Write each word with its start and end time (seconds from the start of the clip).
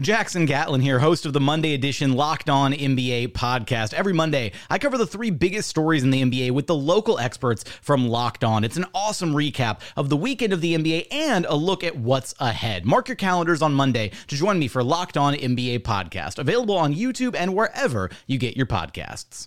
Jackson 0.00 0.44
Gatlin 0.44 0.80
here, 0.80 0.98
host 0.98 1.24
of 1.24 1.34
the 1.34 1.40
Monday 1.40 1.72
edition 1.72 2.14
Locked 2.14 2.50
On 2.50 2.72
NBA 2.72 3.28
podcast. 3.28 3.94
Every 3.94 4.12
Monday, 4.12 4.50
I 4.68 4.76
cover 4.76 4.98
the 4.98 5.06
three 5.06 5.30
biggest 5.30 5.68
stories 5.68 6.02
in 6.02 6.10
the 6.10 6.20
NBA 6.20 6.50
with 6.50 6.66
the 6.66 6.74
local 6.74 7.20
experts 7.20 7.62
from 7.80 8.08
Locked 8.08 8.42
On. 8.42 8.64
It's 8.64 8.76
an 8.76 8.86
awesome 8.92 9.34
recap 9.34 9.82
of 9.96 10.08
the 10.08 10.16
weekend 10.16 10.52
of 10.52 10.60
the 10.60 10.74
NBA 10.74 11.06
and 11.12 11.46
a 11.46 11.54
look 11.54 11.84
at 11.84 11.94
what's 11.94 12.34
ahead. 12.40 12.84
Mark 12.84 13.06
your 13.06 13.14
calendars 13.14 13.62
on 13.62 13.72
Monday 13.72 14.10
to 14.26 14.34
join 14.34 14.58
me 14.58 14.66
for 14.66 14.82
Locked 14.82 15.16
On 15.16 15.32
NBA 15.32 15.82
podcast, 15.82 16.40
available 16.40 16.76
on 16.76 16.92
YouTube 16.92 17.36
and 17.36 17.54
wherever 17.54 18.10
you 18.26 18.36
get 18.36 18.56
your 18.56 18.66
podcasts. 18.66 19.46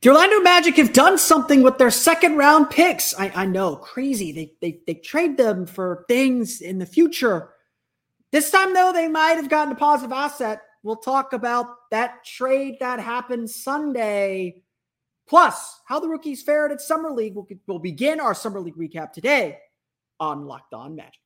The 0.00 0.08
Orlando 0.08 0.40
Magic 0.40 0.74
have 0.74 0.92
done 0.92 1.18
something 1.18 1.62
with 1.62 1.78
their 1.78 1.92
second 1.92 2.36
round 2.36 2.68
picks. 2.68 3.14
I, 3.16 3.30
I 3.32 3.46
know, 3.46 3.76
crazy. 3.76 4.32
They, 4.32 4.54
they 4.60 4.80
they 4.88 4.94
trade 4.94 5.36
them 5.36 5.66
for 5.66 6.04
things 6.08 6.60
in 6.60 6.78
the 6.78 6.86
future 6.86 7.49
this 8.32 8.50
time, 8.50 8.74
though, 8.74 8.92
they 8.92 9.08
might 9.08 9.32
have 9.32 9.48
gotten 9.48 9.72
a 9.72 9.76
positive 9.76 10.12
asset. 10.12 10.62
We'll 10.82 10.96
talk 10.96 11.32
about 11.32 11.66
that 11.90 12.24
trade 12.24 12.76
that 12.80 13.00
happened 13.00 13.50
Sunday. 13.50 14.62
Plus, 15.28 15.80
how 15.86 16.00
the 16.00 16.08
rookies 16.08 16.42
fared 16.42 16.72
at 16.72 16.80
Summer 16.80 17.10
League. 17.10 17.34
We'll, 17.34 17.46
we'll 17.66 17.78
begin 17.78 18.20
our 18.20 18.34
Summer 18.34 18.60
League 18.60 18.76
recap 18.76 19.12
today 19.12 19.58
on 20.18 20.46
Locked 20.46 20.74
On 20.74 20.96
Magic. 20.96 21.20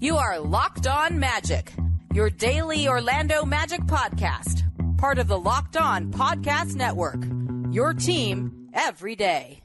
You 0.00 0.16
are 0.16 0.38
Locked 0.38 0.86
On 0.86 1.18
Magic, 1.18 1.72
your 2.12 2.28
daily 2.30 2.86
Orlando 2.86 3.44
Magic 3.44 3.80
podcast, 3.82 4.62
part 4.98 5.18
of 5.18 5.28
the 5.28 5.38
Locked 5.38 5.76
On 5.76 6.12
Podcast 6.12 6.74
Network. 6.74 7.24
Your 7.72 7.94
team 7.94 8.68
every 8.74 9.16
day. 9.16 9.63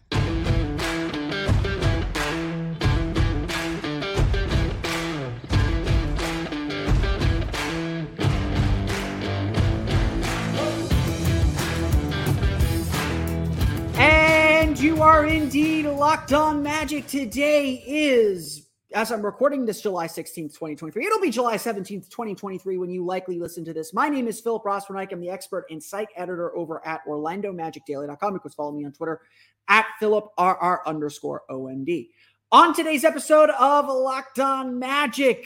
You 14.80 15.02
are 15.02 15.26
indeed 15.26 15.86
locked 15.86 16.32
on 16.32 16.64
magic. 16.64 17.06
Today 17.06 17.84
is, 17.86 18.70
as 18.94 19.12
I'm 19.12 19.22
recording 19.22 19.66
this, 19.66 19.82
July 19.82 20.08
16th, 20.08 20.54
2023. 20.54 21.06
It'll 21.06 21.20
be 21.20 21.32
July 21.32 21.58
17th, 21.58 22.10
2023 22.10 22.78
when 22.78 22.90
you 22.90 23.04
likely 23.04 23.38
listen 23.38 23.66
to 23.66 23.74
this. 23.74 23.94
My 23.94 24.08
name 24.08 24.26
is 24.26 24.40
Philip 24.40 24.64
Rossman-Reich. 24.64 25.12
I'm 25.12 25.20
the 25.20 25.30
expert 25.30 25.66
and 25.70 25.84
site 25.84 26.08
editor 26.16 26.56
over 26.56 26.86
at 26.88 27.06
OrlandoMagicDaily.com. 27.06 28.34
You 28.34 28.40
can 28.40 28.52
follow 28.52 28.72
me 28.72 28.86
on 28.86 28.94
Twitter 28.94 29.20
at 29.68 29.86
PhilipRR 30.02 30.80
underscore 30.86 31.44
OMD. 31.50 32.08
On 32.54 32.74
today's 32.74 33.04
episode 33.04 33.50
of 33.50 33.90
Locked 33.90 34.40
On 34.40 34.80
Magic, 34.80 35.46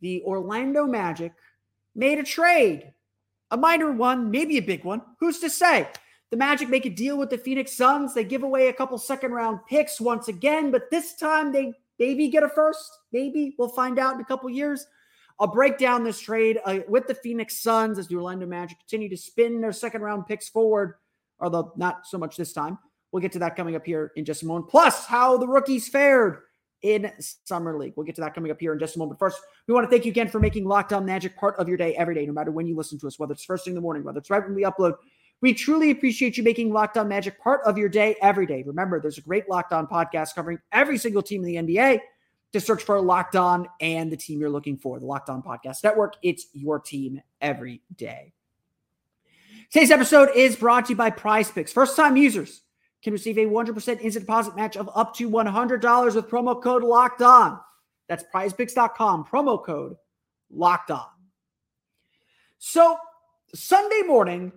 the 0.00 0.22
Orlando 0.24 0.86
Magic 0.86 1.34
made 1.94 2.18
a 2.18 2.24
trade, 2.24 2.94
a 3.52 3.56
minor 3.56 3.92
one, 3.92 4.32
maybe 4.32 4.58
a 4.58 4.62
big 4.62 4.84
one. 4.84 5.02
Who's 5.20 5.38
to 5.38 5.48
say? 5.48 5.86
The 6.30 6.36
Magic 6.36 6.68
make 6.68 6.86
a 6.86 6.90
deal 6.90 7.18
with 7.18 7.30
the 7.30 7.38
Phoenix 7.38 7.72
Suns. 7.72 8.14
They 8.14 8.22
give 8.22 8.44
away 8.44 8.68
a 8.68 8.72
couple 8.72 8.96
second 8.98 9.32
round 9.32 9.60
picks 9.68 10.00
once 10.00 10.28
again, 10.28 10.70
but 10.70 10.90
this 10.90 11.16
time 11.16 11.50
they 11.52 11.72
maybe 11.98 12.28
get 12.28 12.44
a 12.44 12.48
first. 12.48 12.98
Maybe 13.12 13.56
we'll 13.58 13.68
find 13.68 13.98
out 13.98 14.14
in 14.14 14.20
a 14.20 14.24
couple 14.24 14.48
years. 14.48 14.86
I'll 15.40 15.48
break 15.48 15.78
down 15.78 16.04
this 16.04 16.20
trade 16.20 16.60
uh, 16.64 16.80
with 16.86 17.08
the 17.08 17.14
Phoenix 17.14 17.60
Suns 17.60 17.98
as 17.98 18.06
the 18.06 18.14
Orlando 18.14 18.46
Magic 18.46 18.78
continue 18.78 19.08
to 19.08 19.16
spin 19.16 19.60
their 19.60 19.72
second 19.72 20.02
round 20.02 20.26
picks 20.26 20.48
forward, 20.48 20.94
although 21.40 21.72
not 21.76 22.06
so 22.06 22.18
much 22.18 22.36
this 22.36 22.52
time. 22.52 22.78
We'll 23.10 23.22
get 23.22 23.32
to 23.32 23.38
that 23.40 23.56
coming 23.56 23.74
up 23.74 23.84
here 23.84 24.12
in 24.14 24.24
just 24.24 24.42
a 24.42 24.46
moment. 24.46 24.68
Plus, 24.68 25.06
how 25.06 25.36
the 25.36 25.48
rookies 25.48 25.88
fared 25.88 26.42
in 26.82 27.10
Summer 27.44 27.76
League. 27.76 27.94
We'll 27.96 28.06
get 28.06 28.14
to 28.16 28.20
that 28.20 28.34
coming 28.34 28.50
up 28.50 28.60
here 28.60 28.72
in 28.72 28.78
just 28.78 28.96
a 28.96 28.98
moment. 28.98 29.18
First, 29.18 29.40
we 29.66 29.74
want 29.74 29.84
to 29.84 29.90
thank 29.90 30.04
you 30.04 30.10
again 30.10 30.28
for 30.28 30.40
making 30.40 30.64
Locked 30.64 30.92
On 30.92 31.04
Magic 31.04 31.36
part 31.36 31.56
of 31.58 31.68
your 31.68 31.76
day 31.76 31.94
every 31.96 32.14
day, 32.14 32.24
no 32.24 32.32
matter 32.32 32.50
when 32.50 32.66
you 32.66 32.76
listen 32.76 32.98
to 33.00 33.06
us, 33.06 33.18
whether 33.18 33.32
it's 33.32 33.44
first 33.44 33.64
thing 33.64 33.72
in 33.72 33.74
the 33.74 33.80
morning, 33.80 34.04
whether 34.04 34.18
it's 34.18 34.30
right 34.30 34.42
when 34.44 34.54
we 34.54 34.62
upload 34.62 34.94
we 35.40 35.54
truly 35.54 35.90
appreciate 35.90 36.36
you 36.36 36.42
making 36.42 36.72
Locked 36.72 36.98
On 36.98 37.08
Magic 37.08 37.40
part 37.40 37.62
of 37.64 37.78
your 37.78 37.88
day 37.88 38.16
every 38.20 38.46
day. 38.46 38.62
Remember, 38.62 39.00
there's 39.00 39.18
a 39.18 39.22
great 39.22 39.48
Locked 39.48 39.72
On 39.72 39.86
podcast 39.86 40.34
covering 40.34 40.58
every 40.72 40.98
single 40.98 41.22
team 41.22 41.44
in 41.44 41.64
the 41.64 41.74
NBA. 41.74 42.00
To 42.52 42.60
search 42.60 42.82
for 42.82 43.00
Locked 43.00 43.36
On 43.36 43.68
and 43.80 44.10
the 44.10 44.16
team 44.16 44.40
you're 44.40 44.50
looking 44.50 44.76
for, 44.76 44.98
the 44.98 45.06
Locked 45.06 45.30
On 45.30 45.40
Podcast 45.40 45.84
Network. 45.84 46.14
It's 46.20 46.46
your 46.52 46.80
team 46.80 47.22
every 47.40 47.80
day. 47.94 48.32
Today's 49.70 49.92
episode 49.92 50.30
is 50.34 50.56
brought 50.56 50.86
to 50.86 50.90
you 50.90 50.96
by 50.96 51.10
Prize 51.10 51.48
Picks. 51.48 51.72
First 51.72 51.94
time 51.94 52.16
users 52.16 52.62
can 53.04 53.12
receive 53.12 53.38
a 53.38 53.46
100% 53.46 54.00
instant 54.00 54.26
deposit 54.26 54.56
match 54.56 54.76
of 54.76 54.90
up 54.96 55.14
to 55.14 55.30
$100 55.30 56.14
with 56.16 56.28
promo 56.28 56.60
code 56.60 56.82
Locked 56.82 57.22
On. 57.22 57.60
That's 58.08 58.24
prizepicks.com, 58.34 59.26
promo 59.26 59.64
code 59.64 59.94
Locked 60.50 60.90
On. 60.90 61.06
So, 62.58 62.98
Sunday 63.54 64.02
morning, 64.08 64.50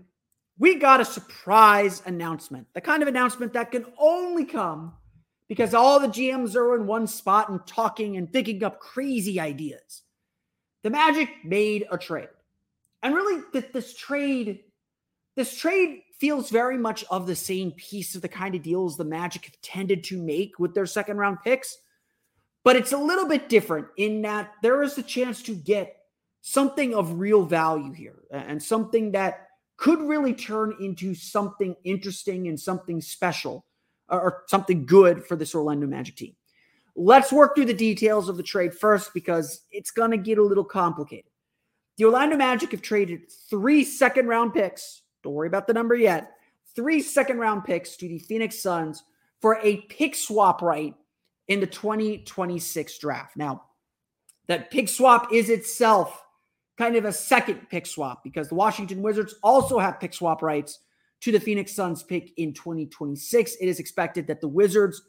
we 0.64 0.76
got 0.76 1.02
a 1.02 1.06
surprise 1.06 2.02
announcement. 2.06 2.68
The 2.74 2.80
kind 2.80 3.02
of 3.02 3.10
announcement 3.10 3.52
that 3.52 3.72
can 3.72 3.86
only 4.00 4.46
come 4.46 4.94
because 5.50 5.74
all 5.74 6.00
the 6.00 6.08
GMs 6.08 6.56
are 6.56 6.74
in 6.78 6.88
one 6.88 7.06
spot 7.06 7.50
and 7.50 7.60
talking 7.68 8.16
and 8.16 8.32
thinking 8.32 8.64
up 8.64 8.80
crazy 8.80 9.42
ideas. 9.42 10.04
The 10.84 10.90
Magic 10.90 11.28
made 11.44 11.86
a 11.92 11.98
trade. 11.98 12.30
And 13.02 13.14
really, 13.14 13.44
this 13.74 13.94
trade, 13.94 14.62
this 15.36 15.54
trade 15.58 16.04
feels 16.18 16.50
very 16.50 16.78
much 16.78 17.04
of 17.12 17.28
the 17.28 17.36
same 17.36 17.74
piece 17.74 18.16
of 18.16 18.22
the 18.22 18.30
kind 18.30 18.56
of 18.56 18.64
deals 18.64 18.96
the 18.96 19.04
Magic 19.04 19.44
have 19.44 19.62
tended 19.62 20.02
to 20.06 20.18
make 20.18 20.60
with 20.60 20.74
their 20.74 20.86
second 20.86 21.18
round 21.18 21.40
picks. 21.44 21.78
But 22.64 22.78
it's 22.78 22.94
a 22.94 22.98
little 22.98 23.28
bit 23.28 23.50
different 23.50 23.88
in 23.98 24.22
that 24.22 24.54
there 24.62 24.82
is 24.82 24.98
a 24.98 25.04
chance 25.04 25.42
to 25.44 25.56
get 25.56 25.98
something 26.40 26.96
of 26.96 27.20
real 27.20 27.44
value 27.44 27.92
here 27.92 28.24
and 28.32 28.64
something 28.64 29.12
that 29.12 29.43
could 29.78 30.00
really 30.00 30.34
turn 30.34 30.76
into 30.80 31.16
something 31.16 31.76
interesting 31.84 32.48
and 32.48 32.60
something 32.60 33.02
special 33.02 33.66
uh, 34.10 34.18
or 34.18 34.44
something 34.48 34.86
good 34.86 35.26
for 35.26 35.36
this 35.36 35.56
Orlando 35.56 35.88
Magic 35.88 36.16
team. 36.16 36.36
Let's 36.96 37.32
work 37.32 37.56
through 37.56 37.66
the 37.66 37.74
details 37.74 38.30
of 38.30 38.38
the 38.38 38.44
trade 38.44 38.74
first 38.74 39.14
because 39.14 39.62
it's 39.72 39.92
going 39.92 40.12
to 40.12 40.18
get 40.18 40.38
a 40.38 40.44
little 40.44 40.64
complicated. 40.64 41.32
The 41.98 42.06
Orlando 42.06 42.38
Magic 42.38 42.72
have 42.72 42.82
traded 42.82 43.32
three 43.50 43.84
second 43.84 44.28
round 44.28 44.54
picks. 44.54 45.02
Don't 45.24 45.34
worry 45.34 45.48
about 45.48 45.68
the 45.68 45.74
number 45.74 45.96
yet. 45.96 46.34
Three 46.76 47.02
second 47.02 47.40
round 47.40 47.64
picks 47.64 47.96
to 47.98 48.08
the 48.08 48.20
Phoenix 48.20 48.60
Suns 48.60 49.04
for 49.42 49.60
a 49.62 49.78
pick 49.82 50.16
swap 50.16 50.62
right 50.62 50.96
in 51.48 51.60
the 51.60 51.68
2026 51.68 52.98
draft. 53.00 53.36
Now, 53.36 53.64
that 54.48 54.72
pick 54.72 54.90
swap 54.90 55.32
is 55.32 55.50
itself 55.50 56.23
kind 56.78 56.96
of 56.96 57.06
a 57.06 57.14
second 57.14 57.70
pick 57.70 57.86
swap 57.86 58.24
because 58.24 58.50
the 58.50 58.56
Washington 58.56 59.02
Wizards 59.02 59.36
also 59.44 59.80
have 59.80 60.00
pick 60.00 60.14
swap 60.14 60.42
rights 60.42 60.80
to 61.22 61.32
the 61.32 61.40
Phoenix 61.40 61.74
Suns 61.74 62.04
pick 62.04 62.34
in 62.38 62.54
2026. 62.54 63.56
It 63.62 63.68
is 63.68 63.80
expected 63.80 64.28
that 64.28 64.42
the 64.42 64.48
Wizards 64.48 65.02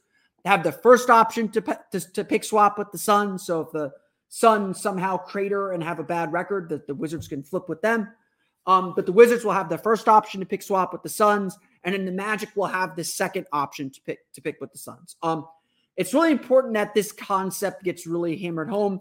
have 0.44 0.62
the 0.62 0.72
first 0.72 1.10
option 1.10 1.48
to, 1.48 1.60
to, 1.90 2.00
to 2.12 2.24
pick 2.24 2.44
swap 2.44 2.78
with 2.78 2.92
the 2.92 2.98
Suns. 2.98 3.46
So 3.46 3.62
if 3.62 3.72
the 3.72 3.92
Suns 4.28 4.80
somehow 4.80 5.16
crater 5.16 5.72
and 5.72 5.82
have 5.82 5.98
a 5.98 6.04
bad 6.04 6.32
record, 6.32 6.68
that 6.68 6.86
the 6.86 6.94
Wizards 6.94 7.28
can 7.28 7.42
flip 7.42 7.68
with 7.68 7.80
them. 7.82 8.08
Um, 8.66 8.94
but 8.94 9.06
the 9.06 9.12
Wizards 9.12 9.44
will 9.44 9.52
have 9.52 9.68
the 9.68 9.78
first 9.78 10.08
option 10.08 10.40
to 10.40 10.46
pick 10.46 10.62
swap 10.62 10.92
with 10.92 11.02
the 11.02 11.08
Suns, 11.08 11.58
and 11.82 11.94
then 11.94 12.04
the 12.04 12.12
Magic 12.12 12.50
will 12.56 12.66
have 12.66 12.96
the 12.96 13.04
second 13.04 13.46
option 13.52 13.90
to 13.90 14.00
pick 14.02 14.20
to 14.32 14.40
pick 14.40 14.60
with 14.60 14.72
the 14.72 14.78
Suns. 14.78 15.16
Um, 15.22 15.46
it's 15.96 16.14
really 16.14 16.32
important 16.32 16.74
that 16.74 16.94
this 16.94 17.12
concept 17.12 17.84
gets 17.84 18.06
really 18.06 18.36
hammered 18.36 18.70
home. 18.70 19.00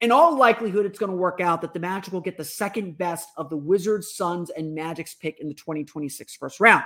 In 0.00 0.12
all 0.12 0.36
likelihood, 0.36 0.86
it's 0.86 0.98
going 0.98 1.10
to 1.10 1.16
work 1.16 1.40
out 1.40 1.62
that 1.62 1.72
the 1.72 1.80
Magic 1.80 2.12
will 2.12 2.20
get 2.20 2.36
the 2.36 2.44
second 2.44 2.98
best 2.98 3.28
of 3.36 3.48
the 3.48 3.56
Wizards, 3.56 4.14
Suns, 4.14 4.50
and 4.50 4.74
Magic's 4.74 5.14
pick 5.14 5.40
in 5.40 5.48
the 5.48 5.54
2026 5.54 6.36
first 6.36 6.60
round. 6.60 6.84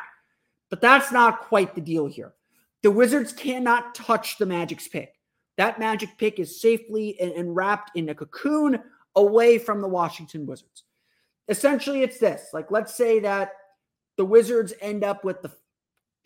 But 0.71 0.81
that's 0.81 1.11
not 1.11 1.41
quite 1.41 1.75
the 1.75 1.81
deal 1.81 2.07
here. 2.07 2.35
The 2.83 2.91
Wizards 2.91 3.33
cannot 3.33 3.95
touch 3.95 4.39
the 4.39 4.47
Magic's 4.47 4.87
pick. 4.87 5.15
That 5.57 5.81
Magic 5.81 6.11
pick 6.19 6.39
is 6.39 6.61
safely 6.61 7.19
and, 7.21 7.55
wrapped 7.57 7.97
in 7.97 8.09
a 8.11 8.15
cocoon 8.15 8.79
away 9.17 9.59
from 9.59 9.81
the 9.81 9.89
Washington 9.89 10.47
Wizards. 10.47 10.85
Essentially, 11.49 12.03
it's 12.03 12.19
this 12.19 12.51
like, 12.53 12.71
let's 12.71 12.95
say 12.95 13.19
that 13.21 13.53
the 14.17 14.25
Wizards 14.25 14.73
end 14.81 15.03
up 15.03 15.25
with 15.25 15.43
the 15.43 15.51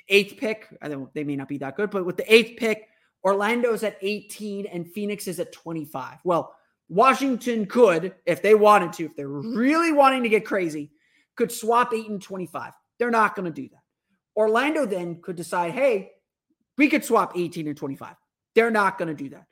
eighth 0.08 0.36
pick. 0.36 0.68
I 0.82 0.88
don't, 0.88 1.12
they 1.14 1.24
may 1.24 1.36
not 1.36 1.48
be 1.48 1.58
that 1.58 1.76
good, 1.76 1.90
but 1.90 2.04
with 2.04 2.18
the 2.18 2.32
eighth 2.32 2.58
pick, 2.58 2.88
Orlando's 3.24 3.84
at 3.84 3.96
18 4.02 4.66
and 4.66 4.86
Phoenix 4.92 5.26
is 5.28 5.40
at 5.40 5.52
25. 5.52 6.18
Well, 6.24 6.54
Washington 6.92 7.64
could, 7.64 8.14
if 8.26 8.42
they 8.42 8.54
wanted 8.54 8.92
to, 8.92 9.06
if 9.06 9.16
they're 9.16 9.26
really 9.26 9.92
wanting 9.92 10.24
to 10.24 10.28
get 10.28 10.44
crazy, 10.44 10.90
could 11.36 11.50
swap 11.50 11.94
8 11.94 12.10
and 12.10 12.20
25. 12.20 12.74
They're 12.98 13.10
not 13.10 13.34
going 13.34 13.46
to 13.46 13.62
do 13.62 13.68
that. 13.70 13.80
Orlando 14.36 14.84
then 14.84 15.22
could 15.22 15.36
decide, 15.36 15.72
hey, 15.72 16.10
we 16.76 16.88
could 16.88 17.02
swap 17.02 17.32
18 17.34 17.66
and 17.66 17.76
25. 17.76 18.14
They're 18.54 18.70
not 18.70 18.98
going 18.98 19.08
to 19.08 19.14
do 19.14 19.30
that. 19.30 19.46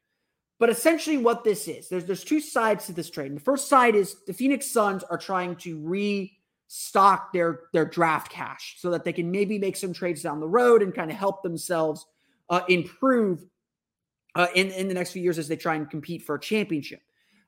But 0.58 0.68
essentially, 0.68 1.16
what 1.16 1.42
this 1.42 1.66
is, 1.66 1.88
there's 1.88 2.04
there's 2.04 2.24
two 2.24 2.40
sides 2.40 2.84
to 2.86 2.92
this 2.92 3.08
trade. 3.08 3.28
And 3.28 3.36
the 3.36 3.44
first 3.44 3.68
side 3.68 3.94
is 3.94 4.16
the 4.26 4.34
Phoenix 4.34 4.70
Suns 4.70 5.02
are 5.04 5.16
trying 5.16 5.56
to 5.56 5.80
restock 5.80 7.32
their 7.32 7.60
their 7.72 7.86
draft 7.86 8.30
cash 8.30 8.76
so 8.78 8.90
that 8.90 9.04
they 9.04 9.14
can 9.14 9.30
maybe 9.30 9.58
make 9.58 9.76
some 9.76 9.94
trades 9.94 10.20
down 10.20 10.40
the 10.40 10.46
road 10.46 10.82
and 10.82 10.94
kind 10.94 11.10
of 11.10 11.16
help 11.16 11.42
themselves 11.42 12.04
uh, 12.50 12.60
improve 12.68 13.42
uh, 14.34 14.48
in 14.54 14.70
in 14.72 14.88
the 14.88 14.94
next 14.94 15.12
few 15.12 15.22
years 15.22 15.38
as 15.38 15.48
they 15.48 15.56
try 15.56 15.76
and 15.76 15.88
compete 15.88 16.20
for 16.20 16.34
a 16.34 16.40
championship. 16.40 17.00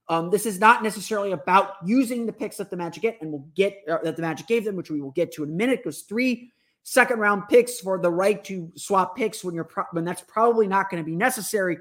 Um, 0.09 0.31
this 0.31 0.47
is 0.47 0.59
not 0.59 0.83
necessarily 0.83 1.33
about 1.33 1.75
using 1.85 2.27
the 2.27 2.33
picks 2.33 2.57
that 2.57 2.71
the 2.71 2.77
Magic 2.77 3.03
get, 3.03 3.19
and 3.21 3.31
we'll 3.31 3.47
get 3.55 3.79
uh, 3.89 3.99
that 4.03 4.17
the 4.17 4.23
Magic 4.23 4.47
gave 4.47 4.65
them, 4.65 4.77
which 4.77 4.91
we 4.91 5.01
will 5.01 5.13
get 5.13 5.33
to 5.33 5.45
in 5.45 5.51
a 5.51 5.53
minute. 5.53 5.81
Because 5.83 6.03
three 6.03 6.53
second 6.83 7.19
round 7.19 7.45
picks 7.49 7.79
for 7.79 7.99
the 7.99 8.11
right 8.11 8.43
to 8.45 8.71
swap 8.77 9.17
picks 9.17 9.45
when 9.45 9.55
you're 9.55 9.65
pro- 9.65 9.85
when 9.93 10.05
that's 10.05 10.23
probably 10.23 10.67
not 10.67 10.91
going 10.91 11.03
to 11.03 11.09
be 11.09 11.17
necessary 11.17 11.79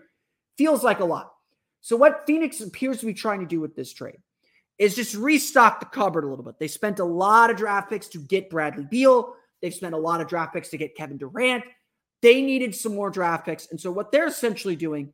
feels 0.57 0.83
like 0.83 0.99
a 0.99 1.05
lot. 1.05 1.33
So 1.81 1.95
what 1.95 2.23
Phoenix 2.27 2.61
appears 2.61 2.99
to 2.99 3.07
be 3.07 3.13
trying 3.13 3.39
to 3.39 3.47
do 3.47 3.59
with 3.59 3.75
this 3.75 3.91
trade 3.91 4.19
is 4.77 4.95
just 4.95 5.15
restock 5.15 5.79
the 5.79 5.85
cupboard 5.87 6.23
a 6.23 6.27
little 6.27 6.45
bit. 6.45 6.59
They 6.59 6.67
spent 6.67 6.99
a 6.99 7.05
lot 7.05 7.49
of 7.49 7.57
draft 7.57 7.89
picks 7.89 8.07
to 8.09 8.19
get 8.19 8.49
Bradley 8.49 8.85
Beal. 8.89 9.33
They've 9.61 9.73
spent 9.73 9.95
a 9.95 9.97
lot 9.97 10.21
of 10.21 10.27
draft 10.27 10.53
picks 10.53 10.69
to 10.69 10.77
get 10.77 10.95
Kevin 10.95 11.17
Durant. 11.17 11.63
They 12.21 12.41
needed 12.41 12.75
some 12.75 12.95
more 12.95 13.09
draft 13.09 13.45
picks. 13.45 13.67
And 13.71 13.79
so 13.79 13.91
what 13.91 14.11
they're 14.11 14.27
essentially 14.27 14.75
doing 14.75 15.13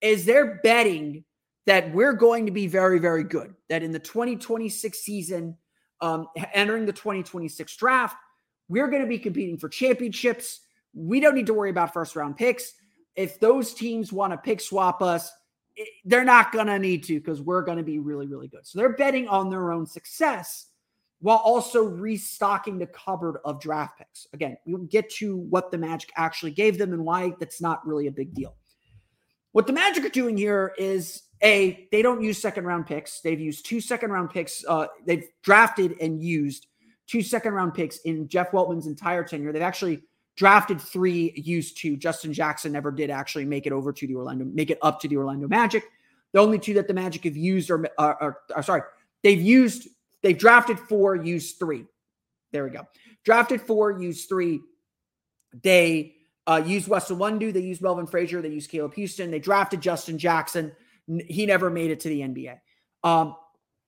is 0.00 0.24
they're 0.24 0.60
betting 0.62 1.24
that 1.66 1.92
we're 1.92 2.12
going 2.12 2.46
to 2.46 2.52
be 2.52 2.66
very, 2.66 2.98
very 2.98 3.24
good. 3.24 3.54
That 3.68 3.82
in 3.82 3.92
the 3.92 3.98
2026 3.98 4.98
season, 4.98 5.56
um, 6.00 6.28
entering 6.54 6.86
the 6.86 6.92
2026 6.92 7.76
draft, 7.76 8.16
we're 8.68 8.88
going 8.88 9.02
to 9.02 9.08
be 9.08 9.18
competing 9.18 9.58
for 9.58 9.68
championships. 9.68 10.60
We 10.94 11.20
don't 11.20 11.34
need 11.34 11.46
to 11.46 11.54
worry 11.54 11.70
about 11.70 11.92
first 11.92 12.16
round 12.16 12.36
picks. 12.36 12.72
If 13.14 13.40
those 13.40 13.74
teams 13.74 14.12
want 14.12 14.32
to 14.32 14.36
pick 14.36 14.60
swap 14.60 15.02
us, 15.02 15.30
they're 16.04 16.24
not 16.24 16.52
going 16.52 16.66
to 16.66 16.78
need 16.78 17.04
to 17.04 17.18
because 17.20 17.42
we're 17.42 17.62
going 17.62 17.78
to 17.78 17.84
be 17.84 17.98
really, 17.98 18.26
really 18.26 18.48
good. 18.48 18.66
So 18.66 18.78
they're 18.78 18.96
betting 18.96 19.28
on 19.28 19.50
their 19.50 19.72
own 19.72 19.86
success 19.86 20.68
while 21.20 21.38
also 21.38 21.82
restocking 21.82 22.78
the 22.78 22.86
cupboard 22.86 23.38
of 23.44 23.60
draft 23.60 23.98
picks. 23.98 24.26
Again, 24.32 24.56
we'll 24.66 24.82
get 24.82 25.10
to 25.14 25.36
what 25.36 25.70
the 25.70 25.78
Magic 25.78 26.10
actually 26.16 26.52
gave 26.52 26.78
them 26.78 26.92
and 26.92 27.04
why 27.04 27.32
that's 27.40 27.60
not 27.60 27.86
really 27.86 28.06
a 28.06 28.12
big 28.12 28.34
deal. 28.34 28.54
What 29.52 29.66
the 29.66 29.72
Magic 29.72 30.04
are 30.04 30.10
doing 30.10 30.36
here 30.36 30.74
is 30.78 31.22
a 31.42 31.88
they 31.92 32.02
don't 32.02 32.22
use 32.22 32.38
second 32.38 32.64
round 32.64 32.86
picks. 32.86 33.20
They've 33.20 33.40
used 33.40 33.66
two 33.66 33.80
second 33.80 34.10
round 34.10 34.30
picks. 34.30 34.64
Uh, 34.66 34.86
they've 35.04 35.28
drafted 35.42 35.96
and 36.00 36.22
used 36.22 36.66
two 37.06 37.22
second 37.22 37.52
round 37.52 37.74
picks 37.74 37.98
in 37.98 38.28
Jeff 38.28 38.52
Weltman's 38.52 38.86
entire 38.86 39.24
tenure. 39.24 39.52
They've 39.52 39.62
actually 39.62 40.02
drafted 40.36 40.80
three, 40.80 41.32
used 41.36 41.78
two. 41.78 41.96
Justin 41.96 42.32
Jackson 42.32 42.72
never 42.72 42.90
did 42.90 43.10
actually 43.10 43.44
make 43.44 43.66
it 43.66 43.72
over 43.72 43.92
to 43.92 44.06
the 44.06 44.14
Orlando, 44.14 44.44
make 44.44 44.70
it 44.70 44.78
up 44.82 45.00
to 45.00 45.08
the 45.08 45.16
Orlando 45.16 45.48
Magic. 45.48 45.84
The 46.32 46.40
only 46.40 46.58
two 46.58 46.74
that 46.74 46.88
the 46.88 46.94
Magic 46.94 47.24
have 47.24 47.36
used 47.36 47.70
are, 47.70 47.86
are, 47.98 48.22
are, 48.22 48.38
are 48.54 48.62
sorry, 48.62 48.82
they've 49.22 49.40
used, 49.40 49.88
they've 50.22 50.36
drafted 50.36 50.78
four, 50.78 51.16
used 51.16 51.58
three. 51.58 51.86
There 52.52 52.64
we 52.64 52.70
go. 52.70 52.86
Drafted 53.24 53.60
four, 53.60 54.00
used 54.00 54.28
three. 54.28 54.60
They 55.62 56.14
uh, 56.46 56.62
used 56.64 56.88
Wesley 56.88 57.16
Iwundu. 57.16 57.52
They 57.52 57.60
used 57.60 57.82
Melvin 57.82 58.06
Frazier. 58.06 58.40
They 58.40 58.50
used 58.50 58.70
Caleb 58.70 58.94
Houstan. 58.94 59.30
They 59.30 59.38
drafted 59.38 59.80
Justin 59.80 60.18
Jackson. 60.18 60.72
He 61.06 61.46
never 61.46 61.70
made 61.70 61.90
it 61.90 62.00
to 62.00 62.08
the 62.08 62.20
NBA. 62.20 62.58
Um, 63.04 63.36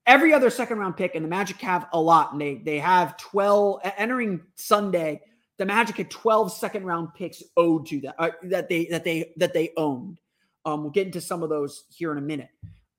every 0.07 0.33
other 0.33 0.51
second 0.51 0.79
round 0.79 0.97
pick, 0.97 1.15
and 1.15 1.25
the 1.25 1.29
Magic 1.29 1.61
have 1.61 1.87
a 1.93 2.01
lot, 2.01 2.33
and 2.33 2.41
they 2.41 2.57
they 2.57 2.79
have 2.79 3.17
12 3.19 3.81
entering 3.97 4.41
Sunday. 4.55 5.21
The 5.59 5.67
Magic 5.67 5.97
had 5.97 6.11
12 6.11 6.53
second 6.53 6.85
round 6.85 7.15
picks 7.15 7.43
owed 7.57 7.87
to 7.87 8.01
that 8.01 8.15
uh, 8.19 8.31
that 8.45 8.69
they 8.69 8.87
that 8.87 9.05
they 9.05 9.33
that 9.37 9.53
they 9.53 9.73
owned. 9.77 10.21
Um, 10.65 10.83
we'll 10.83 10.91
get 10.91 11.07
into 11.07 11.21
some 11.21 11.43
of 11.43 11.49
those 11.49 11.85
here 11.91 12.13
in 12.13 12.19
a 12.19 12.23
minute, 12.23 12.51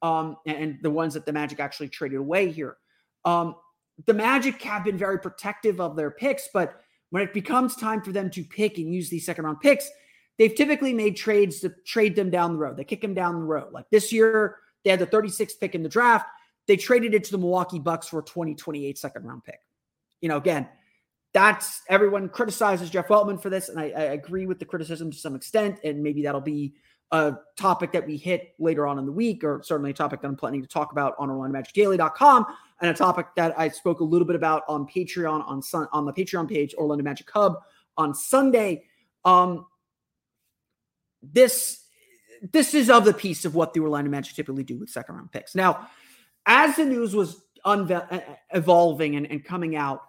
um, 0.01 0.38
and, 0.45 0.57
and 0.57 0.80
the 0.81 0.92
ones 0.92 1.13
that 1.13 1.25
the 1.25 1.33
Magic 1.33 1.60
actually 1.60 1.89
traded 1.89 2.19
away 2.19 2.51
here. 2.51 2.77
Um, 3.25 3.56
the 4.06 4.13
Magic 4.13 4.62
have 4.63 4.83
been 4.83 4.98
very 4.98 5.19
protective 5.19 5.81
of 5.81 5.95
their 5.95 6.12
picks, 6.12 6.48
but 6.54 6.81
when 7.10 7.24
it 7.24 7.33
becomes 7.33 7.75
time 7.75 8.01
for 8.01 8.12
them 8.12 8.30
to 8.30 8.44
pick 8.44 8.77
and 8.77 8.94
use 8.94 9.10
these 9.10 9.25
second 9.25 9.45
round 9.45 9.60
picks, 9.60 9.89
they've 10.40 10.56
typically 10.56 10.94
made 10.94 11.16
trades 11.16 11.60
to 11.60 11.70
trade 11.86 12.16
them 12.16 12.32
down 12.32 12.54
the 12.54 12.58
road. 12.58 12.78
They 12.78 12.86
kick 12.86 13.02
them 13.02 13.14
down 13.14 13.36
the 13.36 13.46
road. 13.46 13.72
Like 13.72 13.90
this 13.92 14.12
year, 14.12 14.56
they 14.84 14.90
had 14.90 15.00
the 15.00 15.06
36th 15.06 15.60
pick 15.60 15.76
in 15.76 15.84
the 15.84 15.90
draft. 15.90 16.26
They 16.66 16.78
traded 16.78 17.14
it 17.14 17.26
to 17.26 17.32
the 17.32 17.38
Milwaukee 17.38 17.80
Bucks 17.80 18.08
for 18.08 18.20
a 18.20 18.24
2028 18.24 18.98
second 18.98 19.26
round 19.26 19.44
pick. 19.44 19.60
You 20.22 20.30
know, 20.30 20.38
again, 20.38 20.68
that's 21.34 21.82
everyone 21.90 22.30
criticizes 22.30 22.90
Jeff 22.90 23.08
Weltman 23.08 23.40
for 23.40 23.50
this, 23.50 23.70
and 23.70 23.80
I, 23.80 23.92
I, 23.96 24.02
agree 24.14 24.48
with 24.48 24.58
the 24.58 24.66
criticism 24.66 25.12
to 25.12 25.18
some 25.18 25.36
extent. 25.36 25.80
And 25.84 26.02
maybe 26.02 26.24
that'll 26.24 26.42
be 26.42 26.74
a 27.12 27.34
topic 27.56 27.92
that 27.92 28.06
we 28.06 28.18
hit 28.18 28.54
later 28.60 28.88
on 28.88 28.98
in 28.98 29.06
the 29.06 29.12
week, 29.12 29.44
or 29.44 29.62
certainly 29.64 29.92
a 29.92 29.94
topic 29.94 30.22
that 30.22 30.28
I'm 30.28 30.36
planning 30.36 30.62
to 30.62 30.68
talk 30.68 30.92
about 30.92 31.16
on 31.20 31.30
OrlandoMagicDaily.com, 31.30 32.46
and 32.82 32.90
a 32.90 32.94
topic 32.94 33.28
that 33.36 33.58
I 33.60 33.70
spoke 33.70 34.00
a 34.00 34.04
little 34.04 34.26
bit 34.26 34.36
about 34.36 34.64
on 34.68 34.88
Patreon 34.88 35.48
on 35.48 35.62
sun, 35.62 35.88
on 35.92 36.06
the 36.06 36.14
Patreon 36.14 36.50
page, 36.50 36.74
Orlando 36.76 37.04
Magic 37.04 37.30
Hub 37.32 37.60
on 37.98 38.14
Sunday. 38.14 38.86
Um, 39.26 39.66
this 41.21 41.85
this 42.54 42.73
is 42.73 42.90
of 42.90 43.06
the 43.06 43.14
piece 43.14 43.45
of 43.45 43.56
what 43.56 43.73
the 43.73 43.80
Orlando 43.81 44.09
Magic 44.09 44.35
typically 44.35 44.64
do 44.64 44.78
with 44.78 44.90
second 44.90 45.16
round 45.16 45.31
picks. 45.31 45.56
Now, 45.56 45.90
as 46.45 46.76
the 46.78 46.85
news 46.85 47.14
was 47.16 47.42
unve- 47.66 47.92
uh, 48.11 48.16
uh, 48.16 48.35
evolving 48.54 49.16
and, 49.16 49.30
and 49.30 49.44
coming 49.44 49.76
out, 49.76 50.02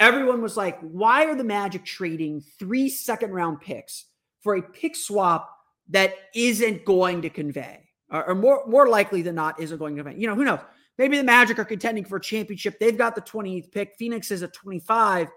everyone 0.00 0.42
was 0.42 0.56
like, 0.56 0.78
why 0.80 1.26
are 1.26 1.34
the 1.34 1.44
Magic 1.44 1.84
trading 1.84 2.42
three 2.58 2.88
second 2.88 3.30
round 3.30 3.60
picks 3.60 4.06
for 4.40 4.56
a 4.56 4.62
pick 4.62 4.96
swap 4.96 5.50
that 5.90 6.14
isn't 6.34 6.84
going 6.84 7.22
to 7.22 7.30
convey? 7.30 7.88
Or, 8.10 8.30
or 8.30 8.34
more, 8.34 8.64
more 8.66 8.88
likely 8.88 9.22
than 9.22 9.34
not, 9.34 9.60
isn't 9.60 9.78
going 9.78 9.96
to 9.96 10.02
convey. 10.02 10.20
You 10.20 10.26
know, 10.26 10.34
who 10.34 10.44
knows? 10.44 10.60
Maybe 10.98 11.18
the 11.18 11.24
Magic 11.24 11.58
are 11.58 11.64
contending 11.64 12.04
for 12.04 12.16
a 12.16 12.20
championship. 12.20 12.78
They've 12.80 12.96
got 12.96 13.14
the 13.14 13.20
20th 13.20 13.70
pick. 13.70 13.94
Phoenix 13.98 14.30
is 14.30 14.42
at 14.42 14.52
25. 14.54 15.28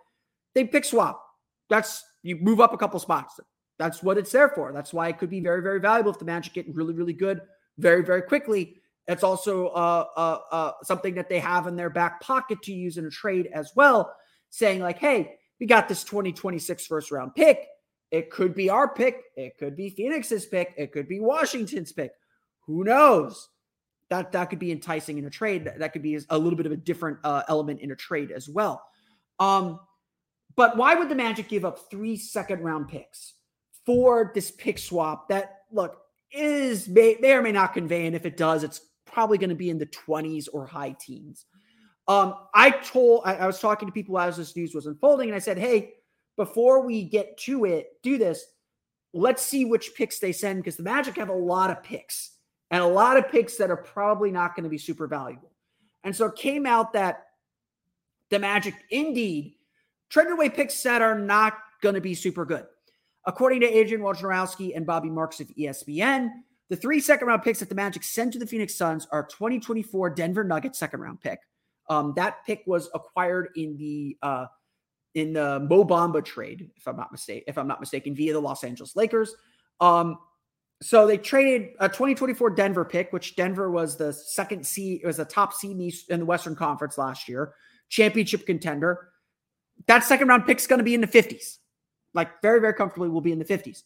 They 0.55 0.63
pick 0.63 0.85
swap. 0.85 1.23
That's 1.69 2.03
you 2.23 2.37
move 2.37 2.59
up 2.59 2.73
a 2.73 2.77
couple 2.77 2.99
spots. 2.99 3.39
That's 3.79 4.03
what 4.03 4.17
it's 4.17 4.31
there 4.31 4.49
for. 4.49 4.73
That's 4.73 4.93
why 4.93 5.07
it 5.07 5.17
could 5.17 5.29
be 5.29 5.39
very, 5.39 5.63
very 5.63 5.79
valuable 5.79 6.11
if 6.11 6.19
the 6.19 6.25
Magic 6.25 6.53
get 6.53 6.75
really, 6.75 6.93
really 6.93 7.13
good 7.13 7.41
very, 7.77 8.03
very 8.03 8.21
quickly. 8.21 8.75
It's 9.07 9.23
also 9.23 9.67
uh, 9.67 10.05
uh, 10.15 10.39
uh, 10.51 10.71
something 10.83 11.15
that 11.15 11.29
they 11.29 11.39
have 11.39 11.65
in 11.65 11.77
their 11.77 11.89
back 11.89 12.21
pocket 12.21 12.61
to 12.63 12.73
use 12.73 12.97
in 12.97 13.05
a 13.05 13.09
trade 13.09 13.49
as 13.53 13.71
well, 13.75 14.13
saying 14.49 14.81
like, 14.81 14.99
"Hey, 14.99 15.37
we 15.59 15.65
got 15.65 15.87
this 15.87 16.03
2026 16.03 16.85
first 16.85 17.09
round 17.09 17.33
pick. 17.33 17.65
It 18.11 18.29
could 18.29 18.53
be 18.53 18.69
our 18.69 18.93
pick. 18.93 19.23
It 19.35 19.57
could 19.57 19.75
be 19.75 19.89
Phoenix's 19.89 20.45
pick. 20.45 20.73
It 20.77 20.91
could 20.91 21.07
be 21.07 21.19
Washington's 21.19 21.91
pick. 21.91 22.11
Who 22.67 22.83
knows?" 22.83 23.49
That 24.09 24.31
that 24.33 24.49
could 24.49 24.59
be 24.59 24.71
enticing 24.71 25.17
in 25.17 25.25
a 25.25 25.29
trade. 25.29 25.65
That, 25.65 25.79
that 25.79 25.93
could 25.93 26.03
be 26.03 26.19
a 26.29 26.37
little 26.37 26.57
bit 26.57 26.65
of 26.65 26.71
a 26.71 26.77
different 26.77 27.19
uh, 27.23 27.43
element 27.47 27.79
in 27.79 27.91
a 27.91 27.95
trade 27.95 28.31
as 28.31 28.49
well. 28.49 28.83
Um, 29.39 29.79
but 30.55 30.75
why 30.75 30.95
would 30.95 31.09
the 31.09 31.15
Magic 31.15 31.47
give 31.47 31.63
up 31.63 31.89
three 31.89 32.17
second 32.17 32.61
round 32.63 32.89
picks 32.89 33.35
for 33.89 34.31
this 34.35 34.51
pick 34.51 34.77
swap? 34.77 35.29
That 35.29 35.61
look 35.71 35.97
is 36.31 36.87
may, 36.87 37.17
may 37.19 37.33
or 37.33 37.41
may 37.41 37.51
not 37.51 37.73
convey, 37.73 38.05
and 38.05 38.15
if 38.15 38.23
it 38.23 38.37
does, 38.37 38.63
it's 38.63 38.81
probably 39.07 39.39
going 39.39 39.49
to 39.49 39.55
be 39.55 39.71
in 39.71 39.79
the 39.79 39.87
20s 39.87 40.47
or 40.53 40.67
high 40.67 40.95
teens. 40.99 41.45
Um, 42.07 42.35
I 42.53 42.69
told, 42.69 43.23
I, 43.25 43.37
I 43.37 43.47
was 43.47 43.59
talking 43.59 43.87
to 43.87 43.91
people 43.91 44.19
as 44.19 44.37
this 44.37 44.55
news 44.55 44.75
was 44.75 44.85
unfolding, 44.85 45.27
and 45.27 45.35
I 45.35 45.39
said, 45.39 45.57
hey, 45.57 45.93
before 46.37 46.85
we 46.85 47.03
get 47.03 47.35
to 47.39 47.65
it, 47.65 47.87
do 48.03 48.19
this. 48.19 48.45
Let's 49.11 49.41
see 49.41 49.65
which 49.65 49.95
picks 49.95 50.19
they 50.19 50.33
send 50.33 50.59
because 50.59 50.77
the 50.77 50.83
Magic 50.83 51.17
have 51.17 51.29
a 51.29 51.33
lot 51.33 51.71
of 51.71 51.81
picks 51.81 52.35
and 52.69 52.83
a 52.83 52.87
lot 52.87 53.17
of 53.17 53.27
picks 53.31 53.57
that 53.57 53.71
are 53.71 53.77
probably 53.77 54.29
not 54.29 54.55
going 54.55 54.65
to 54.65 54.69
be 54.69 54.77
super 54.77 55.07
valuable. 55.07 55.49
And 56.03 56.15
so 56.15 56.27
it 56.27 56.35
came 56.35 56.67
out 56.67 56.93
that 56.93 57.25
the 58.29 58.37
Magic 58.37 58.75
indeed 58.91 59.55
traded 60.09 60.33
away 60.33 60.49
picks 60.49 60.83
that 60.83 61.01
are 61.01 61.17
not 61.17 61.57
going 61.81 61.95
to 61.95 62.01
be 62.01 62.13
super 62.13 62.45
good. 62.45 62.67
According 63.29 63.61
to 63.61 63.67
Adrian 63.67 64.01
Wojnarowski 64.01 64.75
and 64.75 64.87
Bobby 64.87 65.07
Marks 65.07 65.39
of 65.39 65.49
ESPN, 65.49 66.31
the 66.69 66.75
three 66.75 66.99
second 66.99 67.27
round 67.27 67.43
picks 67.43 67.59
that 67.59 67.69
the 67.69 67.75
Magic 67.75 68.03
sent 68.03 68.33
to 68.33 68.39
the 68.39 68.47
Phoenix 68.47 68.73
Suns 68.73 69.07
are 69.11 69.27
2024 69.27 70.09
Denver 70.09 70.43
Nuggets 70.43 70.79
second 70.79 71.01
round 71.01 71.21
pick. 71.21 71.39
Um, 71.91 72.13
that 72.15 72.43
pick 72.47 72.63
was 72.65 72.89
acquired 72.95 73.49
in 73.55 73.77
the 73.77 74.17
uh, 74.23 74.47
in 75.13 75.33
the 75.33 75.59
Mo 75.69 75.85
Bamba 75.85 76.25
trade, 76.25 76.71
if 76.75 76.87
I'm 76.87 76.97
not 76.97 77.11
mistaken, 77.11 77.43
if 77.45 77.59
I'm 77.59 77.67
not 77.67 77.79
mistaken, 77.79 78.15
via 78.15 78.33
the 78.33 78.39
Los 78.39 78.63
Angeles 78.63 78.95
Lakers. 78.95 79.35
Um, 79.79 80.17
so 80.81 81.05
they 81.05 81.19
traded 81.19 81.75
a 81.79 81.87
2024 81.87 82.49
Denver 82.55 82.83
pick, 82.83 83.13
which 83.13 83.35
Denver 83.35 83.69
was 83.69 83.95
the 83.95 84.11
second 84.11 84.65
seed, 84.65 85.01
it 85.03 85.05
was 85.05 85.17
the 85.17 85.25
top 85.25 85.53
seed 85.53 85.77
in 86.09 86.19
the 86.21 86.25
Western 86.25 86.55
Conference 86.55 86.97
last 86.97 87.29
year, 87.29 87.53
championship 87.89 88.47
contender. 88.47 89.09
That 89.85 90.03
second 90.03 90.29
round 90.29 90.47
pick 90.47 90.57
is 90.57 90.65
going 90.65 90.79
to 90.79 90.83
be 90.83 90.95
in 90.95 91.01
the 91.01 91.07
50s, 91.07 91.57
like 92.13 92.41
very, 92.41 92.59
very 92.59 92.73
comfortably 92.73 93.09
will 93.09 93.21
be 93.21 93.31
in 93.31 93.39
the 93.39 93.45
50s. 93.45 93.83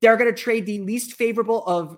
They're 0.00 0.16
going 0.16 0.32
to 0.32 0.40
trade 0.40 0.66
the 0.66 0.80
least 0.80 1.14
favorable 1.14 1.64
of 1.66 1.96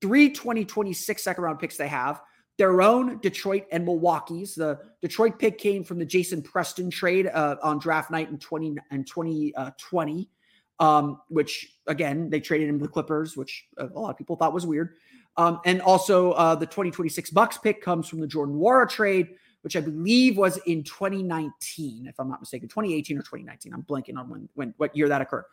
three 0.00 0.30
2026 0.30 1.22
second 1.22 1.44
round 1.44 1.58
picks 1.58 1.76
they 1.76 1.88
have 1.88 2.20
their 2.56 2.82
own 2.82 3.18
Detroit 3.18 3.64
and 3.72 3.84
Milwaukee's. 3.84 4.54
The 4.54 4.78
Detroit 5.02 5.38
pick 5.38 5.58
came 5.58 5.82
from 5.82 5.98
the 5.98 6.06
Jason 6.06 6.42
Preston 6.42 6.90
trade 6.90 7.26
uh, 7.26 7.56
on 7.62 7.78
draft 7.78 8.10
night 8.10 8.30
in 8.30 8.38
20 8.38 8.76
and 8.90 9.06
2020, 9.06 10.30
uh, 10.78 10.82
um, 10.82 11.20
which 11.28 11.78
again 11.86 12.30
they 12.30 12.40
traded 12.40 12.68
him 12.68 12.78
to 12.78 12.84
the 12.84 12.90
Clippers, 12.90 13.36
which 13.36 13.66
a 13.76 13.86
lot 13.86 14.10
of 14.10 14.16
people 14.16 14.36
thought 14.36 14.52
was 14.52 14.66
weird. 14.66 14.94
Um, 15.36 15.60
and 15.64 15.82
also 15.82 16.30
uh, 16.32 16.54
the 16.54 16.66
2026 16.66 17.30
Bucks 17.30 17.58
pick 17.58 17.82
comes 17.82 18.08
from 18.08 18.20
the 18.20 18.26
Jordan 18.26 18.54
Nwora 18.54 18.88
trade, 18.88 19.30
which 19.64 19.76
I 19.76 19.80
believe 19.80 20.36
was 20.36 20.58
in 20.66 20.84
2019, 20.84 22.06
if 22.06 22.20
I'm 22.20 22.28
not 22.28 22.40
mistaken, 22.40 22.68
2018 22.68 23.16
or 23.16 23.22
2019. 23.22 23.72
I'm 23.72 23.82
blanking 23.82 24.18
on 24.18 24.28
when, 24.28 24.48
when 24.54 24.74
what 24.76 24.94
year 24.96 25.08
that 25.08 25.20
occurred. 25.20 25.46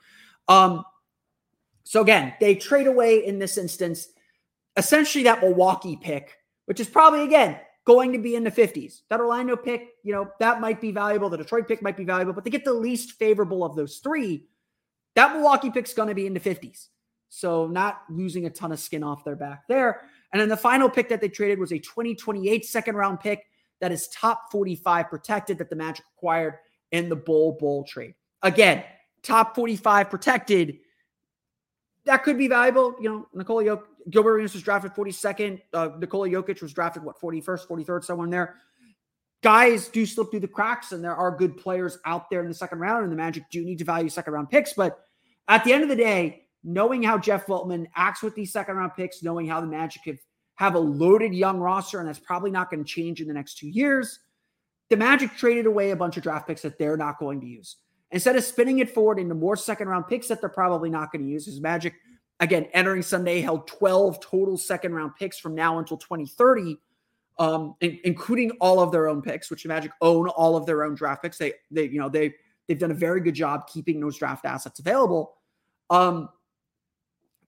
Um, 0.47 0.83
so 1.83 2.01
again, 2.01 2.33
they 2.39 2.55
trade 2.55 2.87
away 2.87 3.25
in 3.25 3.39
this 3.39 3.57
instance 3.57 4.09
essentially 4.77 5.23
that 5.25 5.41
Milwaukee 5.41 5.97
pick 5.97 6.37
which 6.71 6.79
is 6.79 6.87
probably 6.87 7.23
again 7.23 7.59
going 7.83 8.13
to 8.13 8.17
be 8.17 8.35
in 8.35 8.45
the 8.45 8.49
50s. 8.49 9.01
That 9.09 9.19
Orlando 9.19 9.57
pick, 9.57 9.89
you 10.03 10.13
know, 10.13 10.29
that 10.39 10.61
might 10.61 10.79
be 10.79 10.93
valuable. 10.93 11.29
The 11.29 11.35
Detroit 11.35 11.67
pick 11.67 11.81
might 11.81 11.97
be 11.97 12.05
valuable, 12.05 12.31
but 12.31 12.45
they 12.45 12.49
get 12.49 12.63
the 12.63 12.71
least 12.71 13.13
favorable 13.13 13.63
of 13.63 13.75
those 13.75 13.97
three, 13.97 14.45
that 15.15 15.33
Milwaukee 15.33 15.69
pick's 15.69 15.93
going 15.93 16.07
to 16.07 16.15
be 16.15 16.27
in 16.27 16.33
the 16.33 16.39
50s. 16.39 16.87
So 17.27 17.67
not 17.67 18.03
losing 18.09 18.45
a 18.45 18.49
ton 18.49 18.71
of 18.71 18.79
skin 18.79 19.03
off 19.03 19.25
their 19.25 19.35
back 19.35 19.67
there. 19.67 20.03
And 20.31 20.41
then 20.41 20.47
the 20.47 20.55
final 20.55 20.89
pick 20.89 21.09
that 21.09 21.19
they 21.19 21.27
traded 21.27 21.59
was 21.59 21.73
a 21.73 21.79
2028 21.79 22.63
second 22.65 22.95
round 22.95 23.19
pick 23.19 23.45
that 23.81 23.91
is 23.91 24.07
top 24.07 24.51
45 24.51 25.09
protected 25.09 25.57
that 25.57 25.69
the 25.69 25.75
Magic 25.75 26.05
acquired 26.15 26.55
in 26.91 27.09
the 27.09 27.15
Bol 27.15 27.57
Bol 27.59 27.83
trade. 27.83 28.15
Again, 28.43 28.83
top 29.23 29.55
45 29.55 30.09
protected. 30.09 30.77
That 32.05 32.23
could 32.23 32.37
be 32.37 32.47
valuable. 32.47 32.95
You 33.01 33.09
know, 33.09 33.27
Nikola 33.33 33.63
Jokic, 33.63 33.83
Gilbert 34.09 34.35
Arenas 34.35 34.53
was 34.53 34.63
drafted 34.63 34.93
42nd. 34.93 35.61
Uh, 35.73 35.89
Nikola 35.99 36.29
Jokic 36.29 36.61
was 36.61 36.73
drafted, 36.73 37.03
what, 37.03 37.19
41st, 37.19 37.67
43rd, 37.67 38.03
somewhere 38.03 38.25
in 38.25 38.31
there. 38.31 38.55
Guys 39.43 39.87
do 39.87 40.05
slip 40.05 40.29
through 40.29 40.39
the 40.39 40.47
cracks, 40.47 40.91
and 40.91 41.03
there 41.03 41.15
are 41.15 41.35
good 41.35 41.57
players 41.57 41.97
out 42.05 42.29
there 42.29 42.41
in 42.41 42.47
the 42.47 42.53
second 42.53 42.79
round, 42.79 43.03
and 43.03 43.11
the 43.11 43.15
Magic 43.15 43.43
do 43.51 43.63
need 43.63 43.79
to 43.79 43.85
value 43.85 44.09
second 44.09 44.33
round 44.33 44.49
picks. 44.49 44.73
But 44.73 44.99
at 45.47 45.63
the 45.63 45.73
end 45.73 45.83
of 45.83 45.89
the 45.89 45.95
day, 45.95 46.43
knowing 46.63 47.01
how 47.01 47.17
Jeff 47.17 47.47
Weltman 47.47 47.87
acts 47.95 48.21
with 48.21 48.35
these 48.35 48.51
second 48.51 48.75
round 48.75 48.93
picks, 48.95 49.23
knowing 49.23 49.47
how 49.47 49.59
the 49.59 49.67
Magic 49.67 50.03
have, 50.05 50.17
have 50.61 50.75
a 50.75 50.79
loaded 50.79 51.33
young 51.33 51.59
roster, 51.59 51.99
and 51.99 52.07
that's 52.07 52.19
probably 52.19 52.51
not 52.51 52.69
going 52.69 52.83
to 52.83 52.89
change 52.89 53.21
in 53.21 53.27
the 53.27 53.33
next 53.33 53.57
two 53.57 53.67
years, 53.67 54.19
the 54.89 54.97
Magic 54.97 55.35
traded 55.35 55.65
away 55.65 55.91
a 55.91 55.95
bunch 55.95 56.17
of 56.17 56.23
draft 56.23 56.47
picks 56.47 56.61
that 56.61 56.77
they're 56.77 56.97
not 56.97 57.19
going 57.19 57.41
to 57.41 57.47
use. 57.47 57.77
Instead 58.11 58.35
of 58.35 58.43
spinning 58.43 58.79
it 58.79 58.89
forward 58.89 59.19
into 59.19 59.33
more 59.33 59.55
second 59.55 59.87
round 59.87 60.07
picks 60.07 60.27
that 60.27 60.41
they're 60.41 60.49
probably 60.49 60.89
not 60.89 61.11
going 61.11 61.23
to 61.23 61.29
use, 61.29 61.47
is 61.47 61.59
Magic– 61.59 61.93
Again, 62.41 62.65
entering 62.73 63.03
Sunday 63.03 63.39
held 63.39 63.67
12 63.67 64.19
total 64.19 64.57
second 64.57 64.95
round 64.95 65.15
picks 65.15 65.37
from 65.37 65.53
now 65.53 65.77
until 65.77 65.97
2030, 65.97 66.75
um, 67.37 67.75
in, 67.81 67.99
including 68.03 68.49
all 68.59 68.79
of 68.79 68.91
their 68.91 69.07
own 69.07 69.21
picks, 69.21 69.51
which 69.51 69.61
the 69.61 69.69
Magic 69.69 69.91
own 70.01 70.27
all 70.27 70.57
of 70.57 70.65
their 70.65 70.83
own 70.83 70.95
draft 70.95 71.21
picks. 71.21 71.37
They, 71.37 71.53
they, 71.69 71.83
you 71.83 71.99
know, 71.99 72.09
they 72.09 72.33
they've 72.67 72.79
done 72.79 72.89
a 72.89 72.95
very 72.95 73.21
good 73.21 73.35
job 73.35 73.67
keeping 73.67 73.99
those 73.99 74.17
draft 74.17 74.43
assets 74.45 74.79
available. 74.79 75.35
Um, 75.91 76.29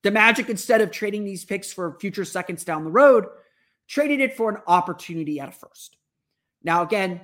the 0.03 0.11
Magic, 0.11 0.49
instead 0.49 0.81
of 0.81 0.91
trading 0.91 1.23
these 1.23 1.45
picks 1.45 1.71
for 1.71 1.97
future 1.99 2.25
seconds 2.25 2.63
down 2.63 2.83
the 2.83 2.91
road, 2.91 3.25
traded 3.87 4.19
it 4.19 4.35
for 4.37 4.49
an 4.49 4.57
opportunity 4.67 5.39
at 5.39 5.49
a 5.49 5.51
first. 5.51 5.97
Now, 6.63 6.83
again, 6.83 7.21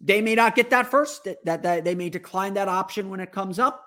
they 0.00 0.20
may 0.20 0.34
not 0.34 0.54
get 0.54 0.70
that 0.70 0.86
first. 0.86 1.24
That, 1.44 1.62
that, 1.62 1.84
they 1.84 1.94
may 1.94 2.08
decline 2.08 2.54
that 2.54 2.68
option 2.68 3.10
when 3.10 3.20
it 3.20 3.32
comes 3.32 3.58
up. 3.58 3.86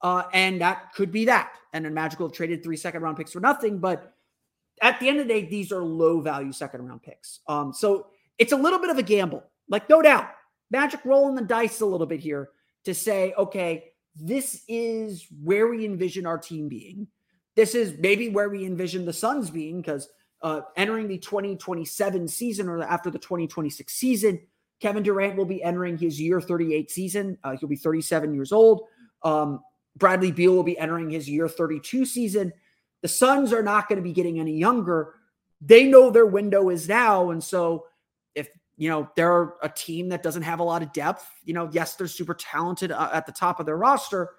Uh, 0.00 0.24
and 0.32 0.60
that 0.60 0.92
could 0.94 1.12
be 1.12 1.26
that. 1.26 1.52
And 1.72 1.84
then 1.84 1.94
Magical 1.94 2.28
traded 2.28 2.62
three 2.62 2.76
second 2.76 3.02
round 3.02 3.16
picks 3.16 3.32
for 3.32 3.40
nothing. 3.40 3.78
But 3.78 4.14
at 4.80 4.98
the 4.98 5.08
end 5.08 5.20
of 5.20 5.28
the 5.28 5.34
day, 5.34 5.44
these 5.44 5.70
are 5.72 5.82
low 5.82 6.20
value 6.20 6.52
second 6.52 6.86
round 6.86 7.02
picks. 7.02 7.40
Um, 7.46 7.72
so 7.72 8.08
it's 8.38 8.52
a 8.52 8.56
little 8.56 8.80
bit 8.80 8.90
of 8.90 8.98
a 8.98 9.02
gamble. 9.02 9.44
Like, 9.68 9.88
no 9.88 10.02
doubt, 10.02 10.28
Magic 10.70 11.04
rolling 11.04 11.34
the 11.34 11.42
dice 11.42 11.80
a 11.80 11.86
little 11.86 12.06
bit 12.06 12.20
here 12.20 12.50
to 12.84 12.94
say, 12.94 13.32
okay, 13.38 13.91
this 14.14 14.62
is 14.68 15.26
where 15.42 15.68
we 15.68 15.84
envision 15.84 16.26
our 16.26 16.38
team 16.38 16.68
being. 16.68 17.06
This 17.54 17.74
is 17.74 17.94
maybe 17.98 18.28
where 18.28 18.48
we 18.48 18.64
envision 18.64 19.04
the 19.04 19.12
Suns 19.12 19.50
being 19.50 19.80
because 19.80 20.08
uh, 20.42 20.62
entering 20.76 21.08
the 21.08 21.18
2027 21.18 22.28
season 22.28 22.68
or 22.68 22.82
after 22.82 23.10
the 23.10 23.18
2026 23.18 23.92
season, 23.92 24.40
Kevin 24.80 25.02
Durant 25.02 25.36
will 25.36 25.44
be 25.44 25.62
entering 25.62 25.96
his 25.96 26.20
year 26.20 26.40
38 26.40 26.90
season. 26.90 27.38
Uh, 27.44 27.56
he'll 27.56 27.68
be 27.68 27.76
37 27.76 28.34
years 28.34 28.52
old. 28.52 28.82
Um, 29.22 29.60
Bradley 29.96 30.32
Beal 30.32 30.54
will 30.54 30.62
be 30.62 30.78
entering 30.78 31.10
his 31.10 31.28
year 31.28 31.48
32 31.48 32.04
season. 32.04 32.52
The 33.02 33.08
Suns 33.08 33.52
are 33.52 33.62
not 33.62 33.88
going 33.88 33.96
to 33.96 34.02
be 34.02 34.12
getting 34.12 34.40
any 34.40 34.56
younger. 34.56 35.14
They 35.60 35.84
know 35.84 36.10
their 36.10 36.26
window 36.26 36.70
is 36.70 36.88
now. 36.88 37.30
And 37.30 37.42
so 37.42 37.86
you 38.76 38.88
know, 38.88 39.08
they're 39.16 39.54
a 39.62 39.68
team 39.68 40.08
that 40.08 40.22
doesn't 40.22 40.42
have 40.42 40.60
a 40.60 40.64
lot 40.64 40.82
of 40.82 40.92
depth, 40.92 41.28
you 41.44 41.54
know, 41.54 41.68
yes, 41.72 41.94
they're 41.94 42.06
super 42.06 42.34
talented 42.34 42.90
uh, 42.90 43.10
at 43.12 43.26
the 43.26 43.32
top 43.32 43.60
of 43.60 43.66
their 43.66 43.76
roster. 43.76 44.30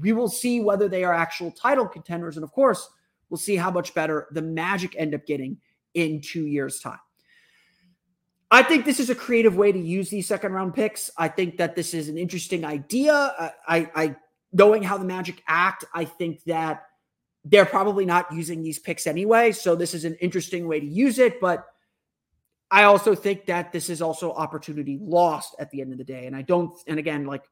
We 0.00 0.12
will 0.12 0.28
see 0.28 0.60
whether 0.60 0.88
they 0.88 1.04
are 1.04 1.12
actual 1.12 1.50
title 1.50 1.86
contenders. 1.86 2.36
And 2.36 2.44
of 2.44 2.52
course, 2.52 2.88
we'll 3.28 3.38
see 3.38 3.56
how 3.56 3.70
much 3.70 3.94
better 3.94 4.28
the 4.32 4.42
Magic 4.42 4.94
end 4.96 5.14
up 5.14 5.26
getting 5.26 5.58
in 5.94 6.20
two 6.20 6.46
years' 6.46 6.80
time. 6.80 6.98
I 8.50 8.62
think 8.62 8.84
this 8.84 9.00
is 9.00 9.10
a 9.10 9.14
creative 9.14 9.56
way 9.56 9.72
to 9.72 9.78
use 9.78 10.10
these 10.10 10.28
second 10.28 10.52
round 10.52 10.74
picks. 10.74 11.10
I 11.18 11.28
think 11.28 11.56
that 11.58 11.74
this 11.74 11.92
is 11.94 12.08
an 12.08 12.16
interesting 12.16 12.64
idea. 12.64 13.12
I, 13.66 13.90
I 13.94 14.16
knowing 14.52 14.82
how 14.82 14.96
the 14.96 15.04
Magic 15.04 15.42
act, 15.48 15.84
I 15.92 16.04
think 16.04 16.44
that 16.44 16.86
they're 17.44 17.66
probably 17.66 18.06
not 18.06 18.32
using 18.32 18.62
these 18.62 18.78
picks 18.78 19.06
anyway. 19.06 19.50
So 19.50 19.74
this 19.74 19.92
is 19.92 20.04
an 20.04 20.14
interesting 20.20 20.68
way 20.68 20.78
to 20.78 20.86
use 20.86 21.18
it. 21.18 21.40
But 21.40 21.66
I 22.74 22.84
also 22.84 23.14
think 23.14 23.46
that 23.46 23.72
this 23.72 23.88
is 23.88 24.02
also 24.02 24.32
opportunity 24.32 24.98
lost 25.00 25.54
at 25.60 25.70
the 25.70 25.80
end 25.80 25.92
of 25.92 25.98
the 25.98 26.04
day. 26.04 26.26
And 26.26 26.34
I 26.34 26.42
don't, 26.42 26.74
and 26.88 26.98
again, 26.98 27.24
like 27.24 27.44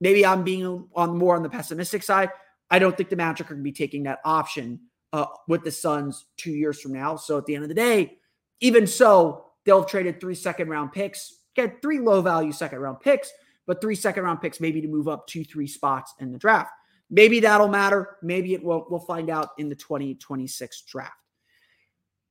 maybe 0.00 0.24
I'm 0.24 0.44
being 0.44 0.86
on 0.94 1.18
more 1.18 1.34
on 1.34 1.42
the 1.42 1.50
pessimistic 1.50 2.04
side. 2.04 2.30
I 2.70 2.78
don't 2.78 2.96
think 2.96 3.08
the 3.08 3.16
Magic 3.16 3.46
are 3.46 3.54
going 3.54 3.60
to 3.60 3.64
be 3.64 3.72
taking 3.72 4.04
that 4.04 4.20
option 4.24 4.78
uh, 5.12 5.26
with 5.48 5.64
the 5.64 5.72
Suns 5.72 6.26
two 6.36 6.52
years 6.52 6.80
from 6.80 6.92
now. 6.92 7.16
So 7.16 7.36
at 7.36 7.46
the 7.46 7.54
end 7.56 7.64
of 7.64 7.68
the 7.68 7.74
day, 7.74 8.18
even 8.60 8.86
so, 8.86 9.46
they'll 9.64 9.80
have 9.80 9.90
traded 9.90 10.20
three 10.20 10.36
second 10.36 10.68
round 10.68 10.92
picks, 10.92 11.40
get 11.56 11.82
three 11.82 11.98
low 11.98 12.22
value 12.22 12.52
second 12.52 12.78
round 12.78 13.00
picks 13.00 13.32
but 13.70 13.80
three 13.80 13.94
second 13.94 14.24
round 14.24 14.40
picks 14.40 14.60
maybe 14.60 14.80
to 14.80 14.88
move 14.88 15.06
up 15.06 15.28
two, 15.28 15.44
three 15.44 15.68
spots 15.68 16.12
in 16.18 16.32
the 16.32 16.38
draft. 16.38 16.72
Maybe 17.08 17.38
that'll 17.38 17.68
matter. 17.68 18.16
Maybe 18.20 18.52
it 18.52 18.64
won't. 18.64 18.90
We'll 18.90 18.98
find 18.98 19.30
out 19.30 19.50
in 19.58 19.68
the 19.68 19.76
2026 19.76 20.82
draft. 20.82 21.12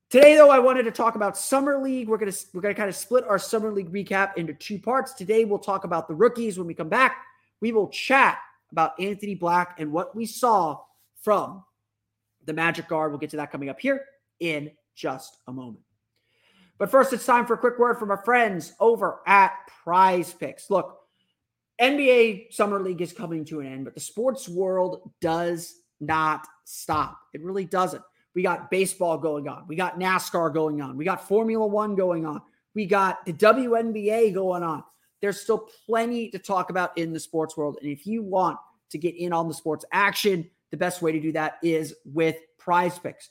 Today, 0.09 0.35
though, 0.35 0.49
I 0.49 0.57
wanted 0.57 0.83
to 0.83 0.91
talk 0.91 1.13
about 1.13 1.37
Summer 1.37 1.77
League. 1.77 2.09
We're 2.09 2.17
gonna 2.17 2.33
we're 2.51 2.61
gonna 2.61 2.73
kind 2.73 2.89
of 2.89 2.95
split 2.95 3.25
our 3.25 3.37
Summer 3.37 3.71
League 3.71 3.93
recap 3.93 4.37
into 4.37 4.55
two 4.55 4.79
parts. 4.79 5.13
Today, 5.13 5.45
we'll 5.45 5.59
talk 5.59 5.83
about 5.83 6.07
the 6.07 6.15
rookies. 6.15 6.57
When 6.57 6.65
we 6.65 6.73
come 6.73 6.89
back, 6.89 7.17
we 7.61 7.71
will 7.71 7.89
chat 7.89 8.39
about 8.71 8.99
Anthony 8.99 9.35
Black 9.35 9.79
and 9.79 9.91
what 9.91 10.15
we 10.15 10.25
saw 10.25 10.79
from 11.21 11.63
the 12.45 12.53
Magic 12.53 12.87
Guard. 12.87 13.11
We'll 13.11 13.19
get 13.19 13.29
to 13.31 13.37
that 13.37 13.51
coming 13.51 13.69
up 13.69 13.79
here 13.79 14.03
in 14.39 14.71
just 14.95 15.37
a 15.47 15.53
moment. 15.53 15.83
But 16.79 16.89
first, 16.89 17.13
it's 17.13 17.25
time 17.25 17.45
for 17.45 17.53
a 17.53 17.59
quick 17.59 17.77
word 17.77 17.99
from 17.99 18.09
our 18.09 18.23
friends 18.25 18.73
over 18.79 19.19
at 19.27 19.53
Prize 19.83 20.33
Picks. 20.33 20.71
Look, 20.71 20.97
NBA 21.79 22.51
Summer 22.51 22.79
League 22.79 23.01
is 23.01 23.13
coming 23.13 23.45
to 23.45 23.59
an 23.59 23.67
end, 23.67 23.85
but 23.85 23.93
the 23.93 23.99
sports 23.99 24.49
world 24.49 25.11
does 25.21 25.75
not 25.99 26.47
stop. 26.65 27.19
It 27.35 27.43
really 27.43 27.65
doesn't. 27.65 28.01
We 28.35 28.43
got 28.43 28.69
baseball 28.69 29.17
going 29.17 29.47
on. 29.47 29.65
We 29.67 29.75
got 29.75 29.99
NASCAR 29.99 30.53
going 30.53 30.81
on. 30.81 30.97
We 30.97 31.05
got 31.05 31.27
Formula 31.27 31.65
One 31.65 31.95
going 31.95 32.25
on. 32.25 32.41
We 32.75 32.85
got 32.85 33.25
the 33.25 33.33
WNBA 33.33 34.33
going 34.33 34.63
on. 34.63 34.83
There's 35.21 35.41
still 35.41 35.67
plenty 35.85 36.29
to 36.29 36.39
talk 36.39 36.69
about 36.69 36.97
in 36.97 37.11
the 37.11 37.19
sports 37.19 37.57
world. 37.57 37.77
And 37.81 37.91
if 37.91 38.05
you 38.05 38.21
want 38.21 38.57
to 38.91 38.97
get 38.97 39.15
in 39.15 39.33
on 39.33 39.47
the 39.47 39.53
sports 39.53 39.83
action, 39.91 40.49
the 40.71 40.77
best 40.77 41.01
way 41.01 41.11
to 41.11 41.19
do 41.19 41.31
that 41.33 41.57
is 41.63 41.95
with 42.05 42.37
prize 42.57 42.97
picks. 42.99 43.29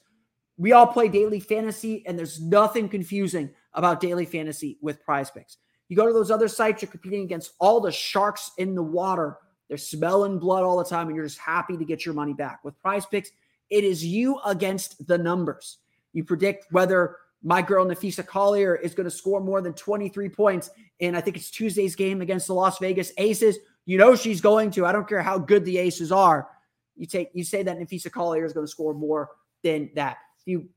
We 0.57 0.73
all 0.73 0.89
play 0.89 1.09
daily 1.09 1.41
fantasy, 1.41 2.05
and 2.07 2.19
there's 2.19 2.43
nothing 2.43 2.89
confusing 2.89 3.51
about 3.75 4.01
daily 4.01 4.27
fantasy 4.27 4.77
with 4.83 5.03
prize 5.05 5.31
picks. 5.31 5.59
You 5.89 5.97
go 5.97 6.07
to 6.07 6.13
those 6.13 6.33
other 6.33 6.49
sites, 6.49 6.83
you're 6.83 6.91
competing 6.91 7.23
against 7.23 7.53
all 7.61 7.81
the 7.81 7.93
sharks 7.93 8.51
in 8.59 8.75
the 8.75 8.83
water 8.83 9.39
They're 9.69 9.79
smelling 9.79 10.39
blood 10.39 10.65
all 10.65 10.79
the 10.79 10.85
time, 10.85 11.07
and 11.07 11.17
you're 11.17 11.27
just 11.27 11.39
happy 11.39 11.77
to 11.77 11.85
get 11.85 12.05
your 12.05 12.15
money 12.15 12.33
back. 12.33 12.65
With 12.65 12.79
prize 12.81 13.07
picks, 13.07 13.31
it 13.71 13.85
is 13.85 14.05
you 14.05 14.41
against 14.45 15.07
the 15.07 15.19
numbers. 15.19 15.79
You 16.13 16.25
predict 16.25 16.73
whether 16.73 17.17
my 17.43 17.63
girl 17.63 17.87
Napheesa 17.87 18.27
Collier 18.27 18.75
is 18.75 18.95
going 18.95 19.05
to 19.05 19.11
score 19.11 19.41
more 19.41 19.61
than 19.61 19.73
23 19.73 20.29
points 20.29 20.71
in, 20.99 21.15
I 21.15 21.21
think 21.21 21.37
it's 21.37 21.51
Tuesday's 21.51 21.95
game 21.95 22.21
against 22.21 22.49
the 22.49 22.55
Las 22.55 22.79
Vegas 22.79 23.13
Aces. 23.19 23.59
You 23.85 23.99
know 23.99 24.17
she's 24.17 24.41
going 24.41 24.71
to. 24.73 24.85
I 24.85 24.93
don't 24.93 25.09
care 25.09 25.23
how 25.23 25.39
good 25.39 25.65
the 25.65 25.79
Aces 25.79 26.11
are. 26.11 26.49
You 26.97 27.07
take 27.07 27.31
you 27.33 27.45
say 27.45 27.63
that 27.63 27.79
Napheesa 27.79 28.11
Collier 28.11 28.45
is 28.45 28.53
going 28.53 28.67
to 28.67 28.71
score 28.71 28.93
more 28.93 29.31
than 29.63 29.91
that. 29.95 30.19
You 30.45 30.69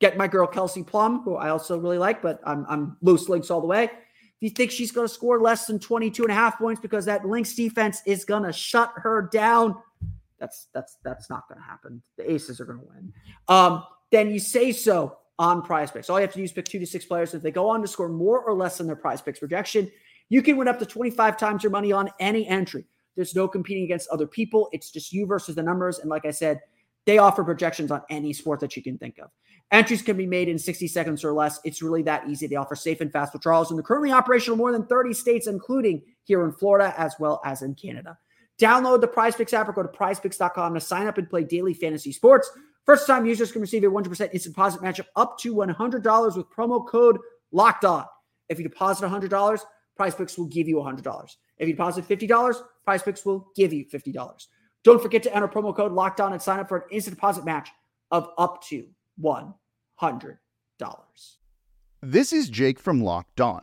get 0.00 0.18
my 0.18 0.28
girl 0.28 0.46
Kelsey 0.46 0.82
Plum, 0.82 1.22
who 1.22 1.36
I 1.36 1.48
also 1.48 1.78
really 1.78 1.98
like, 1.98 2.20
but 2.20 2.40
I'm 2.44 2.66
I'm 2.68 2.96
loose 3.00 3.28
Lynx 3.28 3.50
all 3.50 3.60
the 3.60 3.66
way. 3.66 3.90
You 4.40 4.50
think 4.50 4.70
she's 4.70 4.92
going 4.92 5.06
to 5.06 5.12
score 5.12 5.40
less 5.40 5.66
than 5.66 5.78
22 5.78 6.24
and 6.24 6.32
a 6.32 6.34
half 6.34 6.58
points 6.58 6.80
because 6.80 7.04
that 7.06 7.24
Lynx 7.24 7.54
defense 7.54 8.02
is 8.06 8.24
going 8.24 8.42
to 8.42 8.52
shut 8.52 8.92
her 8.96 9.30
down? 9.32 9.76
That's 10.42 10.66
that's 10.74 10.98
that's 11.04 11.30
not 11.30 11.48
going 11.48 11.60
to 11.60 11.64
happen. 11.64 12.02
The 12.18 12.28
Aces 12.28 12.60
are 12.60 12.64
going 12.64 12.80
to 12.80 12.84
win. 12.84 13.12
Um, 13.46 13.84
then 14.10 14.28
you 14.28 14.40
say 14.40 14.72
so 14.72 15.16
on 15.38 15.62
prize 15.62 15.92
picks. 15.92 16.10
All 16.10 16.18
you 16.18 16.22
have 16.22 16.32
to 16.32 16.38
do 16.38 16.42
is 16.42 16.50
pick 16.50 16.64
two 16.64 16.80
to 16.80 16.86
six 16.86 17.04
players. 17.04 17.32
If 17.32 17.42
they 17.42 17.52
go 17.52 17.68
on 17.68 17.80
to 17.80 17.86
score 17.86 18.08
more 18.08 18.40
or 18.40 18.52
less 18.52 18.78
than 18.78 18.88
their 18.88 18.96
prize 18.96 19.22
picks 19.22 19.38
projection, 19.38 19.88
you 20.30 20.42
can 20.42 20.56
win 20.56 20.66
up 20.66 20.80
to 20.80 20.86
25 20.86 21.36
times 21.36 21.62
your 21.62 21.70
money 21.70 21.92
on 21.92 22.10
any 22.18 22.44
entry. 22.48 22.84
There's 23.14 23.36
no 23.36 23.46
competing 23.46 23.84
against 23.84 24.08
other 24.08 24.26
people. 24.26 24.68
It's 24.72 24.90
just 24.90 25.12
you 25.12 25.26
versus 25.26 25.54
the 25.54 25.62
numbers. 25.62 26.00
And 26.00 26.10
like 26.10 26.26
I 26.26 26.32
said, 26.32 26.60
they 27.06 27.18
offer 27.18 27.44
projections 27.44 27.92
on 27.92 28.02
any 28.10 28.32
sport 28.32 28.58
that 28.60 28.76
you 28.76 28.82
can 28.82 28.98
think 28.98 29.18
of. 29.22 29.30
Entries 29.70 30.02
can 30.02 30.16
be 30.16 30.26
made 30.26 30.48
in 30.48 30.58
60 30.58 30.88
seconds 30.88 31.24
or 31.24 31.32
less. 31.32 31.60
It's 31.64 31.82
really 31.82 32.02
that 32.02 32.28
easy. 32.28 32.48
They 32.48 32.56
offer 32.56 32.74
safe 32.74 33.00
and 33.00 33.12
fast 33.12 33.32
withdrawals, 33.32 33.70
and 33.70 33.78
they're 33.78 33.84
currently 33.84 34.10
operational 34.10 34.54
in 34.54 34.58
more 34.58 34.72
than 34.72 34.86
30 34.86 35.14
states, 35.14 35.46
including 35.46 36.02
here 36.24 36.44
in 36.44 36.52
Florida 36.52 36.92
as 36.98 37.14
well 37.20 37.40
as 37.44 37.62
in 37.62 37.76
Canada. 37.76 38.18
Download 38.62 39.00
the 39.00 39.08
Prize 39.08 39.34
Picks 39.34 39.52
app 39.52 39.68
or 39.68 39.72
go 39.72 39.82
to 39.82 39.88
prizepicks.com 39.88 40.74
to 40.74 40.80
sign 40.80 41.08
up 41.08 41.18
and 41.18 41.28
play 41.28 41.42
daily 41.42 41.74
fantasy 41.74 42.12
sports. 42.12 42.48
First 42.86 43.08
time 43.08 43.26
users 43.26 43.50
can 43.50 43.60
receive 43.60 43.82
a 43.82 43.88
100% 43.88 44.08
instant 44.32 44.54
deposit 44.54 44.80
matchup 44.80 45.06
up 45.16 45.36
to 45.38 45.52
$100 45.52 46.36
with 46.36 46.48
promo 46.48 46.86
code 46.86 47.18
locked 47.50 47.84
on. 47.84 48.04
If 48.48 48.58
you 48.58 48.62
deposit 48.62 49.04
$100, 49.04 49.60
Prize 49.96 50.14
Picks 50.14 50.38
will 50.38 50.46
give 50.46 50.68
you 50.68 50.76
$100. 50.76 51.36
If 51.58 51.66
you 51.66 51.74
deposit 51.74 52.06
$50, 52.06 52.62
Prize 52.84 53.02
Picks 53.02 53.26
will 53.26 53.48
give 53.56 53.72
you 53.72 53.84
$50. 53.84 54.46
Don't 54.84 55.02
forget 55.02 55.24
to 55.24 55.34
enter 55.34 55.48
promo 55.48 55.74
code 55.74 55.90
locked 55.90 56.20
on 56.20 56.32
and 56.32 56.40
sign 56.40 56.60
up 56.60 56.68
for 56.68 56.76
an 56.76 56.84
instant 56.92 57.16
deposit 57.16 57.44
match 57.44 57.68
of 58.12 58.28
up 58.38 58.62
to 58.66 58.86
$100. 59.20 60.36
This 62.00 62.32
is 62.32 62.48
Jake 62.48 62.78
from 62.78 63.02
Locked 63.02 63.40
On. 63.40 63.62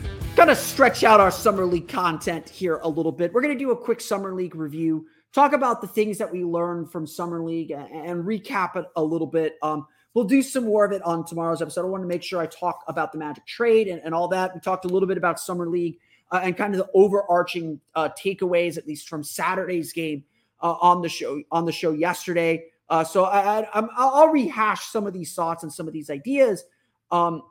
going 0.45 0.55
to 0.55 0.59
stretch 0.59 1.03
out 1.03 1.19
our 1.19 1.29
summer 1.29 1.67
league 1.67 1.87
content 1.87 2.49
here 2.49 2.77
a 2.77 2.89
little 2.89 3.11
bit. 3.11 3.31
We're 3.31 3.43
going 3.43 3.55
to 3.55 3.63
do 3.63 3.69
a 3.69 3.77
quick 3.77 4.01
summer 4.01 4.33
league 4.33 4.55
review, 4.55 5.05
talk 5.33 5.53
about 5.53 5.81
the 5.81 5.87
things 5.87 6.17
that 6.17 6.31
we 6.31 6.43
learned 6.43 6.91
from 6.91 7.05
summer 7.05 7.43
league, 7.43 7.69
and, 7.69 7.87
and 7.91 8.23
recap 8.23 8.75
it 8.75 8.85
a 8.95 9.03
little 9.03 9.27
bit. 9.27 9.59
Um, 9.61 9.85
we'll 10.15 10.25
do 10.25 10.41
some 10.41 10.63
more 10.63 10.83
of 10.83 10.93
it 10.93 11.03
on 11.03 11.27
tomorrow's 11.27 11.61
episode. 11.61 11.81
I 11.81 11.89
want 11.89 12.01
to 12.01 12.07
make 12.07 12.23
sure 12.23 12.41
I 12.41 12.47
talk 12.47 12.83
about 12.87 13.11
the 13.11 13.19
Magic 13.19 13.45
trade 13.45 13.87
and, 13.87 14.01
and 14.03 14.15
all 14.15 14.27
that. 14.29 14.55
We 14.55 14.61
talked 14.61 14.85
a 14.85 14.87
little 14.87 15.07
bit 15.07 15.15
about 15.15 15.39
summer 15.39 15.67
league 15.67 15.99
uh, 16.31 16.39
and 16.41 16.57
kind 16.57 16.73
of 16.73 16.79
the 16.79 16.89
overarching 16.95 17.79
uh, 17.93 18.09
takeaways, 18.17 18.79
at 18.79 18.87
least 18.87 19.09
from 19.09 19.23
Saturday's 19.23 19.93
game 19.93 20.23
uh, 20.59 20.71
on 20.81 21.03
the 21.03 21.09
show 21.09 21.39
on 21.51 21.65
the 21.65 21.71
show 21.71 21.91
yesterday. 21.91 22.63
Uh, 22.89 23.03
so 23.03 23.25
I, 23.25 23.67
I, 23.75 23.81
will 24.25 24.29
rehash 24.29 24.85
some 24.85 25.05
of 25.05 25.13
these 25.13 25.35
thoughts 25.35 25.61
and 25.61 25.71
some 25.71 25.87
of 25.87 25.93
these 25.93 26.09
ideas. 26.09 26.63
Um, 27.11 27.43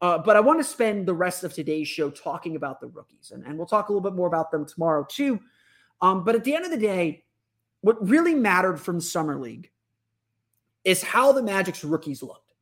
uh, 0.00 0.18
but 0.18 0.36
I 0.36 0.40
want 0.40 0.60
to 0.60 0.64
spend 0.64 1.06
the 1.06 1.14
rest 1.14 1.44
of 1.44 1.52
today's 1.52 1.88
show 1.88 2.10
talking 2.10 2.56
about 2.56 2.80
the 2.80 2.86
rookies, 2.88 3.32
and, 3.32 3.44
and 3.44 3.56
we'll 3.56 3.66
talk 3.66 3.88
a 3.88 3.92
little 3.92 4.08
bit 4.08 4.16
more 4.16 4.28
about 4.28 4.50
them 4.50 4.64
tomorrow 4.66 5.06
too. 5.08 5.40
Um, 6.00 6.24
but 6.24 6.34
at 6.34 6.44
the 6.44 6.54
end 6.54 6.64
of 6.64 6.70
the 6.70 6.76
day, 6.76 7.24
what 7.80 8.06
really 8.06 8.34
mattered 8.34 8.80
from 8.80 9.00
Summer 9.00 9.38
League 9.38 9.70
is 10.84 11.02
how 11.02 11.32
the 11.32 11.42
Magic's 11.42 11.84
rookies 11.84 12.22
looked. 12.22 12.54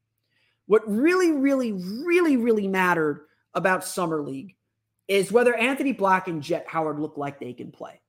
What 0.66 0.83
really, 0.87 1.33
really, 1.33 1.72
really, 1.72 2.37
really 2.37 2.66
mattered 2.66 3.27
about 3.55 3.85
Summer 3.85 4.22
League 4.22 4.57
is 5.09 5.31
whether 5.31 5.55
Anthony 5.55 5.92
Black 5.92 6.29
and 6.29 6.42
Jett 6.42 6.66
Howard 6.66 6.99
look 6.99 7.16
like 7.16 7.38
they 7.38 7.53
can 7.53 7.70
play. 7.70 8.01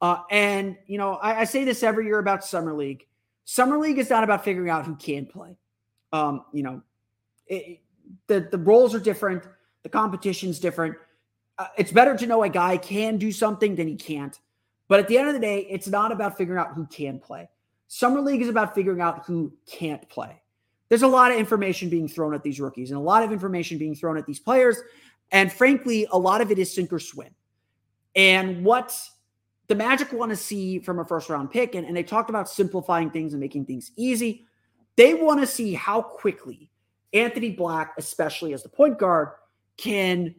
Uh, 0.00 0.22
and, 0.30 0.76
you 0.86 0.96
know, 0.96 1.14
I, 1.14 1.40
I, 1.40 1.44
say 1.44 1.64
this 1.64 1.82
every 1.82 2.06
year 2.06 2.18
about 2.18 2.42
Summer 2.42 2.72
League. 2.72 3.06
Summer 3.44 3.76
League 3.76 3.98
is 3.98 4.08
not 4.08 4.24
about 4.24 4.44
figuring 4.44 4.70
out 4.70 4.86
who 4.86 4.96
can 4.96 5.26
play. 5.26 5.58
Um, 6.10 6.44
you 6.54 6.62
know, 6.62 6.80
it, 7.46 7.80
the 8.26 8.40
the 8.50 8.58
roles 8.58 8.94
are 8.94 9.00
different, 9.00 9.44
the 9.82 9.88
competition's 9.88 10.58
different. 10.58 10.96
Uh, 11.58 11.66
it's 11.76 11.92
better 11.92 12.16
to 12.16 12.26
know 12.26 12.42
a 12.42 12.48
guy 12.48 12.76
can 12.76 13.18
do 13.18 13.30
something 13.30 13.74
than 13.76 13.86
he 13.86 13.96
can't. 13.96 14.38
But 14.88 14.98
at 14.98 15.08
the 15.08 15.18
end 15.18 15.28
of 15.28 15.34
the 15.34 15.40
day, 15.40 15.66
it's 15.70 15.86
not 15.86 16.10
about 16.10 16.36
figuring 16.36 16.58
out 16.58 16.74
who 16.74 16.86
can 16.86 17.18
play. 17.18 17.48
Summer 17.86 18.20
League 18.20 18.42
is 18.42 18.48
about 18.48 18.74
figuring 18.74 19.00
out 19.00 19.24
who 19.24 19.52
can't 19.66 20.08
play. 20.08 20.40
There's 20.88 21.02
a 21.02 21.08
lot 21.08 21.30
of 21.30 21.38
information 21.38 21.88
being 21.88 22.08
thrown 22.08 22.34
at 22.34 22.42
these 22.42 22.60
rookies 22.60 22.90
and 22.90 22.98
a 22.98 23.02
lot 23.02 23.22
of 23.22 23.30
information 23.30 23.78
being 23.78 23.94
thrown 23.94 24.16
at 24.16 24.26
these 24.26 24.40
players. 24.40 24.78
And 25.30 25.52
frankly, 25.52 26.06
a 26.10 26.18
lot 26.18 26.40
of 26.40 26.50
it 26.50 26.58
is 26.58 26.72
sink 26.72 26.92
or 26.92 26.98
swim. 26.98 27.34
And 28.16 28.64
what 28.64 28.98
the 29.68 29.76
Magic 29.76 30.12
want 30.12 30.30
to 30.30 30.36
see 30.36 30.80
from 30.80 30.98
a 30.98 31.04
first 31.04 31.28
round 31.28 31.50
pick, 31.50 31.76
and, 31.76 31.86
and 31.86 31.96
they 31.96 32.02
talked 32.02 32.30
about 32.30 32.48
simplifying 32.48 33.10
things 33.10 33.32
and 33.32 33.40
making 33.40 33.66
things 33.66 33.92
easy. 33.96 34.46
They 34.96 35.14
want 35.14 35.40
to 35.40 35.46
see 35.46 35.74
how 35.74 36.02
quickly 36.02 36.69
Anthony 37.12 37.50
Black, 37.50 37.94
especially 37.98 38.52
as 38.52 38.62
the 38.62 38.68
point 38.68 38.98
guard, 38.98 39.30
can 39.76 40.34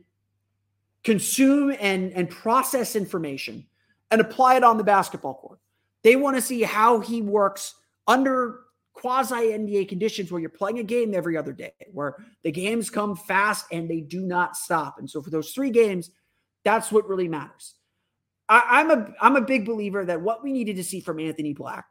consume 1.04 1.76
and, 1.80 2.12
and 2.14 2.30
process 2.30 2.96
information 2.96 3.66
and 4.12 4.22
apply 4.22 4.56
it 4.56 4.64
on 4.64 4.78
the 4.78 4.84
basketball 4.84 5.36
court. 5.36 5.60
They 6.04 6.16
want 6.16 6.36
to 6.38 6.42
see 6.42 6.62
how 6.62 7.00
he 7.00 7.22
works 7.22 7.76
under 8.08 8.62
quasi 8.94 9.36
NBA 9.36 9.90
conditions 9.90 10.32
where 10.32 10.42
you're 10.42 10.50
playing 10.50 10.80
a 10.80 10.84
game 10.84 11.14
every 11.14 11.38
other 11.38 11.54
day, 11.54 11.74
where 11.92 12.18
the 12.44 12.52
games 12.52 12.90
come 12.90 13.16
fast 13.16 13.66
and 13.72 13.90
they 13.90 14.02
do 14.02 14.22
not 14.22 14.56
stop. 14.56 15.00
And 15.00 15.10
so 15.10 15.22
for 15.22 15.30
those 15.30 15.52
three 15.52 15.70
games, 15.70 16.12
that's 16.64 16.92
what 16.92 17.08
really 17.08 17.28
matters. 17.28 17.76
I, 18.50 18.82
am 18.82 18.92
a 18.92 19.14
I'm 19.22 19.38
a 19.38 19.42
big 19.42 19.66
believer 19.66 20.04
that 20.04 20.22
what 20.22 20.44
we 20.44 20.52
needed 20.52 20.76
to 20.76 20.84
see 20.84 21.00
from 21.00 21.20
Anthony 21.22 21.54
Black 21.54 21.86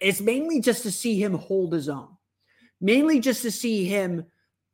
is 0.00 0.20
mainly 0.20 0.60
just 0.60 0.82
to 0.82 0.92
see 0.92 1.20
him 1.22 1.32
hold 1.32 1.72
his 1.72 1.88
own 1.88 2.15
mainly 2.80 3.20
just 3.20 3.42
to 3.42 3.50
see 3.50 3.84
him 3.84 4.24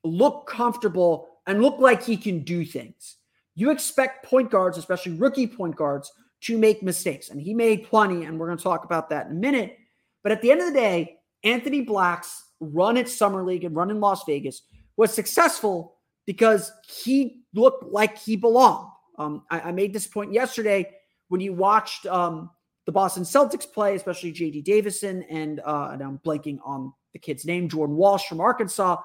look 0.04 0.46
comfortable 0.46 1.28
and 1.46 1.62
look 1.62 1.78
like 1.78 2.02
he 2.02 2.16
can 2.16 2.40
do 2.40 2.64
things. 2.64 3.16
You 3.54 3.70
expect 3.70 4.24
point 4.24 4.50
guards, 4.50 4.78
especially 4.78 5.12
rookie 5.12 5.46
point 5.46 5.76
guards, 5.76 6.10
to 6.42 6.58
make 6.58 6.82
mistakes. 6.82 7.30
And 7.30 7.40
he 7.40 7.54
made 7.54 7.84
plenty, 7.84 8.24
and 8.24 8.38
we're 8.38 8.46
going 8.46 8.58
to 8.58 8.64
talk 8.64 8.84
about 8.84 9.10
that 9.10 9.26
in 9.26 9.32
a 9.32 9.36
minute. 9.36 9.78
But 10.22 10.32
at 10.32 10.42
the 10.42 10.50
end 10.50 10.60
of 10.60 10.66
the 10.66 10.78
day, 10.78 11.18
Anthony 11.44 11.82
Black's 11.82 12.44
run 12.60 12.96
at 12.96 13.08
Summer 13.08 13.42
League 13.42 13.64
and 13.64 13.74
run 13.74 13.90
in 13.90 14.00
Las 14.00 14.24
Vegas 14.24 14.62
was 14.96 15.12
successful 15.12 15.96
because 16.26 16.72
he 16.86 17.42
looked 17.54 17.84
like 17.84 18.18
he 18.18 18.36
belonged. 18.36 18.88
Um, 19.18 19.42
I, 19.50 19.60
I, 19.60 19.72
made 19.72 19.92
this 19.92 20.06
point 20.06 20.32
yesterday 20.32 20.90
when 21.28 21.40
you 21.40 21.52
watched 21.52 22.06
um, 22.06 22.50
the 22.86 22.92
Boston 22.92 23.24
Celtics 23.24 23.70
play, 23.70 23.94
especially 23.94 24.32
JD 24.32 24.64
Davison 24.64 25.22
and 25.24 25.60
uh, 25.60 25.90
and 25.92 26.02
I'm 26.02 26.18
blanking 26.24 26.58
on 26.64 26.92
the 27.12 27.18
kid's 27.18 27.44
name, 27.44 27.68
Jordan 27.68 27.96
Walsh 27.96 28.26
from 28.26 28.40
Arkansas. 28.40 28.96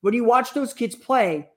When 0.00 0.14
you 0.14 0.24
watch 0.24 0.52
those 0.52 0.74
kids 0.74 0.94
play, 0.94 1.48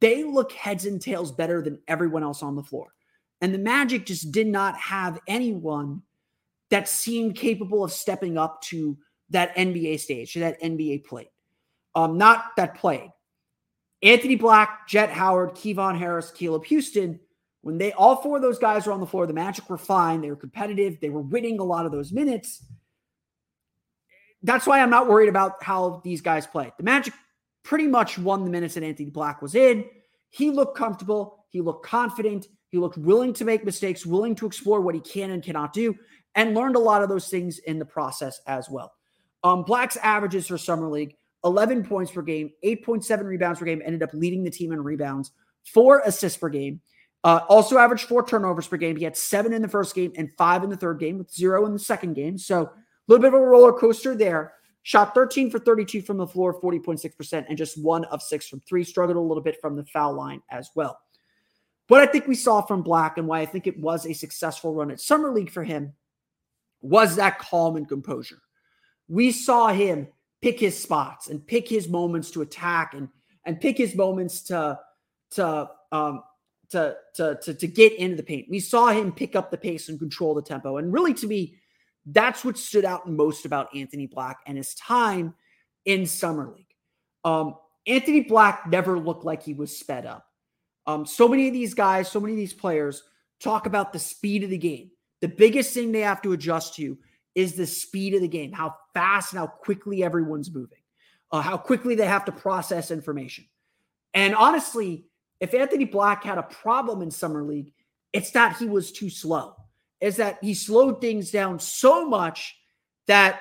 they 0.00 0.24
look 0.24 0.52
heads 0.52 0.84
and 0.84 1.00
tails 1.00 1.32
better 1.32 1.62
than 1.62 1.80
everyone 1.88 2.22
else 2.22 2.42
on 2.42 2.56
the 2.56 2.62
floor. 2.62 2.92
And 3.40 3.52
the 3.54 3.58
Magic 3.58 4.06
just 4.06 4.32
did 4.32 4.46
not 4.46 4.76
have 4.76 5.20
anyone 5.26 6.02
that 6.70 6.88
seemed 6.88 7.36
capable 7.36 7.84
of 7.84 7.92
stepping 7.92 8.36
up 8.36 8.60
to 8.62 8.98
that 9.30 9.54
NBA 9.56 10.00
stage, 10.00 10.32
to 10.32 10.40
that 10.40 10.60
NBA 10.60 11.04
plate. 11.04 11.30
Um, 11.94 12.18
not 12.18 12.56
that 12.56 12.74
played. 12.74 13.10
Anthony 14.02 14.36
Black, 14.36 14.86
Jett 14.88 15.10
Howard, 15.10 15.54
Kevon 15.54 15.98
Harris, 15.98 16.30
Caleb 16.30 16.64
Houstan, 16.66 17.18
when 17.66 17.78
they 17.78 17.92
all 17.94 18.14
four 18.22 18.36
of 18.36 18.42
those 18.42 18.60
guys 18.60 18.86
were 18.86 18.92
on 18.92 19.00
the 19.00 19.06
floor, 19.06 19.26
the 19.26 19.32
Magic 19.32 19.68
were 19.68 19.76
fine. 19.76 20.20
They 20.20 20.30
were 20.30 20.36
competitive. 20.36 21.00
They 21.00 21.10
were 21.10 21.20
winning 21.20 21.58
a 21.58 21.64
lot 21.64 21.84
of 21.84 21.90
those 21.90 22.12
minutes. 22.12 22.64
That's 24.42 24.66
why 24.66 24.80
I'm 24.80 24.90
not 24.90 25.08
worried 25.08 25.28
about 25.28 25.62
how 25.62 26.00
these 26.04 26.20
guys 26.20 26.46
play. 26.46 26.72
The 26.76 26.84
Magic 26.84 27.14
pretty 27.62 27.86
much 27.86 28.18
won 28.18 28.44
the 28.44 28.50
minutes 28.50 28.74
that 28.74 28.84
Anthony 28.84 29.10
Black 29.10 29.42
was 29.42 29.54
in. 29.54 29.84
He 30.30 30.50
looked 30.50 30.76
comfortable. 30.76 31.46
He 31.50 31.60
looked 31.60 31.84
confident. 31.84 32.46
He 32.68 32.78
looked 32.78 32.98
willing 32.98 33.32
to 33.34 33.44
make 33.44 33.64
mistakes, 33.64 34.04
willing 34.04 34.34
to 34.36 34.46
explore 34.46 34.80
what 34.80 34.94
he 34.94 35.00
can 35.00 35.30
and 35.30 35.42
cannot 35.42 35.72
do, 35.72 35.96
and 36.34 36.54
learned 36.54 36.76
a 36.76 36.80
lot 36.80 37.02
of 37.02 37.08
those 37.08 37.28
things 37.28 37.58
in 37.60 37.78
the 37.78 37.84
process 37.84 38.40
as 38.46 38.68
well. 38.68 38.92
Um, 39.42 39.62
Black's 39.62 39.96
averages 39.98 40.46
for 40.46 40.58
Summer 40.58 40.88
League 40.88 41.16
11 41.44 41.84
points 41.84 42.10
per 42.10 42.22
game, 42.22 42.50
8.7 42.64 43.24
rebounds 43.24 43.60
per 43.60 43.64
game, 43.64 43.80
ended 43.84 44.02
up 44.02 44.10
leading 44.12 44.42
the 44.42 44.50
team 44.50 44.72
in 44.72 44.82
rebounds, 44.82 45.30
four 45.64 46.02
assists 46.04 46.38
per 46.38 46.48
game. 46.48 46.80
Uh, 47.24 47.40
also 47.48 47.78
averaged 47.78 48.04
four 48.04 48.24
turnovers 48.24 48.68
per 48.68 48.76
game. 48.76 48.96
He 48.96 49.04
had 49.04 49.16
seven 49.16 49.52
in 49.52 49.62
the 49.62 49.68
first 49.68 49.94
game 49.94 50.12
and 50.16 50.30
five 50.36 50.62
in 50.62 50.70
the 50.70 50.76
third 50.76 50.98
game, 51.00 51.18
with 51.18 51.32
zero 51.32 51.66
in 51.66 51.72
the 51.72 51.78
second 51.78 52.14
game. 52.14 52.38
So 52.38 52.70
little 53.08 53.22
bit 53.22 53.34
of 53.34 53.40
a 53.40 53.46
roller 53.46 53.72
coaster 53.72 54.14
there. 54.14 54.54
Shot 54.82 55.14
13 55.14 55.50
for 55.50 55.58
32 55.58 56.02
from 56.02 56.16
the 56.16 56.26
floor, 56.26 56.60
40.6%, 56.60 57.46
and 57.48 57.58
just 57.58 57.82
one 57.82 58.04
of 58.04 58.22
six 58.22 58.46
from 58.46 58.60
three. 58.60 58.84
Struggled 58.84 59.16
a 59.16 59.20
little 59.20 59.42
bit 59.42 59.60
from 59.60 59.74
the 59.74 59.84
foul 59.86 60.14
line 60.14 60.40
as 60.50 60.70
well. 60.76 61.00
What 61.88 62.00
I 62.00 62.06
think 62.06 62.26
we 62.26 62.34
saw 62.34 62.62
from 62.62 62.82
Black 62.82 63.18
and 63.18 63.26
why 63.26 63.40
I 63.40 63.46
think 63.46 63.66
it 63.66 63.78
was 63.78 64.06
a 64.06 64.12
successful 64.12 64.74
run 64.74 64.90
at 64.90 65.00
Summer 65.00 65.32
League 65.32 65.50
for 65.50 65.64
him 65.64 65.92
was 66.80 67.16
that 67.16 67.38
calm 67.38 67.76
and 67.76 67.88
composure. 67.88 68.42
We 69.08 69.32
saw 69.32 69.68
him 69.68 70.08
pick 70.42 70.60
his 70.60 70.80
spots 70.80 71.28
and 71.28 71.46
pick 71.46 71.68
his 71.68 71.88
moments 71.88 72.30
to 72.32 72.42
attack 72.42 72.94
and 72.94 73.08
and 73.44 73.60
pick 73.60 73.78
his 73.78 73.94
moments 73.94 74.42
to 74.42 74.78
to 75.30 75.70
um 75.92 76.22
to 76.70 76.96
to 77.14 77.38
to, 77.42 77.54
to 77.54 77.66
get 77.66 77.92
into 77.94 78.16
the 78.16 78.22
paint. 78.22 78.46
We 78.50 78.60
saw 78.60 78.88
him 78.88 79.12
pick 79.12 79.36
up 79.36 79.50
the 79.50 79.56
pace 79.56 79.88
and 79.88 79.98
control 79.98 80.34
the 80.34 80.42
tempo. 80.42 80.78
And 80.78 80.92
really 80.92 81.14
to 81.14 81.26
me, 81.26 81.56
that's 82.06 82.44
what 82.44 82.56
stood 82.56 82.84
out 82.84 83.08
most 83.08 83.44
about 83.44 83.74
Anthony 83.74 84.06
Black 84.06 84.38
and 84.46 84.56
his 84.56 84.74
time 84.74 85.34
in 85.84 86.06
Summer 86.06 86.52
League. 86.56 86.66
Um, 87.24 87.56
Anthony 87.86 88.20
Black 88.20 88.66
never 88.68 88.98
looked 88.98 89.24
like 89.24 89.42
he 89.42 89.54
was 89.54 89.76
sped 89.76 90.06
up. 90.06 90.24
Um, 90.86 91.04
so 91.04 91.26
many 91.26 91.48
of 91.48 91.52
these 91.52 91.74
guys, 91.74 92.10
so 92.10 92.20
many 92.20 92.34
of 92.34 92.38
these 92.38 92.54
players 92.54 93.02
talk 93.40 93.66
about 93.66 93.92
the 93.92 93.98
speed 93.98 94.44
of 94.44 94.50
the 94.50 94.58
game. 94.58 94.90
The 95.20 95.28
biggest 95.28 95.74
thing 95.74 95.90
they 95.90 96.00
have 96.00 96.22
to 96.22 96.32
adjust 96.32 96.76
to 96.76 96.96
is 97.34 97.54
the 97.54 97.66
speed 97.66 98.14
of 98.14 98.20
the 98.20 98.28
game, 98.28 98.52
how 98.52 98.74
fast 98.94 99.32
and 99.32 99.40
how 99.40 99.46
quickly 99.46 100.02
everyone's 100.02 100.52
moving, 100.52 100.78
uh, 101.32 101.40
how 101.40 101.56
quickly 101.56 101.94
they 101.94 102.06
have 102.06 102.24
to 102.26 102.32
process 102.32 102.90
information. 102.90 103.44
And 104.14 104.34
honestly, 104.34 105.06
if 105.40 105.52
Anthony 105.52 105.84
Black 105.84 106.24
had 106.24 106.38
a 106.38 106.42
problem 106.42 107.02
in 107.02 107.10
Summer 107.10 107.42
League, 107.42 107.72
it's 108.12 108.30
that 108.30 108.56
he 108.56 108.66
was 108.66 108.92
too 108.92 109.10
slow. 109.10 109.54
Is 110.00 110.16
that 110.16 110.38
he 110.42 110.54
slowed 110.54 111.00
things 111.00 111.30
down 111.30 111.58
so 111.58 112.06
much 112.08 112.56
that 113.06 113.40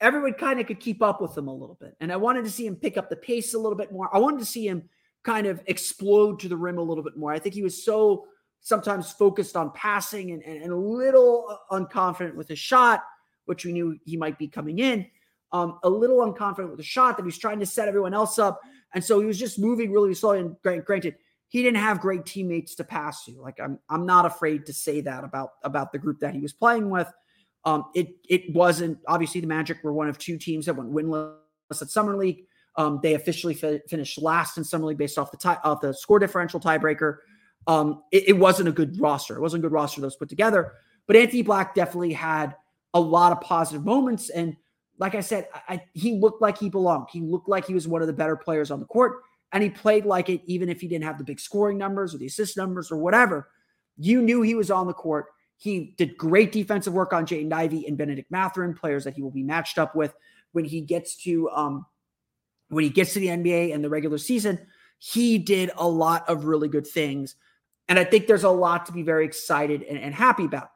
everyone 0.00 0.34
kind 0.34 0.60
of 0.60 0.66
could 0.66 0.80
keep 0.80 1.02
up 1.02 1.20
with 1.20 1.36
him 1.36 1.48
a 1.48 1.54
little 1.54 1.78
bit. 1.80 1.96
And 2.00 2.12
I 2.12 2.16
wanted 2.16 2.44
to 2.44 2.50
see 2.50 2.66
him 2.66 2.76
pick 2.76 2.96
up 2.96 3.08
the 3.08 3.16
pace 3.16 3.54
a 3.54 3.58
little 3.58 3.78
bit 3.78 3.90
more. 3.92 4.14
I 4.14 4.18
wanted 4.18 4.40
to 4.40 4.44
see 4.44 4.66
him 4.68 4.88
kind 5.22 5.46
of 5.46 5.62
explode 5.66 6.40
to 6.40 6.48
the 6.48 6.56
rim 6.56 6.78
a 6.78 6.82
little 6.82 7.04
bit 7.04 7.16
more. 7.16 7.32
I 7.32 7.38
think 7.38 7.54
he 7.54 7.62
was 7.62 7.82
so 7.84 8.26
sometimes 8.60 9.12
focused 9.12 9.56
on 9.56 9.70
passing 9.72 10.32
and, 10.32 10.42
and, 10.42 10.62
and 10.62 10.72
a 10.72 10.76
little 10.76 11.58
unconfident 11.70 12.34
with 12.34 12.48
his 12.48 12.58
shot 12.58 13.02
which 13.46 13.64
we 13.64 13.72
knew 13.72 13.98
he 14.04 14.16
might 14.16 14.38
be 14.38 14.48
coming 14.48 14.78
in. 14.78 15.06
Um, 15.52 15.78
a 15.84 15.88
little 15.88 16.18
unconfident 16.18 16.68
with 16.68 16.78
the 16.78 16.84
shot 16.84 17.16
that 17.16 17.24
he's 17.24 17.38
trying 17.38 17.60
to 17.60 17.66
set 17.66 17.88
everyone 17.88 18.14
else 18.14 18.38
up. 18.38 18.60
And 18.92 19.04
so 19.04 19.20
he 19.20 19.26
was 19.26 19.38
just 19.38 19.58
moving 19.58 19.92
really 19.92 20.14
slowly. 20.14 20.40
And 20.40 20.84
granted, 20.84 21.16
he 21.48 21.62
didn't 21.62 21.78
have 21.80 22.00
great 22.00 22.26
teammates 22.26 22.74
to 22.76 22.84
pass 22.84 23.24
to. 23.24 23.32
Like 23.40 23.60
I'm, 23.60 23.78
I'm 23.88 24.06
not 24.06 24.26
afraid 24.26 24.66
to 24.66 24.72
say 24.72 25.00
that 25.02 25.24
about 25.24 25.50
about 25.62 25.92
the 25.92 25.98
group 25.98 26.20
that 26.20 26.34
he 26.34 26.40
was 26.40 26.52
playing 26.52 26.90
with. 26.90 27.10
Um, 27.64 27.86
it 27.94 28.08
it 28.28 28.52
wasn't 28.54 28.98
obviously 29.06 29.40
the 29.40 29.46
Magic 29.46 29.82
were 29.82 29.92
one 29.92 30.08
of 30.08 30.18
two 30.18 30.36
teams 30.36 30.66
that 30.66 30.74
went 30.74 30.92
winless 30.92 31.36
at 31.70 31.90
Summer 31.90 32.16
League. 32.16 32.44
Um, 32.76 32.98
they 33.02 33.14
officially 33.14 33.54
fi- 33.54 33.80
finished 33.88 34.20
last 34.20 34.58
in 34.58 34.64
Summer 34.64 34.86
League 34.86 34.98
based 34.98 35.18
off 35.18 35.30
the 35.30 35.36
tie 35.36 35.58
off 35.64 35.80
the 35.80 35.94
score 35.94 36.18
differential 36.18 36.60
tiebreaker. 36.60 37.18
Um, 37.66 38.02
it, 38.12 38.28
it 38.28 38.32
wasn't 38.38 38.68
a 38.68 38.72
good 38.72 39.00
roster. 39.00 39.36
It 39.36 39.40
wasn't 39.40 39.62
a 39.62 39.68
good 39.68 39.72
roster 39.72 40.00
that 40.00 40.06
was 40.06 40.16
put 40.16 40.28
together. 40.28 40.72
But 41.06 41.16
Anthony 41.16 41.42
Black 41.42 41.74
definitely 41.74 42.12
had 42.12 42.54
a 42.94 43.00
lot 43.00 43.32
of 43.32 43.40
positive 43.40 43.84
moments. 43.84 44.30
And 44.30 44.56
like 44.98 45.14
I 45.14 45.20
said, 45.20 45.48
I, 45.68 45.82
he 45.92 46.18
looked 46.18 46.40
like 46.40 46.58
he 46.58 46.68
belonged. 46.68 47.08
He 47.10 47.20
looked 47.20 47.48
like 47.48 47.66
he 47.66 47.74
was 47.74 47.88
one 47.88 48.00
of 48.00 48.06
the 48.06 48.12
better 48.12 48.36
players 48.36 48.70
on 48.70 48.80
the 48.80 48.86
court. 48.86 49.22
And 49.54 49.62
he 49.62 49.70
played 49.70 50.04
like 50.04 50.28
it, 50.28 50.42
even 50.46 50.68
if 50.68 50.80
he 50.80 50.88
didn't 50.88 51.04
have 51.04 51.16
the 51.16 51.24
big 51.24 51.38
scoring 51.38 51.78
numbers 51.78 52.12
or 52.12 52.18
the 52.18 52.26
assist 52.26 52.56
numbers 52.56 52.90
or 52.90 52.98
whatever. 52.98 53.48
You 53.96 54.20
knew 54.20 54.42
he 54.42 54.56
was 54.56 54.70
on 54.70 54.88
the 54.88 54.92
court. 54.92 55.26
He 55.56 55.94
did 55.96 56.18
great 56.18 56.50
defensive 56.50 56.92
work 56.92 57.12
on 57.12 57.24
Jaden 57.24 57.52
Ivey 57.52 57.86
and 57.86 57.96
Benedict 57.96 58.30
Mathurin, 58.32 58.74
players 58.74 59.04
that 59.04 59.14
he 59.14 59.22
will 59.22 59.30
be 59.30 59.44
matched 59.44 59.78
up 59.78 59.94
with 59.94 60.12
when 60.50 60.64
he 60.64 60.80
gets 60.80 61.16
to 61.22 61.48
um, 61.50 61.86
when 62.68 62.82
he 62.82 62.90
gets 62.90 63.14
to 63.14 63.20
the 63.20 63.28
NBA 63.28 63.72
and 63.72 63.82
the 63.82 63.88
regular 63.88 64.18
season. 64.18 64.58
He 64.98 65.38
did 65.38 65.70
a 65.76 65.86
lot 65.86 66.28
of 66.28 66.46
really 66.46 66.68
good 66.68 66.86
things. 66.86 67.36
And 67.88 67.98
I 67.98 68.04
think 68.04 68.26
there's 68.26 68.44
a 68.44 68.50
lot 68.50 68.86
to 68.86 68.92
be 68.92 69.02
very 69.02 69.24
excited 69.24 69.82
and, 69.82 69.98
and 69.98 70.12
happy 70.14 70.46
about. 70.46 70.70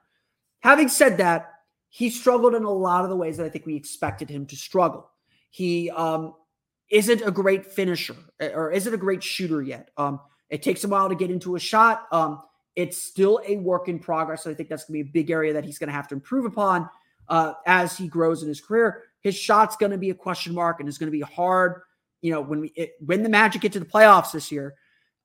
Having 0.61 0.89
said 0.89 1.19
that, 1.19 1.51
he 1.89 2.11
struggled 2.11 2.55
in 2.55 2.63
a 2.65 2.71
lot 2.71 3.03
of 3.03 3.11
the 3.11 3.17
ways 3.17 3.39
that 3.39 3.47
I 3.47 3.49
think 3.49 3.67
we 3.67 3.75
expected 3.75 4.31
him 4.31 4.47
to 4.47 4.57
struggle. 4.57 5.11
He 5.51 5.91
um, 5.91 6.35
isn't 6.91 7.23
a 7.23 7.31
great 7.31 7.67
finisher 7.67 8.17
eh, 8.41 8.51
or 8.55 8.71
isn't 8.71 8.93
a 8.93 8.97
great 8.97 9.23
shooter 9.23 9.63
yet. 9.63 9.91
Um, 9.97 10.21
it 10.51 10.63
takes 10.63 10.85
a 10.85 10.89
while 10.89 11.09
to 11.09 11.15
get 11.15 11.31
into 11.31 11.57
a 11.57 11.61
shot. 11.61 12.07
Um, 12.11 12.43
it's 12.75 12.97
still 12.97 13.41
a 13.47 13.57
work 13.57 13.89
in 13.89 13.99
progress. 13.99 14.45
So 14.45 14.51
I 14.51 14.55
think 14.55 14.69
that's 14.69 14.85
going 14.85 15.01
to 15.01 15.05
be 15.05 15.09
a 15.09 15.13
big 15.13 15.31
area 15.31 15.53
that 15.53 15.65
he's 15.65 15.79
going 15.79 15.89
to 15.89 15.95
have 15.95 16.09
to 16.09 16.15
improve 16.15 16.45
upon 16.45 16.89
uh, 17.29 17.55
as 17.67 17.97
he 17.97 18.09
grows 18.09 18.43
in 18.43 18.49
his 18.49 18.61
career. 18.61 19.03
His 19.21 19.37
shot's 19.37 19.77
going 19.77 19.93
to 19.93 19.99
be 19.99 20.11
a 20.11 20.15
question 20.15 20.55
mark 20.55 20.81
and 20.81 20.89
it's 20.89 20.99
going 20.99 21.09
to 21.09 21.17
be 21.17 21.21
hard. 21.21 21.83
You 22.23 22.33
know, 22.33 22.41
when 22.41 22.61
we 22.61 22.69
it, 22.69 22.93
when 23.05 23.23
the 23.23 23.29
Magic 23.29 23.63
get 23.63 23.73
to 23.73 23.81
the 23.81 23.87
playoffs 23.87 24.33
this 24.33 24.51
year, 24.51 24.75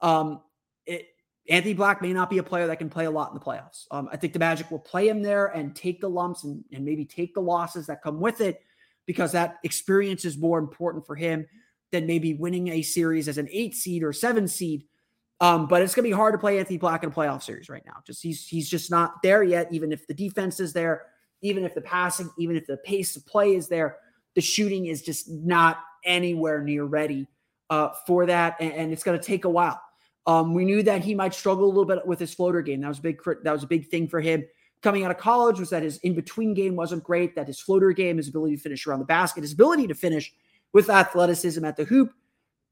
um, 0.02 0.42
it, 0.86 1.08
Anthony 1.50 1.74
Black 1.74 2.02
may 2.02 2.14
not 2.14 2.30
be 2.30 2.38
a 2.38 2.44
player 2.44 2.68
that 2.68 2.78
can 2.78 2.90
play 2.90 3.06
a 3.06 3.12
lot 3.12 3.30
in 3.30 3.36
the 3.36 3.44
playoffs. 3.44 3.86
Um, 3.92 4.10
I 4.12 4.18
think 4.18 4.34
the 4.34 4.40
Magic 4.40 4.70
will 4.70 4.80
play 4.80 5.08
him 5.08 5.22
there 5.22 5.48
and 5.48 5.76
take 5.76 6.02
the 6.02 6.10
lumps 6.10 6.44
and, 6.44 6.64
and 6.72 6.86
maybe 6.86 7.06
take 7.06 7.34
the 7.34 7.42
losses 7.42 7.88
that 7.88 8.02
come 8.02 8.20
with 8.20 8.42
it 8.42 8.62
because 9.06 9.32
that 9.34 9.58
experience 9.64 10.26
is 10.26 10.38
more 10.38 10.60
important 10.60 11.06
for 11.06 11.16
him 11.16 11.46
than 11.92 12.06
maybe 12.06 12.34
winning 12.34 12.70
a 12.70 12.82
series 12.82 13.28
as 13.28 13.38
an 13.38 13.48
eight 13.52 13.76
seed 13.76 14.04
or 14.04 14.14
seven 14.14 14.48
seed. 14.48 14.86
Um, 15.40 15.68
but 15.68 15.82
it's 15.82 15.94
going 15.94 16.04
to 16.04 16.10
be 16.10 16.16
hard 16.16 16.34
to 16.34 16.38
play 16.38 16.60
Anthony 16.60 16.78
Black 16.78 17.04
in 17.04 17.10
a 17.10 17.14
playoff 17.14 17.44
series 17.44 17.70
right 17.70 17.84
now. 17.86 17.96
Just 18.06 18.24
he's 18.24 18.48
he's 18.48 18.70
just 18.70 18.90
not 18.90 19.22
there 19.22 19.44
yet. 19.44 19.68
Even 19.72 19.92
if 19.92 20.08
the 20.08 20.14
defense 20.14 20.60
is 20.60 20.74
there, 20.74 21.08
even 21.42 21.66
if 21.66 21.74
the 21.76 21.82
passing, 21.82 22.30
even 22.38 22.56
if 22.56 22.66
the 22.66 22.78
pace 22.78 23.16
of 23.16 23.26
play 23.26 23.56
is 23.56 23.68
there, 23.68 23.98
the 24.36 24.42
shooting 24.42 24.86
is 24.86 25.02
just 25.02 25.30
not 25.30 25.80
anywhere 26.06 26.62
near 26.62 26.86
ready 26.86 27.28
uh, 27.70 27.90
for 28.08 28.26
that, 28.26 28.56
and, 28.60 28.72
and 28.74 28.94
it's 28.94 29.04
going 29.04 29.20
to 29.20 29.26
take 29.26 29.46
a 29.46 29.50
while. 29.50 29.82
Um, 30.26 30.54
we 30.54 30.64
knew 30.64 30.82
that 30.84 31.04
he 31.04 31.14
might 31.14 31.34
struggle 31.34 31.66
a 31.66 31.68
little 31.68 31.86
bit 31.86 32.06
with 32.06 32.20
his 32.20 32.34
floater 32.34 32.62
game. 32.62 32.82
That 32.82 32.88
was 32.88 33.00
a 33.00 33.02
big 33.02 33.22
that 33.44 33.52
was 33.52 33.64
a 33.64 33.68
big 33.68 33.90
thing 33.90 34.08
for 34.08 34.22
him 34.22 34.46
coming 34.84 35.04
out 35.04 35.12
of 35.12 35.18
college 35.18 35.60
was 35.60 35.70
that 35.72 35.82
his 35.82 35.98
in 36.00 36.14
between 36.14 36.54
game 36.54 36.76
wasn't 36.76 37.04
great. 37.04 37.36
That 37.36 37.48
his 37.48 37.60
floater 37.60 37.92
game, 37.92 38.18
his 38.18 38.28
ability 38.28 38.58
to 38.58 38.62
finish 38.62 38.86
around 38.86 39.00
the 39.00 39.06
basket, 39.06 39.42
his 39.42 39.54
ability 39.54 39.88
to 39.88 39.96
finish 39.96 40.34
with 40.74 40.90
athleticism 40.90 41.64
at 41.64 41.78
the 41.78 41.86
hoop, 41.86 42.14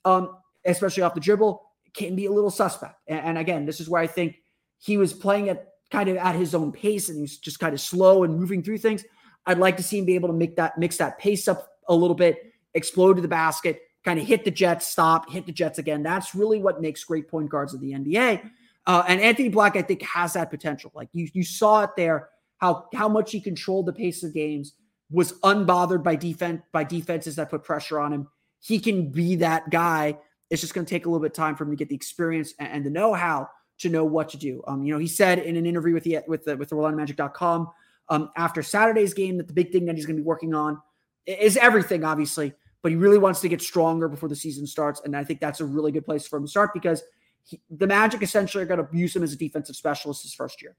um, 0.05 0.37
especially 0.65 1.03
off 1.03 1.13
the 1.13 1.19
dribble, 1.19 1.63
can 1.93 2.15
be 2.15 2.25
a 2.25 2.31
little 2.31 2.51
suspect. 2.51 2.95
And, 3.07 3.19
and 3.19 3.37
again, 3.37 3.65
this 3.65 3.79
is 3.79 3.89
where 3.89 4.01
I 4.01 4.07
think 4.07 4.37
he 4.79 4.97
was 4.97 5.13
playing 5.13 5.49
at 5.49 5.67
kind 5.89 6.09
of 6.09 6.17
at 6.17 6.35
his 6.35 6.53
own 6.53 6.71
pace 6.71 7.09
and 7.09 7.19
he's 7.19 7.37
just 7.37 7.59
kind 7.59 7.73
of 7.73 7.81
slow 7.81 8.23
and 8.23 8.37
moving 8.37 8.63
through 8.63 8.77
things. 8.77 9.03
I'd 9.45 9.57
like 9.57 9.77
to 9.77 9.83
see 9.83 9.99
him 9.99 10.05
be 10.05 10.15
able 10.15 10.29
to 10.29 10.33
make 10.33 10.55
that 10.57 10.77
mix 10.77 10.97
that 10.97 11.17
pace 11.17 11.47
up 11.47 11.67
a 11.87 11.95
little 11.95 12.15
bit, 12.15 12.53
explode 12.73 13.15
to 13.15 13.21
the 13.21 13.27
basket, 13.27 13.81
kind 14.03 14.19
of 14.19 14.25
hit 14.25 14.45
the 14.45 14.51
Jets, 14.51 14.87
stop, 14.87 15.29
hit 15.29 15.45
the 15.45 15.51
Jets 15.51 15.79
again. 15.79 16.03
That's 16.03 16.33
really 16.33 16.59
what 16.59 16.81
makes 16.81 17.03
great 17.03 17.27
point 17.27 17.49
guards 17.49 17.73
of 17.73 17.81
the 17.81 17.91
NBA. 17.91 18.49
Uh, 18.87 19.03
and 19.07 19.21
Anthony 19.21 19.49
Black, 19.49 19.75
I 19.75 19.81
think, 19.81 20.01
has 20.01 20.33
that 20.33 20.49
potential. 20.49 20.91
Like 20.95 21.09
you, 21.13 21.27
you 21.33 21.43
saw 21.43 21.83
it 21.83 21.91
there, 21.95 22.29
how 22.57 22.87
how 22.93 23.07
much 23.07 23.31
he 23.31 23.39
controlled 23.39 23.85
the 23.85 23.93
pace 23.93 24.23
of 24.23 24.33
games, 24.33 24.73
was 25.11 25.33
unbothered 25.41 26.03
by 26.03 26.15
defense 26.15 26.61
by 26.71 26.83
defenses 26.83 27.35
that 27.35 27.49
put 27.49 27.63
pressure 27.63 27.99
on 27.99 28.13
him. 28.13 28.27
He 28.59 28.79
can 28.79 29.11
be 29.11 29.35
that 29.37 29.69
guy. 29.69 30.17
It's 30.49 30.61
just 30.61 30.73
going 30.73 30.85
to 30.85 30.89
take 30.89 31.05
a 31.05 31.09
little 31.09 31.21
bit 31.21 31.31
of 31.31 31.35
time 31.35 31.55
for 31.55 31.63
him 31.63 31.71
to 31.71 31.75
get 31.75 31.89
the 31.89 31.95
experience 31.95 32.53
and, 32.59 32.69
and 32.71 32.85
the 32.85 32.89
know-how 32.89 33.49
to 33.79 33.89
know 33.89 34.03
what 34.03 34.29
to 34.29 34.37
do. 34.37 34.61
Um, 34.67 34.83
you 34.83 34.93
know, 34.93 34.99
he 34.99 35.07
said 35.07 35.39
in 35.39 35.57
an 35.57 35.65
interview 35.65 35.93
with 35.93 36.03
the 36.03 36.19
with 36.27 36.45
the 36.45 36.57
with 36.57 36.69
the 36.69 36.75
OrlandoMagic.com 36.75 37.69
um, 38.09 38.29
after 38.35 38.61
Saturday's 38.63 39.13
game 39.13 39.37
that 39.37 39.47
the 39.47 39.53
big 39.53 39.71
thing 39.71 39.85
that 39.85 39.95
he's 39.95 40.05
going 40.05 40.17
to 40.17 40.21
be 40.21 40.27
working 40.27 40.53
on 40.53 40.81
is 41.25 41.57
everything, 41.57 42.03
obviously, 42.03 42.53
but 42.81 42.91
he 42.91 42.97
really 42.97 43.17
wants 43.17 43.41
to 43.41 43.49
get 43.49 43.61
stronger 43.61 44.07
before 44.07 44.29
the 44.29 44.35
season 44.35 44.65
starts, 44.65 45.01
and 45.03 45.15
I 45.15 45.23
think 45.23 45.39
that's 45.39 45.61
a 45.61 45.65
really 45.65 45.91
good 45.91 46.05
place 46.05 46.27
for 46.27 46.37
him 46.37 46.45
to 46.45 46.49
start 46.49 46.73
because 46.73 47.03
he, 47.51 47.61
the 47.69 47.87
Magic 47.87 48.23
essentially 48.23 48.63
are 48.63 48.67
going 48.67 48.85
to 48.85 48.97
use 48.97 49.15
him 49.15 49.23
as 49.23 49.33
a 49.33 49.37
defensive 49.37 49.75
specialist 49.75 50.23
his 50.23 50.33
first 50.33 50.61
year. 50.61 50.75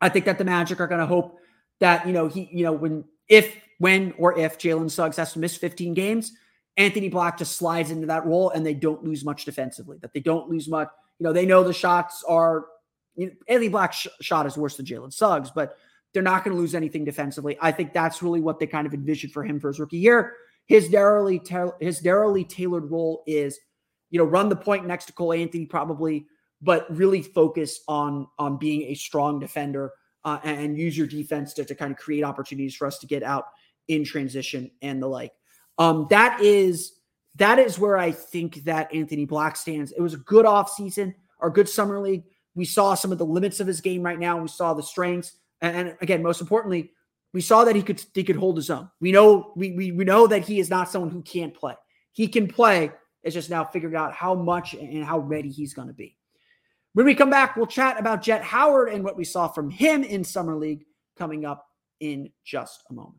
I 0.00 0.08
think 0.08 0.24
that 0.26 0.38
the 0.38 0.44
Magic 0.44 0.80
are 0.80 0.86
going 0.86 1.00
to 1.00 1.06
hope 1.06 1.38
that 1.80 2.06
you 2.06 2.12
know 2.12 2.28
he 2.28 2.48
you 2.52 2.62
know 2.62 2.72
when 2.72 3.04
if 3.28 3.56
when 3.78 4.14
or 4.18 4.38
if 4.38 4.58
Jalen 4.58 4.90
Suggs 4.90 5.16
has 5.16 5.32
to 5.32 5.40
miss 5.40 5.56
15 5.56 5.94
games, 5.94 6.32
Anthony 6.76 7.08
Black 7.08 7.38
just 7.38 7.56
slides 7.56 7.90
into 7.90 8.06
that 8.06 8.24
role 8.26 8.50
and 8.50 8.64
they 8.64 8.74
don't 8.74 9.02
lose 9.02 9.24
much 9.24 9.44
defensively. 9.44 9.98
That 10.00 10.12
they 10.12 10.20
don't 10.20 10.48
lose 10.48 10.68
much 10.68 10.88
you 11.18 11.24
know, 11.24 11.32
they 11.32 11.46
know 11.46 11.64
the 11.64 11.72
shots 11.72 12.24
are, 12.26 12.66
you 13.16 13.26
know, 13.26 13.32
Anthony 13.48 13.68
Black's 13.68 13.96
sh- 13.96 14.06
shot 14.20 14.46
is 14.46 14.56
worse 14.56 14.76
than 14.76 14.86
Jalen 14.86 15.12
Suggs, 15.12 15.50
but 15.50 15.76
they're 16.12 16.22
not 16.22 16.44
going 16.44 16.56
to 16.56 16.60
lose 16.60 16.74
anything 16.74 17.04
defensively. 17.04 17.58
I 17.60 17.72
think 17.72 17.92
that's 17.92 18.22
really 18.22 18.40
what 18.40 18.58
they 18.58 18.66
kind 18.66 18.86
of 18.86 18.94
envisioned 18.94 19.32
for 19.32 19.44
him 19.44 19.60
for 19.60 19.68
his 19.68 19.80
rookie 19.80 19.98
year. 19.98 20.34
His 20.66 20.90
narrowly, 20.90 21.38
ta- 21.38 21.72
his 21.80 22.02
narrowly 22.02 22.44
tailored 22.44 22.90
role 22.90 23.24
is, 23.26 23.58
you 24.10 24.18
know, 24.18 24.24
run 24.24 24.48
the 24.48 24.56
point 24.56 24.86
next 24.86 25.06
to 25.06 25.12
Cole 25.12 25.32
Anthony 25.32 25.66
probably, 25.66 26.26
but 26.62 26.86
really 26.94 27.22
focus 27.22 27.80
on 27.88 28.26
on 28.38 28.56
being 28.56 28.82
a 28.82 28.94
strong 28.94 29.38
defender 29.38 29.92
uh, 30.24 30.38
and 30.44 30.76
use 30.76 30.96
your 30.96 31.06
defense 31.06 31.54
to, 31.54 31.64
to 31.64 31.74
kind 31.74 31.92
of 31.92 31.98
create 31.98 32.24
opportunities 32.24 32.74
for 32.74 32.86
us 32.86 32.98
to 32.98 33.06
get 33.06 33.22
out 33.22 33.46
in 33.88 34.04
transition 34.04 34.70
and 34.82 35.02
the 35.02 35.06
like. 35.06 35.32
Um, 35.78 36.06
that 36.10 36.40
is 36.40 36.98
that 37.36 37.58
is 37.58 37.78
where 37.78 37.96
I 37.96 38.10
think 38.10 38.64
that 38.64 38.92
Anthony 38.92 39.24
Black 39.24 39.56
stands. 39.56 39.92
It 39.92 40.00
was 40.00 40.14
a 40.14 40.18
good 40.18 40.44
offseason 40.44 41.14
or 41.38 41.50
good 41.50 41.68
summer 41.68 42.00
league. 42.00 42.24
We 42.54 42.64
saw 42.64 42.94
some 42.94 43.12
of 43.12 43.18
the 43.18 43.26
limits 43.26 43.60
of 43.60 43.66
his 43.66 43.80
game 43.80 44.02
right 44.02 44.18
now. 44.18 44.40
We 44.40 44.48
saw 44.48 44.74
the 44.74 44.82
strengths. 44.82 45.32
And, 45.60 45.76
and 45.76 45.96
again, 46.00 46.22
most 46.22 46.40
importantly, 46.40 46.90
we 47.32 47.40
saw 47.40 47.64
that 47.64 47.76
he 47.76 47.82
could 47.82 48.02
he 48.14 48.24
could 48.24 48.36
hold 48.36 48.56
his 48.56 48.70
own. 48.70 48.90
We 49.00 49.12
know 49.12 49.52
we, 49.54 49.72
we 49.72 49.92
we 49.92 50.04
know 50.04 50.26
that 50.26 50.42
he 50.42 50.58
is 50.58 50.70
not 50.70 50.90
someone 50.90 51.10
who 51.10 51.22
can't 51.22 51.54
play. 51.54 51.74
He 52.12 52.26
can 52.26 52.48
play. 52.48 52.90
It's 53.28 53.34
just 53.34 53.50
now 53.50 53.62
figuring 53.62 53.94
out 53.94 54.14
how 54.14 54.34
much 54.34 54.72
and 54.72 55.04
how 55.04 55.18
ready 55.18 55.50
he's 55.50 55.74
going 55.74 55.88
to 55.88 55.92
be. 55.92 56.16
When 56.94 57.04
we 57.04 57.14
come 57.14 57.28
back, 57.28 57.56
we'll 57.56 57.66
chat 57.66 58.00
about 58.00 58.22
Jett 58.22 58.42
Howard 58.42 58.88
and 58.88 59.04
what 59.04 59.18
we 59.18 59.24
saw 59.24 59.48
from 59.48 59.68
him 59.68 60.02
in 60.02 60.24
summer 60.24 60.56
league 60.56 60.86
coming 61.14 61.44
up 61.44 61.66
in 62.00 62.30
just 62.42 62.84
a 62.88 62.94
moment. 62.94 63.18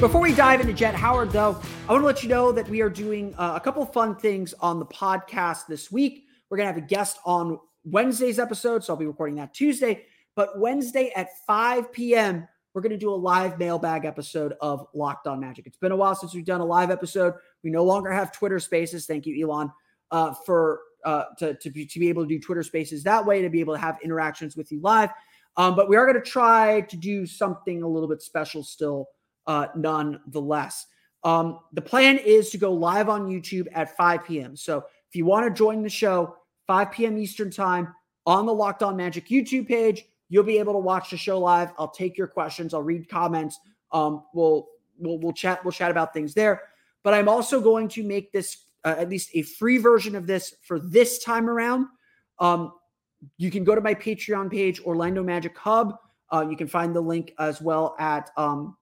Before 0.00 0.20
we 0.20 0.34
dive 0.34 0.60
into 0.60 0.72
Jett 0.72 0.94
Howard, 0.94 1.30
though, 1.30 1.56
I 1.88 1.92
want 1.92 2.02
to 2.02 2.06
let 2.06 2.22
you 2.22 2.28
know 2.28 2.50
that 2.50 2.68
we 2.68 2.80
are 2.82 2.90
doing 2.90 3.32
uh, 3.38 3.52
a 3.54 3.60
couple 3.60 3.86
fun 3.86 4.16
things 4.16 4.52
on 4.54 4.80
the 4.80 4.84
podcast 4.86 5.66
this 5.68 5.90
week. 5.90 6.26
We're 6.50 6.56
going 6.56 6.68
to 6.68 6.74
have 6.74 6.82
a 6.82 6.86
guest 6.86 7.18
on 7.24 7.60
Wednesday's 7.84 8.40
episode, 8.40 8.82
so 8.82 8.92
I'll 8.92 8.98
be 8.98 9.06
recording 9.06 9.36
that 9.36 9.54
Tuesday. 9.54 10.04
But 10.34 10.58
Wednesday 10.58 11.12
at 11.14 11.28
5 11.46 11.92
p.m., 11.92 12.46
we're 12.74 12.82
going 12.82 12.90
to 12.90 12.98
do 12.98 13.08
a 13.08 13.14
live 13.14 13.56
mailbag 13.56 14.04
episode 14.04 14.54
of 14.60 14.84
Locked 14.94 15.28
On 15.28 15.38
Magic. 15.38 15.66
It's 15.68 15.78
been 15.78 15.92
a 15.92 15.96
while 15.96 16.16
since 16.16 16.34
we've 16.34 16.44
done 16.44 16.60
a 16.60 16.66
live 16.66 16.90
episode. 16.90 17.34
We 17.62 17.70
no 17.70 17.84
longer 17.84 18.10
have 18.10 18.32
Twitter 18.32 18.58
Spaces. 18.58 19.06
Thank 19.06 19.26
you, 19.26 19.48
Elon, 19.48 19.72
uh, 20.10 20.34
for 20.44 20.80
uh, 21.04 21.26
to 21.38 21.54
to 21.54 21.70
be, 21.70 21.86
to 21.86 22.00
be 22.00 22.08
able 22.08 22.24
to 22.24 22.28
do 22.28 22.40
Twitter 22.40 22.64
Spaces 22.64 23.04
that 23.04 23.24
way 23.24 23.42
to 23.42 23.48
be 23.48 23.60
able 23.60 23.74
to 23.74 23.80
have 23.80 23.98
interactions 24.02 24.56
with 24.56 24.72
you 24.72 24.80
live. 24.80 25.10
Um, 25.56 25.76
but 25.76 25.88
we 25.88 25.96
are 25.96 26.04
going 26.04 26.20
to 26.20 26.30
try 26.30 26.80
to 26.80 26.96
do 26.96 27.26
something 27.26 27.84
a 27.84 27.88
little 27.88 28.08
bit 28.08 28.22
special 28.22 28.64
still 28.64 29.08
uh, 29.46 29.68
nonetheless. 29.76 30.86
Um, 31.24 31.60
the 31.72 31.82
plan 31.82 32.18
is 32.18 32.50
to 32.50 32.58
go 32.58 32.72
live 32.72 33.08
on 33.08 33.26
YouTube 33.26 33.66
at 33.72 33.96
5 33.96 34.24
p.m. 34.24 34.56
So 34.56 34.78
if 35.08 35.16
you 35.16 35.24
want 35.24 35.46
to 35.46 35.56
join 35.56 35.82
the 35.82 35.88
show, 35.88 36.36
5 36.66 36.92
p.m. 36.92 37.18
Eastern 37.18 37.50
Time 37.50 37.94
on 38.26 38.46
the 38.46 38.54
Locked 38.54 38.82
On 38.82 38.96
Magic 38.96 39.28
YouTube 39.28 39.66
page, 39.66 40.04
you'll 40.28 40.44
be 40.44 40.58
able 40.58 40.74
to 40.74 40.78
watch 40.78 41.10
the 41.10 41.16
show 41.16 41.38
live. 41.38 41.72
I'll 41.78 41.90
take 41.90 42.18
your 42.18 42.26
questions. 42.26 42.74
I'll 42.74 42.82
read 42.82 43.08
comments. 43.08 43.58
Um, 43.92 44.24
we'll 44.34 44.68
we'll 44.98 45.18
we'll 45.18 45.32
chat 45.32 45.64
we'll 45.64 45.72
chat 45.72 45.90
about 45.90 46.12
things 46.12 46.34
there. 46.34 46.62
But 47.02 47.14
I'm 47.14 47.28
also 47.28 47.60
going 47.60 47.88
to 47.88 48.02
make 48.02 48.32
this 48.32 48.64
uh, 48.84 48.94
at 48.98 49.08
least 49.08 49.30
a 49.34 49.42
free 49.42 49.78
version 49.78 50.14
of 50.16 50.26
this 50.26 50.54
for 50.62 50.78
this 50.78 51.22
time 51.22 51.48
around. 51.48 51.86
Um, 52.38 52.72
you 53.38 53.50
can 53.50 53.64
go 53.64 53.74
to 53.74 53.80
my 53.80 53.94
Patreon 53.94 54.50
page, 54.50 54.80
Orlando 54.82 55.22
Magic 55.22 55.56
Hub. 55.56 55.96
Uh, 56.32 56.46
you 56.48 56.56
can 56.56 56.66
find 56.66 56.94
the 56.94 57.00
link 57.00 57.32
as 57.38 57.62
well 57.62 57.94
at 57.98 58.30
um, 58.36 58.76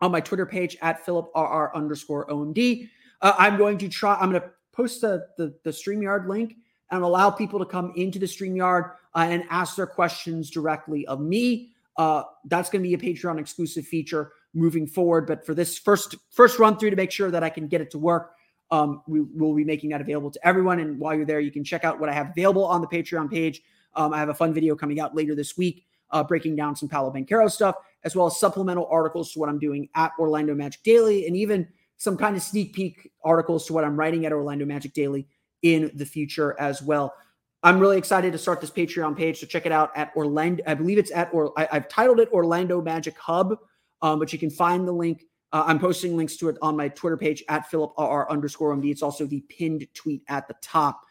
on 0.00 0.10
my 0.10 0.20
Twitter 0.20 0.46
page 0.46 0.76
at 0.82 1.04
PhilipRR 1.04 1.74
underscore 1.74 2.26
OMD. 2.26 2.88
Uh, 3.20 3.34
I'm 3.38 3.56
going 3.56 3.78
to 3.78 3.88
try, 3.88 4.14
I'm 4.14 4.30
going 4.30 4.42
to 4.42 4.50
post 4.72 5.00
the, 5.00 5.26
the, 5.36 5.54
the 5.62 5.70
StreamYard 5.70 6.28
link 6.28 6.56
and 6.90 7.02
allow 7.02 7.30
people 7.30 7.58
to 7.58 7.66
come 7.66 7.92
into 7.96 8.18
the 8.18 8.26
StreamYard 8.26 8.92
uh, 9.14 9.26
and 9.28 9.44
ask 9.50 9.76
their 9.76 9.86
questions 9.86 10.50
directly 10.50 11.06
of 11.06 11.20
me. 11.20 11.72
Uh, 11.96 12.22
that's 12.46 12.70
going 12.70 12.82
to 12.82 12.88
be 12.88 12.94
a 12.94 13.14
Patreon 13.14 13.38
exclusive 13.38 13.86
feature 13.86 14.32
moving 14.54 14.86
forward. 14.86 15.26
But 15.26 15.44
for 15.44 15.54
this 15.54 15.78
first 15.78 16.16
first 16.30 16.58
run 16.58 16.78
through 16.78 16.90
to 16.90 16.96
make 16.96 17.10
sure 17.10 17.30
that 17.30 17.44
I 17.44 17.50
can 17.50 17.68
get 17.68 17.80
it 17.80 17.90
to 17.90 17.98
work, 17.98 18.32
um, 18.70 19.02
we 19.06 19.20
will 19.20 19.54
be 19.54 19.64
making 19.64 19.90
that 19.90 20.00
available 20.00 20.30
to 20.30 20.46
everyone. 20.46 20.80
And 20.80 20.98
while 20.98 21.14
you're 21.14 21.26
there, 21.26 21.40
you 21.40 21.50
can 21.50 21.62
check 21.62 21.84
out 21.84 22.00
what 22.00 22.08
I 22.08 22.12
have 22.12 22.30
available 22.30 22.64
on 22.64 22.80
the 22.80 22.86
Patreon 22.86 23.30
page. 23.30 23.62
Um, 23.94 24.14
I 24.14 24.18
have 24.18 24.28
a 24.28 24.34
fun 24.34 24.54
video 24.54 24.74
coming 24.74 25.00
out 25.00 25.14
later 25.14 25.34
this 25.34 25.56
week 25.56 25.84
uh, 26.12 26.22
breaking 26.24 26.56
down 26.56 26.76
some 26.76 26.88
Paolo 26.88 27.12
Banchero 27.12 27.50
stuff 27.50 27.76
as 28.04 28.16
well 28.16 28.26
as 28.26 28.38
supplemental 28.38 28.86
articles 28.90 29.32
to 29.32 29.38
what 29.38 29.48
I'm 29.48 29.58
doing 29.58 29.88
at 29.94 30.12
Orlando 30.18 30.54
Magic 30.54 30.82
Daily, 30.82 31.26
and 31.26 31.36
even 31.36 31.68
some 31.96 32.16
kind 32.16 32.34
of 32.36 32.42
sneak 32.42 32.72
peek 32.72 33.12
articles 33.22 33.66
to 33.66 33.72
what 33.72 33.84
I'm 33.84 33.96
writing 33.96 34.24
at 34.24 34.32
Orlando 34.32 34.64
Magic 34.64 34.94
Daily 34.94 35.26
in 35.62 35.90
the 35.94 36.06
future 36.06 36.58
as 36.58 36.80
well. 36.80 37.14
I'm 37.62 37.78
really 37.78 37.98
excited 37.98 38.32
to 38.32 38.38
start 38.38 38.62
this 38.62 38.70
Patreon 38.70 39.16
page. 39.16 39.40
So 39.40 39.46
check 39.46 39.66
it 39.66 39.72
out 39.72 39.90
at 39.94 40.12
Orlando. 40.16 40.62
I 40.66 40.72
believe 40.74 40.96
it's 40.96 41.10
at 41.10 41.28
or 41.34 41.52
I, 41.58 41.68
have 41.70 41.88
titled 41.88 42.20
it 42.20 42.30
Orlando 42.32 42.80
Magic 42.80 43.18
Hub, 43.18 43.58
um, 44.00 44.18
but 44.18 44.32
you 44.32 44.38
can 44.38 44.48
find 44.48 44.88
the 44.88 44.92
link. 44.92 45.24
Uh, 45.52 45.64
I'm 45.66 45.78
posting 45.78 46.16
links 46.16 46.36
to 46.38 46.48
it 46.48 46.56
on 46.62 46.76
my 46.76 46.88
Twitter 46.88 47.18
page 47.18 47.44
at 47.48 47.68
Philip 47.68 47.92
RR 47.98 48.30
underscore 48.30 48.74
MD. 48.74 48.90
It's 48.90 49.02
also 49.02 49.26
the 49.26 49.42
pinned 49.50 49.86
tweet 49.92 50.22
at 50.28 50.48
the 50.48 50.54
top 50.62 51.02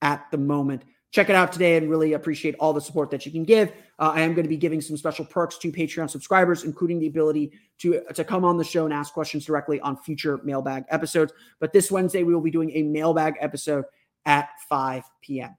at 0.00 0.30
the 0.30 0.38
moment 0.38 0.84
check 1.10 1.28
it 1.28 1.34
out 1.34 1.52
today 1.52 1.76
and 1.76 1.90
really 1.90 2.12
appreciate 2.12 2.54
all 2.60 2.72
the 2.72 2.80
support 2.80 3.10
that 3.10 3.26
you 3.26 3.32
can 3.32 3.44
give. 3.44 3.70
Uh, 3.98 4.12
I 4.14 4.20
am 4.20 4.32
going 4.34 4.44
to 4.44 4.48
be 4.48 4.56
giving 4.56 4.80
some 4.80 4.96
special 4.96 5.24
perks 5.24 5.58
to 5.58 5.72
Patreon 5.72 6.08
subscribers, 6.08 6.64
including 6.64 7.00
the 7.00 7.08
ability 7.08 7.52
to, 7.78 8.02
to 8.14 8.24
come 8.24 8.44
on 8.44 8.56
the 8.56 8.64
show 8.64 8.84
and 8.84 8.94
ask 8.94 9.12
questions 9.12 9.44
directly 9.44 9.80
on 9.80 9.96
future 9.96 10.40
mailbag 10.44 10.84
episodes. 10.88 11.32
But 11.58 11.72
this 11.72 11.90
Wednesday, 11.90 12.22
we 12.22 12.32
will 12.32 12.40
be 12.40 12.50
doing 12.50 12.70
a 12.74 12.82
mailbag 12.82 13.34
episode 13.40 13.84
at 14.24 14.48
5 14.68 15.04
p.m. 15.20 15.56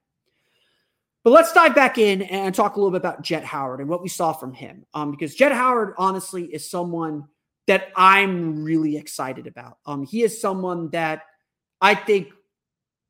But 1.24 1.32
let's 1.32 1.54
dive 1.54 1.76
back 1.76 1.98
in 1.98 2.24
and 2.24 2.56
talk 2.56 2.76
a 2.76 2.80
little 2.80 2.92
bit 2.92 2.98
about 3.02 3.22
Jett 3.22 3.44
Howard 3.44 3.80
and 3.80 3.90
what 3.90 4.02
we 4.02 4.10
saw 4.10 4.34
from 4.34 4.54
him. 4.54 4.86
Um, 4.94 5.12
because 5.12 5.36
Jett 5.36 5.52
Howard, 5.52 5.94
honestly, 5.98 6.46
is 6.46 6.68
someone 6.70 7.28
that 7.68 7.90
I'm 7.96 8.64
really 8.64 8.98
excited 8.98 9.46
about. 9.46 9.78
Um, 9.86 10.04
he 10.04 10.24
is 10.24 10.42
someone 10.42 10.90
that 10.92 11.24
I 11.80 11.94
think, 11.94 12.30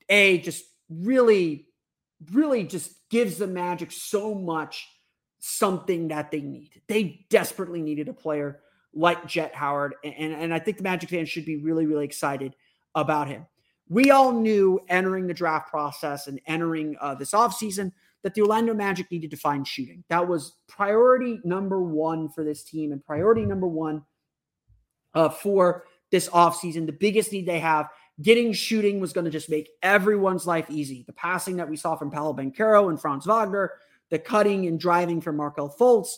A, 0.09 0.39
just 0.39 0.65
really 0.89 1.67
really 2.31 2.63
just 2.63 2.93
gives 3.09 3.37
the 3.37 3.47
Magic 3.47 3.91
so 3.91 4.33
much 4.33 4.87
something 5.39 6.09
that 6.09 6.31
they 6.31 6.41
need. 6.41 6.81
They 6.87 7.25
desperately 7.29 7.81
needed 7.81 8.07
a 8.07 8.13
player 8.13 8.59
like 8.93 9.27
Jett 9.27 9.55
Howard. 9.55 9.95
And, 10.03 10.33
and 10.33 10.53
I 10.53 10.59
think 10.59 10.77
the 10.77 10.83
Magic 10.83 11.09
fans 11.09 11.29
should 11.29 11.45
be 11.45 11.57
really, 11.57 11.85
really 11.85 12.05
excited 12.05 12.55
about 12.95 13.27
him. 13.27 13.45
We 13.89 14.11
all 14.11 14.31
knew 14.31 14.79
entering 14.87 15.27
the 15.27 15.33
draft 15.33 15.69
process 15.69 16.27
and 16.27 16.39
entering 16.45 16.95
uh, 17.01 17.15
this 17.15 17.31
offseason 17.31 17.91
that 18.23 18.35
the 18.35 18.41
Orlando 18.41 18.73
Magic 18.73 19.09
needed 19.11 19.31
to 19.31 19.37
find 19.37 19.67
shooting. 19.67 20.03
That 20.09 20.27
was 20.27 20.57
priority 20.67 21.39
number 21.43 21.81
one 21.81 22.29
for 22.29 22.43
this 22.43 22.63
team 22.63 22.91
and 22.91 23.03
priority 23.03 23.45
number 23.45 23.67
one 23.67 24.03
uh, 25.13 25.29
for 25.29 25.85
this 26.11 26.29
offseason. 26.29 26.85
The 26.85 26.91
biggest 26.91 27.31
need 27.31 27.47
they 27.47 27.59
have 27.59 27.89
Getting 28.21 28.53
shooting 28.53 28.99
was 28.99 29.13
going 29.13 29.25
to 29.25 29.31
just 29.31 29.49
make 29.49 29.69
everyone's 29.81 30.45
life 30.45 30.69
easy. 30.69 31.03
The 31.07 31.13
passing 31.13 31.57
that 31.57 31.69
we 31.69 31.77
saw 31.77 31.95
from 31.95 32.11
Paolo 32.11 32.33
Banchero 32.33 32.89
and 32.89 32.99
Franz 32.99 33.25
Wagner 33.25 33.71
the 34.11 34.19
cutting 34.19 34.67
and 34.67 34.79
driving 34.79 35.19
from 35.21 35.37
Markelle 35.37 35.73
Fultz. 35.79 36.17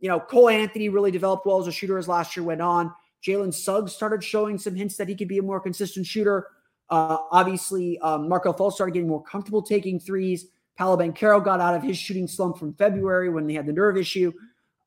You 0.00 0.08
know, 0.08 0.20
Cole 0.20 0.50
Anthony 0.50 0.90
really 0.90 1.12
developed 1.12 1.46
well 1.46 1.60
as 1.60 1.68
a 1.68 1.72
shooter 1.72 1.96
as 1.96 2.08
last 2.08 2.36
year 2.36 2.44
went 2.44 2.60
on. 2.60 2.92
Jalen 3.24 3.54
Suggs 3.54 3.92
started 3.92 4.22
showing 4.22 4.58
some 4.58 4.74
hints 4.74 4.96
that 4.96 5.08
he 5.08 5.14
could 5.14 5.28
be 5.28 5.38
a 5.38 5.42
more 5.42 5.60
consistent 5.60 6.04
shooter. 6.04 6.48
Uh, 6.90 7.18
obviously, 7.30 7.98
um, 8.00 8.28
Markelle 8.28 8.52
Fultz 8.52 8.74
started 8.74 8.92
getting 8.92 9.08
more 9.08 9.22
comfortable 9.22 9.62
taking 9.62 10.00
threes. 10.00 10.46
Paolo 10.76 10.96
Banchero 10.96 11.42
got 11.42 11.60
out 11.60 11.76
of 11.76 11.82
his 11.82 11.96
shooting 11.96 12.26
slump 12.26 12.58
from 12.58 12.74
February 12.74 13.28
when 13.28 13.48
he 13.48 13.54
had 13.54 13.66
the 13.66 13.72
nerve 13.72 13.96
issue. 13.96 14.32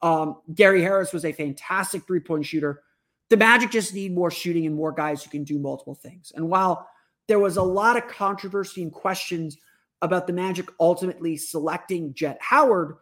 Um, 0.01 0.41
Gary 0.53 0.81
Harris 0.81 1.13
was 1.13 1.23
a 1.23 1.31
fantastic 1.31 2.05
three 2.05 2.19
point 2.19 2.45
shooter. 2.45 2.83
The 3.29 3.37
Magic 3.37 3.71
just 3.71 3.93
need 3.93 4.13
more 4.13 4.31
shooting 4.31 4.65
and 4.65 4.75
more 4.75 4.91
guys 4.91 5.23
who 5.23 5.29
can 5.29 5.43
do 5.43 5.59
multiple 5.59 5.95
things. 5.95 6.31
And 6.35 6.49
while 6.49 6.87
there 7.27 7.39
was 7.39 7.57
a 7.57 7.63
lot 7.63 7.97
of 7.97 8.07
controversy 8.07 8.83
and 8.83 8.91
questions 8.91 9.57
about 10.01 10.27
the 10.27 10.33
Magic 10.33 10.67
ultimately 10.79 11.37
selecting 11.37 12.13
Jett 12.13 12.37
Howard, 12.41 12.95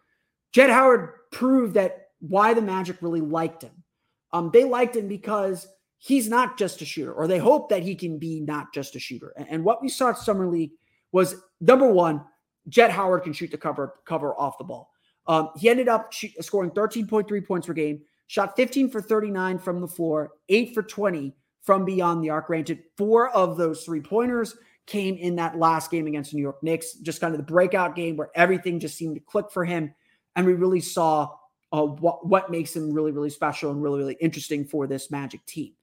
Jett 0.53 0.69
Howard 0.69 1.09
proved 1.31 1.73
that 1.73 2.07
why 2.19 2.53
the 2.53 2.61
Magic 2.61 2.97
really 3.01 3.21
liked 3.21 3.63
him. 3.63 3.83
Um, 4.31 4.49
they 4.53 4.63
liked 4.63 4.95
him 4.95 5.07
because 5.07 5.67
he's 5.97 6.29
not 6.29 6.57
just 6.57 6.81
a 6.81 6.85
shooter, 6.85 7.13
or 7.13 7.27
they 7.27 7.37
hope 7.37 7.69
that 7.69 7.83
he 7.83 7.95
can 7.95 8.17
be 8.17 8.39
not 8.39 8.73
just 8.73 8.95
a 8.95 8.99
shooter. 8.99 9.33
And, 9.37 9.47
and 9.49 9.63
what 9.63 9.81
we 9.81 9.89
saw 9.89 10.09
at 10.09 10.17
Summer 10.17 10.47
League 10.47 10.71
was 11.11 11.35
number 11.59 11.87
one, 11.91 12.23
Jett 12.69 12.91
Howard 12.91 13.23
can 13.23 13.33
shoot 13.33 13.51
the 13.51 13.57
cover 13.57 13.95
cover 14.05 14.33
off 14.35 14.57
the 14.57 14.63
ball. 14.63 14.91
Um, 15.27 15.49
he 15.55 15.69
ended 15.69 15.87
up 15.87 16.13
scoring 16.41 16.71
13.3 16.71 17.47
points 17.47 17.67
per 17.67 17.73
game, 17.73 18.01
shot 18.33 18.55
15 18.55 18.89
for 18.89 18.99
39 18.99 19.59
from 19.59 19.79
the 19.79 19.87
floor, 19.87 20.31
eight 20.49 20.73
for 20.73 20.81
20 20.81 21.35
from 21.61 21.85
beyond 21.85 22.23
the 22.23 22.31
arc. 22.31 22.47
Granted, 22.47 22.79
four 22.97 23.29
of 23.29 23.57
those 23.57 23.83
three 23.83 24.01
pointers 24.01 24.55
came 24.87 25.17
in 25.17 25.35
that 25.35 25.59
last 25.59 25.91
game 25.91 26.07
against 26.07 26.31
the 26.31 26.37
New 26.37 26.41
York 26.41 26.63
Knicks, 26.63 26.93
just 26.93 27.21
kind 27.21 27.35
of 27.35 27.37
the 27.37 27.45
breakout 27.45 27.95
game 27.95 28.17
where 28.17 28.31
everything 28.33 28.79
just 28.79 28.97
seemed 28.97 29.13
to 29.13 29.21
click 29.21 29.51
for 29.51 29.63
him. 29.63 29.93
And 30.35 30.47
we 30.47 30.53
really 30.53 30.79
saw 30.79 31.35
uh, 31.71 31.83
what, 31.83 32.25
what 32.25 32.49
makes 32.49 32.75
him 32.75 32.91
really, 32.91 33.11
really 33.11 33.29
special 33.29 33.69
and 33.69 33.83
really, 33.83 33.99
really 33.99 34.17
interesting 34.19 34.65
for 34.65 34.87
this 34.87 35.11
Magic 35.11 35.45
team. 35.45 35.73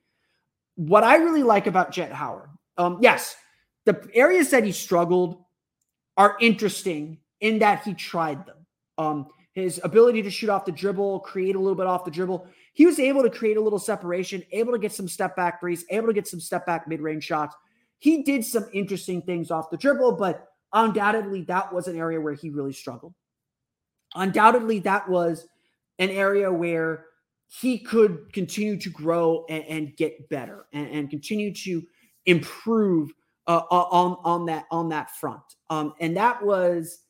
What 0.74 1.04
I 1.04 1.18
really 1.18 1.44
like 1.44 1.68
about 1.68 1.92
Jett 1.92 2.10
Howard, 2.10 2.50
um, 2.76 2.98
yes, 3.00 3.36
the 3.84 4.10
areas 4.12 4.50
that 4.50 4.64
he 4.64 4.72
struggled 4.72 5.44
are 6.16 6.36
interesting 6.40 7.18
in 7.40 7.60
that 7.60 7.84
he 7.84 7.94
tried 7.94 8.44
them. 8.44 8.66
Um, 8.98 9.28
his 9.52 9.80
ability 9.82 10.22
to 10.22 10.30
shoot 10.30 10.48
off 10.48 10.64
the 10.64 10.72
dribble, 10.72 11.20
create 11.20 11.56
a 11.56 11.58
little 11.58 11.74
bit 11.74 11.86
off 11.86 12.04
the 12.04 12.10
dribble. 12.10 12.46
He 12.72 12.86
was 12.86 12.98
able 12.98 13.22
to 13.22 13.30
create 13.30 13.56
a 13.56 13.60
little 13.60 13.78
separation, 13.78 14.44
able 14.52 14.72
to 14.72 14.78
get 14.78 14.92
some 14.92 15.08
step 15.08 15.34
back 15.34 15.60
threes, 15.60 15.84
able 15.90 16.06
to 16.06 16.12
get 16.12 16.28
some 16.28 16.40
step 16.40 16.66
back 16.66 16.86
mid 16.86 17.00
range 17.00 17.24
shots. 17.24 17.54
He 17.98 18.22
did 18.22 18.44
some 18.44 18.66
interesting 18.72 19.22
things 19.22 19.50
off 19.50 19.70
the 19.70 19.76
dribble, 19.76 20.12
but 20.12 20.46
undoubtedly 20.72 21.42
that 21.42 21.72
was 21.72 21.88
an 21.88 21.96
area 21.96 22.20
where 22.20 22.34
he 22.34 22.50
really 22.50 22.72
struggled. 22.72 23.14
Undoubtedly, 24.14 24.80
that 24.80 25.08
was 25.08 25.46
an 25.98 26.10
area 26.10 26.52
where 26.52 27.06
he 27.46 27.78
could 27.78 28.32
continue 28.32 28.78
to 28.78 28.90
grow 28.90 29.44
and, 29.48 29.64
and 29.64 29.96
get 29.96 30.28
better 30.28 30.66
and, 30.72 30.88
and, 30.88 31.10
continue 31.10 31.52
to 31.52 31.82
improve 32.26 33.12
uh, 33.46 33.62
on 33.70 34.16
on 34.24 34.46
that 34.46 34.66
on 34.70 34.88
that 34.88 35.10
front. 35.10 35.42
Um, 35.68 35.94
and 36.00 36.16
that 36.16 36.42
was 36.44 37.00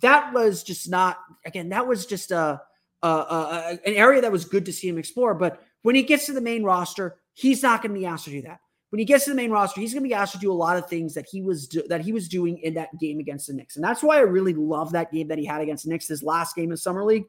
that 0.00 0.32
was 0.32 0.62
just 0.62 0.88
not 0.88 1.18
again 1.44 1.68
that 1.70 1.86
was 1.86 2.06
just 2.06 2.30
a, 2.30 2.60
a, 3.02 3.06
a, 3.06 3.78
an 3.86 3.94
area 3.94 4.20
that 4.20 4.32
was 4.32 4.44
good 4.44 4.66
to 4.66 4.72
see 4.72 4.88
him 4.88 4.98
explore. 4.98 5.34
But 5.34 5.62
when 5.82 5.94
he 5.94 6.02
gets 6.02 6.26
to 6.26 6.32
the 6.32 6.40
main 6.40 6.64
roster, 6.64 7.16
he's 7.32 7.62
not 7.62 7.82
going 7.82 7.94
to 7.94 8.00
be 8.00 8.06
asked 8.06 8.24
to 8.24 8.30
do 8.30 8.42
that. 8.42 8.60
When 8.90 8.98
he 9.00 9.04
gets 9.04 9.24
to 9.24 9.30
the 9.30 9.36
main 9.36 9.50
roster, 9.50 9.80
he's 9.80 9.92
going 9.92 10.04
to 10.04 10.08
be 10.08 10.14
asked 10.14 10.32
to 10.32 10.38
do 10.38 10.52
a 10.52 10.54
lot 10.54 10.76
of 10.76 10.88
things 10.88 11.14
that 11.14 11.26
he 11.28 11.42
was 11.42 11.66
do, 11.66 11.82
that 11.88 12.00
he 12.00 12.12
was 12.12 12.28
doing 12.28 12.58
in 12.58 12.74
that 12.74 12.96
game 13.00 13.18
against 13.18 13.48
the 13.48 13.52
Knicks, 13.52 13.76
and 13.76 13.84
that's 13.84 14.02
why 14.02 14.16
I 14.16 14.20
really 14.20 14.54
love 14.54 14.92
that 14.92 15.12
game 15.12 15.28
that 15.28 15.38
he 15.38 15.44
had 15.44 15.60
against 15.60 15.84
the 15.84 15.90
Knicks, 15.90 16.06
his 16.06 16.22
last 16.22 16.54
game 16.54 16.70
in 16.70 16.76
summer 16.76 17.04
league, 17.04 17.24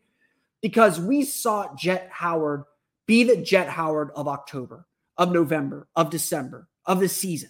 because 0.61 0.99
we 0.99 1.23
saw 1.23 1.73
Jett 1.75 2.07
Howard 2.11 2.63
be 3.07 3.23
the 3.23 3.37
Jett 3.37 3.67
Howard 3.67 4.11
of 4.15 4.27
October, 4.27 4.85
of 5.17 5.31
November, 5.31 5.87
of 5.95 6.09
December, 6.09 6.67
of 6.85 6.99
the 6.99 7.09
season. 7.09 7.49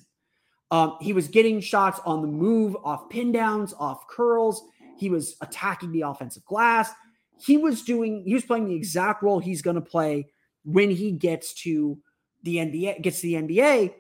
Um, 0.72 0.98
he 1.00 1.14
was 1.14 1.28
getting 1.28 1.60
shots 1.62 2.00
on 2.06 2.22
the 2.22 2.28
move, 2.28 2.76
off 2.84 3.10
pin 3.10 3.32
downs, 3.32 3.74
off 3.78 4.08
curls. 4.08 4.64
He 4.98 5.10
was 5.10 5.36
attacking 5.42 5.92
the 5.92 6.02
offensive 6.02 6.46
glass. 6.46 6.92
He 7.40 7.58
was 7.58 7.82
doing, 7.82 8.24
he 8.26 8.34
was 8.34 8.46
playing 8.46 8.68
the 8.68 8.76
exact 8.76 9.22
role 9.22 9.40
he's 9.40 9.62
going 9.62 9.76
to 9.76 9.82
play 9.82 10.28
when 10.64 10.90
he 10.90 11.12
gets 11.12 11.54
to 11.64 11.98
the 12.44 12.58
NBA, 12.58 13.02
gets 13.02 13.22
to 13.22 13.28
the 13.28 13.34
NBA, 13.34 13.94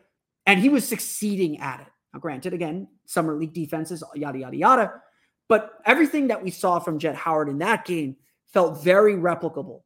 and 0.45 0.59
he 0.59 0.69
was 0.69 0.87
succeeding 0.87 1.59
at 1.59 1.81
it. 1.81 1.87
Now, 2.13 2.19
granted, 2.19 2.53
again, 2.53 2.87
summer 3.05 3.35
league 3.35 3.53
defenses, 3.53 4.03
yada, 4.15 4.39
yada, 4.39 4.55
yada. 4.55 4.93
But 5.47 5.73
everything 5.85 6.27
that 6.27 6.43
we 6.43 6.49
saw 6.51 6.79
from 6.79 6.97
Jett 6.97 7.15
Howard 7.15 7.49
in 7.49 7.59
that 7.59 7.85
game 7.85 8.15
felt 8.53 8.83
very 8.83 9.15
replicable 9.15 9.81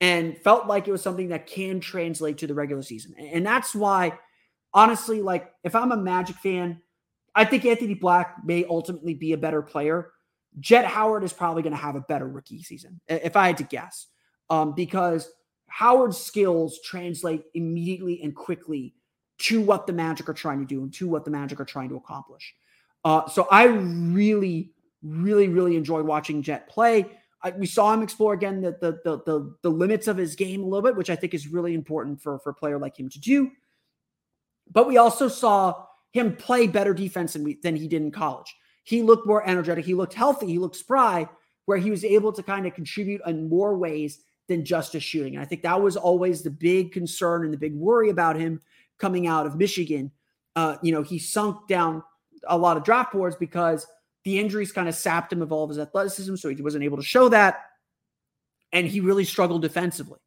and 0.00 0.36
felt 0.38 0.66
like 0.66 0.86
it 0.86 0.92
was 0.92 1.02
something 1.02 1.28
that 1.28 1.46
can 1.46 1.80
translate 1.80 2.38
to 2.38 2.46
the 2.46 2.54
regular 2.54 2.82
season. 2.82 3.14
And 3.16 3.46
that's 3.46 3.74
why, 3.74 4.18
honestly, 4.74 5.22
like 5.22 5.52
if 5.64 5.74
I'm 5.74 5.92
a 5.92 5.96
Magic 5.96 6.36
fan, 6.36 6.80
I 7.34 7.44
think 7.44 7.64
Anthony 7.64 7.94
Black 7.94 8.36
may 8.44 8.64
ultimately 8.68 9.14
be 9.14 9.32
a 9.32 9.38
better 9.38 9.62
player. 9.62 10.10
Jett 10.60 10.84
Howard 10.84 11.24
is 11.24 11.32
probably 11.32 11.62
going 11.62 11.74
to 11.74 11.78
have 11.78 11.96
a 11.96 12.00
better 12.00 12.28
rookie 12.28 12.62
season, 12.62 13.00
if 13.08 13.36
I 13.36 13.46
had 13.46 13.58
to 13.58 13.64
guess, 13.64 14.06
um, 14.50 14.74
because 14.74 15.30
Howard's 15.66 16.18
skills 16.18 16.80
translate 16.84 17.44
immediately 17.54 18.22
and 18.22 18.34
quickly 18.34 18.94
to 19.38 19.60
what 19.60 19.86
the 19.86 19.92
Magic 19.92 20.28
are 20.28 20.34
trying 20.34 20.60
to 20.60 20.66
do 20.66 20.82
and 20.82 20.92
to 20.94 21.08
what 21.08 21.24
the 21.24 21.30
Magic 21.30 21.60
are 21.60 21.64
trying 21.64 21.88
to 21.90 21.96
accomplish. 21.96 22.54
Uh, 23.04 23.28
so 23.28 23.46
I 23.50 23.64
really, 23.64 24.72
really, 25.02 25.48
really 25.48 25.76
enjoyed 25.76 26.04
watching 26.04 26.42
Jett 26.42 26.68
play. 26.68 27.06
I, 27.42 27.50
we 27.50 27.66
saw 27.66 27.92
him 27.92 28.02
explore 28.02 28.32
again 28.32 28.60
the, 28.60 28.76
the, 28.80 28.98
the 29.04 29.22
the 29.24 29.56
the 29.62 29.70
limits 29.70 30.08
of 30.08 30.16
his 30.16 30.34
game 30.34 30.62
a 30.62 30.64
little 30.64 30.82
bit, 30.82 30.96
which 30.96 31.08
I 31.08 31.14
think 31.14 31.34
is 31.34 31.46
really 31.46 31.74
important 31.74 32.20
for 32.20 32.40
for 32.40 32.50
a 32.50 32.54
player 32.54 32.78
like 32.78 32.98
him 32.98 33.08
to 33.10 33.20
do. 33.20 33.52
But 34.72 34.88
we 34.88 34.96
also 34.96 35.28
saw 35.28 35.86
him 36.12 36.34
play 36.36 36.66
better 36.66 36.94
defense 36.94 37.34
than, 37.34 37.44
we, 37.44 37.58
than 37.62 37.76
he 37.76 37.86
did 37.86 38.02
in 38.02 38.10
college. 38.10 38.54
He 38.88 39.02
looked 39.02 39.26
more 39.26 39.46
energetic. 39.46 39.84
He 39.84 39.92
looked 39.92 40.14
healthy. 40.14 40.46
He 40.46 40.58
looked 40.58 40.74
spry, 40.74 41.28
where 41.66 41.76
he 41.76 41.90
was 41.90 42.06
able 42.06 42.32
to 42.32 42.42
kind 42.42 42.66
of 42.66 42.72
contribute 42.72 43.20
in 43.26 43.46
more 43.46 43.76
ways 43.76 44.20
than 44.48 44.64
just 44.64 44.94
a 44.94 45.00
shooting. 45.00 45.34
And 45.34 45.42
I 45.42 45.44
think 45.44 45.60
that 45.60 45.82
was 45.82 45.94
always 45.94 46.40
the 46.40 46.50
big 46.50 46.92
concern 46.92 47.44
and 47.44 47.52
the 47.52 47.58
big 47.58 47.74
worry 47.74 48.08
about 48.08 48.36
him 48.36 48.62
coming 48.98 49.26
out 49.26 49.44
of 49.44 49.56
Michigan. 49.56 50.10
Uh, 50.56 50.76
you 50.82 50.90
know, 50.90 51.02
he 51.02 51.18
sunk 51.18 51.68
down 51.68 52.02
a 52.48 52.56
lot 52.56 52.78
of 52.78 52.82
draft 52.82 53.12
boards 53.12 53.36
because 53.36 53.86
the 54.24 54.38
injuries 54.38 54.72
kind 54.72 54.88
of 54.88 54.94
sapped 54.94 55.34
him 55.34 55.42
of 55.42 55.52
all 55.52 55.64
of 55.64 55.68
his 55.68 55.78
athleticism, 55.78 56.36
so 56.36 56.48
he 56.48 56.62
wasn't 56.62 56.82
able 56.82 56.96
to 56.96 57.02
show 57.02 57.28
that. 57.28 57.60
And 58.72 58.86
he 58.86 59.00
really 59.00 59.24
struggled 59.24 59.60
defensively. 59.60 60.20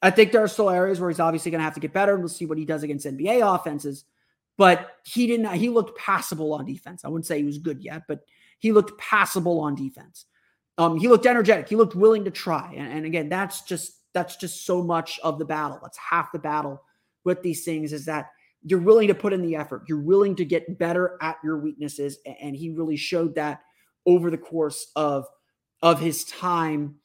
I 0.00 0.10
think 0.10 0.32
there 0.32 0.42
are 0.42 0.48
still 0.48 0.70
areas 0.70 0.98
where 0.98 1.10
he's 1.10 1.20
obviously 1.20 1.50
going 1.50 1.58
to 1.58 1.64
have 1.64 1.74
to 1.74 1.80
get 1.80 1.92
better. 1.92 2.14
And 2.14 2.22
we'll 2.22 2.30
see 2.30 2.46
what 2.46 2.56
he 2.56 2.64
does 2.64 2.84
against 2.84 3.04
NBA 3.04 3.54
offenses 3.54 4.06
but 4.58 4.96
he 5.04 5.26
didn't. 5.26 5.52
He 5.54 5.68
looked 5.68 5.98
passable 5.98 6.52
on 6.52 6.64
defense. 6.64 7.04
I 7.04 7.08
wouldn't 7.08 7.26
say 7.26 7.38
he 7.38 7.44
was 7.44 7.58
good 7.58 7.82
yet, 7.82 8.02
but 8.08 8.20
he 8.58 8.72
looked 8.72 8.98
passable 8.98 9.60
on 9.60 9.74
defense. 9.74 10.26
Um, 10.78 10.98
he 10.98 11.08
looked 11.08 11.26
energetic. 11.26 11.68
He 11.68 11.76
looked 11.76 11.94
willing 11.94 12.24
to 12.24 12.30
try. 12.30 12.72
And, 12.76 12.92
and 12.92 13.06
again, 13.06 13.28
that's 13.28 13.62
just 13.62 13.92
that's 14.14 14.36
just 14.36 14.66
so 14.66 14.82
much 14.82 15.18
of 15.22 15.38
the 15.38 15.44
battle. 15.44 15.78
That's 15.82 15.98
half 15.98 16.32
the 16.32 16.38
battle 16.38 16.82
with 17.24 17.42
these 17.42 17.64
things 17.64 17.92
is 17.92 18.04
that 18.06 18.30
you're 18.64 18.80
willing 18.80 19.08
to 19.08 19.14
put 19.14 19.32
in 19.32 19.42
the 19.42 19.56
effort. 19.56 19.82
You're 19.88 20.00
willing 20.00 20.36
to 20.36 20.44
get 20.44 20.78
better 20.78 21.18
at 21.20 21.36
your 21.42 21.58
weaknesses, 21.58 22.18
and 22.40 22.54
he 22.54 22.70
really 22.70 22.96
showed 22.96 23.34
that 23.34 23.60
over 24.06 24.30
the 24.30 24.38
course 24.38 24.90
of 24.96 25.26
of 25.82 25.98
his 25.98 26.24
time 26.24 26.96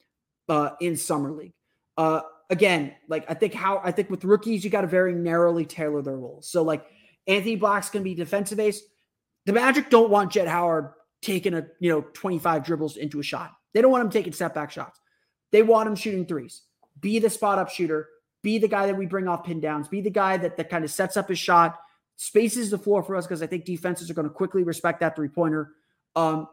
uh, 0.48 0.70
in 0.80 0.96
summer 0.96 1.32
league. 1.32 1.54
Uh, 1.96 2.20
again, 2.50 2.94
like 3.08 3.24
I 3.28 3.34
think 3.34 3.54
how 3.54 3.80
I 3.82 3.90
think 3.90 4.10
with 4.10 4.24
rookies, 4.24 4.64
you 4.64 4.70
got 4.70 4.82
to 4.82 4.86
very 4.86 5.14
narrowly 5.14 5.66
tailor 5.66 6.02
their 6.02 6.16
roles. 6.16 6.48
So 6.48 6.62
like 6.62 6.86
Anthony 7.28 7.56
Black's 7.56 7.90
going 7.90 8.02
to 8.02 8.08
be 8.08 8.14
defensive 8.14 8.58
base. 8.58 8.82
The 9.46 9.52
Magic 9.52 9.90
don't 9.90 10.10
want 10.10 10.32
Jett 10.32 10.48
Howard 10.48 10.90
taking 11.22 11.54
a 11.54 11.66
you 11.78 11.90
know 11.90 12.02
25 12.14 12.64
dribbles 12.64 12.96
into 12.96 13.20
a 13.20 13.22
shot. 13.22 13.52
They 13.74 13.82
don't 13.82 13.92
want 13.92 14.04
him 14.04 14.10
taking 14.10 14.32
step 14.32 14.54
back 14.54 14.70
shots. 14.70 14.98
They 15.52 15.62
want 15.62 15.88
him 15.88 15.94
shooting 15.94 16.26
threes. 16.26 16.62
Be 17.00 17.18
the 17.18 17.30
spot 17.30 17.58
up 17.58 17.70
shooter. 17.70 18.08
Be 18.42 18.58
the 18.58 18.68
guy 18.68 18.86
that 18.86 18.96
we 18.96 19.06
bring 19.06 19.28
off 19.28 19.44
pin 19.44 19.60
downs. 19.60 19.88
Be 19.88 20.00
the 20.00 20.10
guy 20.10 20.36
that, 20.36 20.56
that 20.56 20.70
kind 20.70 20.84
of 20.84 20.90
sets 20.90 21.16
up 21.16 21.28
his 21.28 21.38
shot, 21.38 21.78
spaces 22.16 22.70
the 22.70 22.78
floor 22.78 23.02
for 23.02 23.16
us 23.16 23.26
because 23.26 23.42
I 23.42 23.46
think 23.46 23.64
defenses 23.64 24.10
are 24.10 24.14
going 24.14 24.28
to 24.28 24.34
quickly 24.34 24.62
respect 24.62 25.00
that 25.00 25.16
three 25.16 25.28
pointer. 25.28 25.72
Um, 26.16 26.48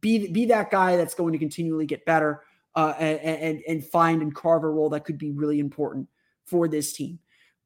be 0.00 0.28
be 0.28 0.46
that 0.46 0.70
guy 0.70 0.96
that's 0.96 1.14
going 1.14 1.32
to 1.32 1.38
continually 1.38 1.86
get 1.86 2.04
better 2.04 2.42
uh, 2.74 2.94
and, 2.98 3.18
and 3.20 3.62
and 3.68 3.84
find 3.84 4.22
and 4.22 4.34
carve 4.34 4.64
a 4.64 4.68
role 4.68 4.90
that 4.90 5.04
could 5.04 5.18
be 5.18 5.30
really 5.30 5.58
important 5.58 6.08
for 6.44 6.68
this 6.68 6.92
team. 6.92 7.18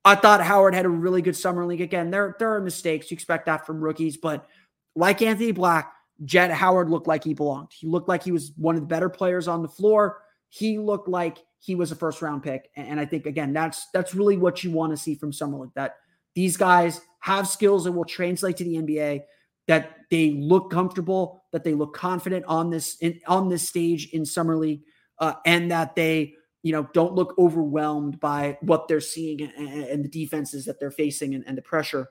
I 0.07 0.14
thought 0.14 0.40
Howard 0.40 0.74
had 0.74 0.86
a 0.86 0.88
really 0.88 1.20
good 1.20 1.36
summer 1.36 1.66
league. 1.66 1.82
Again, 1.82 2.11
there, 2.11 2.36
there 2.38 2.54
are 2.54 2.61
mistakes. 2.61 3.11
You 3.11 3.16
expect 3.16 3.44
that 3.46 3.66
from 3.66 3.80
rookies, 3.80 4.16
but 4.16 4.46
like 4.94 5.20
Anthony 5.20 5.52
Black, 5.52 5.92
Jett 6.24 6.50
Howard 6.50 6.88
looked 6.88 7.07
like 7.07 7.24
he 7.24 7.34
belonged. 7.34 7.72
He 7.72 7.86
looked 7.86 8.09
like 8.09 8.22
he 8.22 8.32
was 8.32 8.52
one 8.57 8.76
of 8.76 8.80
the 8.80 8.86
better 8.86 9.11
players 9.11 9.48
on 9.48 9.62
the 9.62 9.68
floor. 9.68 10.22
He 10.48 10.78
looked 10.78 11.09
like 11.09 11.38
he 11.59 11.74
was 11.74 11.92
a 11.92 11.96
first 11.96 12.22
round 12.22 12.42
pick. 12.42 12.70
And 12.76 12.98
I 12.98 13.04
think 13.04 13.26
again, 13.26 13.52
that's 13.52 13.88
that's 13.92 14.14
really 14.14 14.38
what 14.38 14.64
you 14.64 14.70
want 14.70 14.92
to 14.92 14.96
see 14.96 15.14
from 15.14 15.32
summer 15.32 15.59
league 15.59 15.74
that. 15.74 15.96
These 16.36 16.59
guys 16.59 17.00
have 17.20 17.48
skills 17.48 17.84
that 17.84 17.92
will 17.92 18.04
translate 18.04 18.59
to 18.59 18.64
the 18.64 18.76
NBA. 18.76 19.22
that 19.66 19.96
they 20.11 20.32
look 20.32 20.70
comfortable, 20.70 21.42
that 21.50 21.64
they 21.64 21.74
look 21.74 21.94
confident 21.94 22.44
on 22.46 22.70
this 22.70 22.96
in, 23.00 23.18
on 23.26 23.48
this 23.48 23.68
stage 23.68 24.11
in 24.12 24.24
summer 24.24 24.57
league, 24.57 24.82
uh, 25.18 25.32
and 25.44 25.70
that 25.70 25.96
they 25.96 26.34
you 26.66 26.72
know 26.72 26.88
don't 26.92 27.14
look 27.14 27.32
overwhelmed 27.38 28.18
by 28.18 28.58
what 28.60 28.88
they're 28.88 29.00
seeing 29.00 29.40
and, 29.40 29.84
and 29.84 30.04
the 30.04 30.08
defenses 30.08 30.64
that 30.64 30.80
they're 30.80 30.90
facing 30.90 31.36
and, 31.36 31.44
and 31.46 31.56
the 31.56 31.62
pressure 31.62 32.08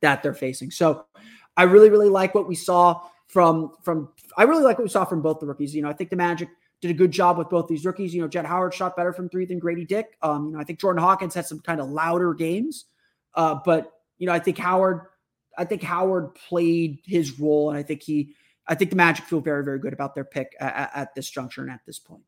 that 0.00 0.22
they're 0.22 0.32
facing. 0.32 0.70
So 0.70 1.04
I 1.58 1.64
really 1.64 1.90
really 1.90 2.08
like 2.08 2.34
what 2.34 2.48
we 2.48 2.54
saw 2.54 3.02
from 3.26 3.72
from 3.82 4.08
I 4.38 4.44
really 4.44 4.62
like 4.62 4.78
what 4.78 4.84
we 4.84 4.90
saw 4.90 5.04
from 5.04 5.20
both 5.20 5.40
the 5.40 5.46
rookies. 5.46 5.74
You 5.74 5.82
know, 5.82 5.90
I 5.90 5.92
think 5.92 6.08
the 6.08 6.16
Magic 6.16 6.48
did 6.80 6.90
a 6.90 6.94
good 6.94 7.10
job 7.10 7.36
with 7.36 7.50
both 7.50 7.68
these 7.68 7.84
rookies. 7.84 8.14
You 8.14 8.22
know, 8.22 8.28
Jett 8.28 8.46
Howard 8.46 8.72
shot 8.72 8.96
better 8.96 9.12
from 9.12 9.28
three 9.28 9.44
than 9.44 9.60
Gradey 9.60 9.86
Dick. 9.86 10.16
Um, 10.22 10.46
you 10.46 10.52
know, 10.52 10.58
I 10.58 10.64
think 10.64 10.80
Jordan 10.80 11.02
Hawkins 11.02 11.34
had 11.34 11.44
some 11.44 11.60
kind 11.60 11.82
of 11.82 11.90
louder 11.90 12.32
games, 12.32 12.86
uh, 13.34 13.56
but 13.62 13.92
you 14.16 14.26
know, 14.26 14.32
I 14.32 14.38
think 14.38 14.56
Howard, 14.56 15.02
I 15.58 15.66
think 15.66 15.82
Howard 15.82 16.34
played 16.34 17.00
his 17.04 17.38
role, 17.38 17.68
and 17.68 17.78
I 17.78 17.82
think 17.82 18.02
he, 18.02 18.32
I 18.66 18.74
think 18.74 18.88
the 18.88 18.96
Magic 18.96 19.26
feel 19.26 19.40
very, 19.40 19.62
very 19.64 19.78
good 19.78 19.92
about 19.92 20.14
their 20.14 20.24
pick 20.24 20.56
at, 20.60 20.90
at 20.94 21.14
this 21.14 21.28
juncture 21.28 21.60
and 21.60 21.70
at 21.70 21.80
this 21.84 21.98
point. 21.98 22.22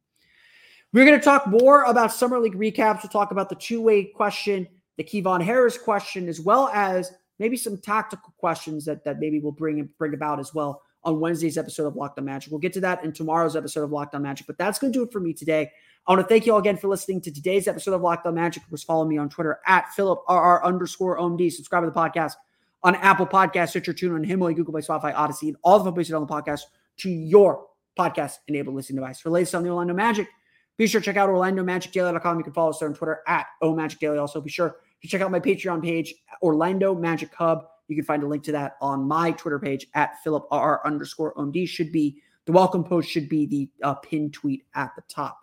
We're 0.93 1.07
going 1.07 1.19
to 1.19 1.25
talk 1.25 1.47
more 1.47 1.85
about 1.85 2.13
summer 2.13 2.39
league 2.39 2.57
recaps. 2.57 3.03
We'll 3.03 3.11
talk 3.11 3.31
about 3.31 3.49
the 3.49 3.55
two-way 3.55 4.05
question, 4.05 4.69
the 4.99 5.05
Kevon 5.05 5.43
Harris 5.43 5.79
question, 5.79 6.29
as 6.29 6.41
well 6.41 6.69
as 6.69 7.13
maybe 7.39 7.57
some 7.57 7.79
tactical 7.79 8.35
questions 8.37 8.85
that 8.85 9.03
that 9.05 9.19
maybe 9.19 9.41
we'll 9.41 9.53
bring 9.53 9.89
bring 9.99 10.15
about 10.15 10.39
as 10.39 10.53
well 10.53 10.83
on 11.05 11.19
Wednesday's 11.19 11.59
episode 11.59 11.87
of 11.87 11.97
Locked 11.97 12.19
On 12.19 12.25
Magic. 12.25 12.51
We'll 12.51 12.61
get 12.61 12.73
to 12.75 12.81
that 12.81 13.05
in 13.05 13.13
tomorrow's 13.13 13.57
episode 13.57 13.85
of 13.85 13.91
Locked 13.91 14.15
On 14.15 14.23
Magic, 14.23 14.47
but 14.47 14.59
that's 14.59 14.79
going 14.79 14.93
to 14.93 14.99
do 14.99 15.03
it 15.03 15.13
for 15.13 15.21
me 15.21 15.33
today. 15.33 15.71
I 16.07 16.13
want 16.13 16.21
to 16.21 16.29
thank 16.29 16.47
you 16.47 16.53
all 16.53 16.59
again 16.59 16.77
for 16.77 16.89
listening 16.89 17.21
to 17.23 17.33
today's 17.33 17.69
episode 17.69 17.95
of 17.95 18.03
Locked 18.03 18.27
On 18.27 18.35
Magic. 18.35 18.63
Of 18.71 18.81
follow 18.83 19.05
me 19.05 19.19
on 19.19 19.29
Twitter 19.29 19.61
at 19.67 19.87
PhilipRR 19.97 20.63
underscore 20.63 21.19
OMD. 21.19 21.51
Subscribe 21.51 21.85
to 21.85 21.91
the 21.91 21.97
podcast 21.99 22.35
on 22.83 22.97
Apple 22.97 23.27
Podcasts, 23.27 23.71
Stitcher, 23.71 23.95
TuneIn 23.95 24.27
Himalaya, 24.27 24.55
Google 24.55 24.73
Play, 24.73 24.83
Spotify, 24.83 25.15
Odyssey, 25.15 25.49
and 25.49 25.57
all 25.63 25.79
the 25.79 25.93
places 25.93 26.13
on 26.13 26.27
the 26.27 26.33
podcast 26.33 26.63
to 26.99 27.11
your 27.11 27.67
podcast 27.99 28.39
enabled 28.49 28.77
listening 28.77 28.97
device. 28.97 29.21
For 29.21 29.31
latest 29.31 29.55
on 29.55 29.63
the 29.63 29.71
Orlando 29.71 29.95
Magic, 29.95 30.29
be 30.77 30.87
sure 30.87 31.01
to 31.01 31.05
check 31.05 31.17
out 31.17 31.29
OrlandoMagicDaily.com. 31.29 32.39
You 32.39 32.45
can 32.45 32.53
follow 32.53 32.71
us 32.71 32.79
there 32.79 32.89
on 32.89 32.95
Twitter 32.95 33.21
at 33.27 33.47
OMagicDaily. 33.63 34.21
Also, 34.21 34.41
be 34.41 34.51
sure 34.51 34.77
to 35.03 35.09
check 35.09 35.21
out 35.21 35.31
my 35.31 35.41
Patreon 35.41 35.83
page, 35.83 36.15
Orlando 36.43 36.95
Magic 36.95 37.35
Hub. 37.35 37.67
You 37.89 37.97
can 37.97 38.05
find 38.05 38.23
a 38.23 38.27
link 38.27 38.43
to 38.45 38.53
that 38.53 38.77
on 38.81 39.07
my 39.07 39.33
Twitter 39.33 39.59
page 39.59 39.87
at 39.95 40.23
Philip 40.23 40.47
R 40.51 40.81
underscore 40.85 41.35
OMD. 41.35 41.69
Should 41.69 41.93
be 41.93 42.23
the 42.47 42.53
welcome 42.53 42.85
post 42.85 43.09
should 43.09 43.29
be 43.29 43.47
the 43.47 43.69
uh, 43.83 43.95
pinned 43.95 44.33
tweet 44.33 44.65
at 44.75 44.93
the 44.97 45.03
top. 45.03 45.39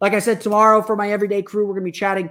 Like 0.00 0.12
I 0.12 0.18
said, 0.18 0.40
tomorrow 0.40 0.82
for 0.82 0.96
my 0.96 1.10
everyday 1.10 1.42
crew, 1.42 1.66
we're 1.66 1.74
going 1.74 1.84
to 1.84 1.92
be 1.92 1.92
chatting 1.92 2.30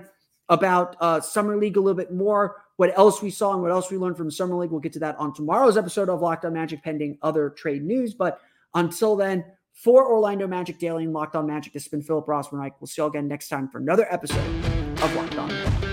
about 0.49 0.95
uh, 0.99 1.21
Summer 1.21 1.55
League 1.57 1.77
a 1.77 1.79
little 1.79 1.97
bit 1.97 2.13
more. 2.13 2.57
What 2.75 2.95
else 2.97 3.21
we 3.21 3.29
saw 3.29 3.53
and 3.53 3.61
what 3.61 3.71
else 3.71 3.89
we 3.89 3.97
learned 3.97 4.17
from 4.17 4.29
Summer 4.29 4.55
League. 4.55 4.71
We'll 4.71 4.81
get 4.81 4.93
to 4.93 4.99
that 4.99 5.15
on 5.17 5.33
tomorrow's 5.33 5.77
episode 5.77 6.09
of 6.09 6.21
Locked 6.21 6.45
On 6.45 6.53
Magic, 6.53 6.83
pending 6.83 7.17
other 7.21 7.49
trade 7.49 7.83
news. 7.83 8.13
But 8.13 8.39
until 8.73 9.15
then, 9.15 9.45
for 9.73 10.07
Orlando 10.09 10.47
Magic 10.47 10.79
Daily 10.79 11.03
and 11.03 11.13
Locked 11.13 11.35
On 11.35 11.45
Magic, 11.45 11.73
this 11.73 11.83
has 11.83 11.89
been 11.89 12.01
Philip 12.01 12.25
Rossman. 12.25 12.71
We'll 12.79 12.87
see 12.87 13.01
you 13.01 13.03
all 13.03 13.09
again 13.09 13.27
next 13.27 13.49
time 13.49 13.67
for 13.67 13.79
another 13.79 14.07
episode 14.11 14.45
of 15.01 15.15
Locked 15.15 15.35
On 15.35 15.92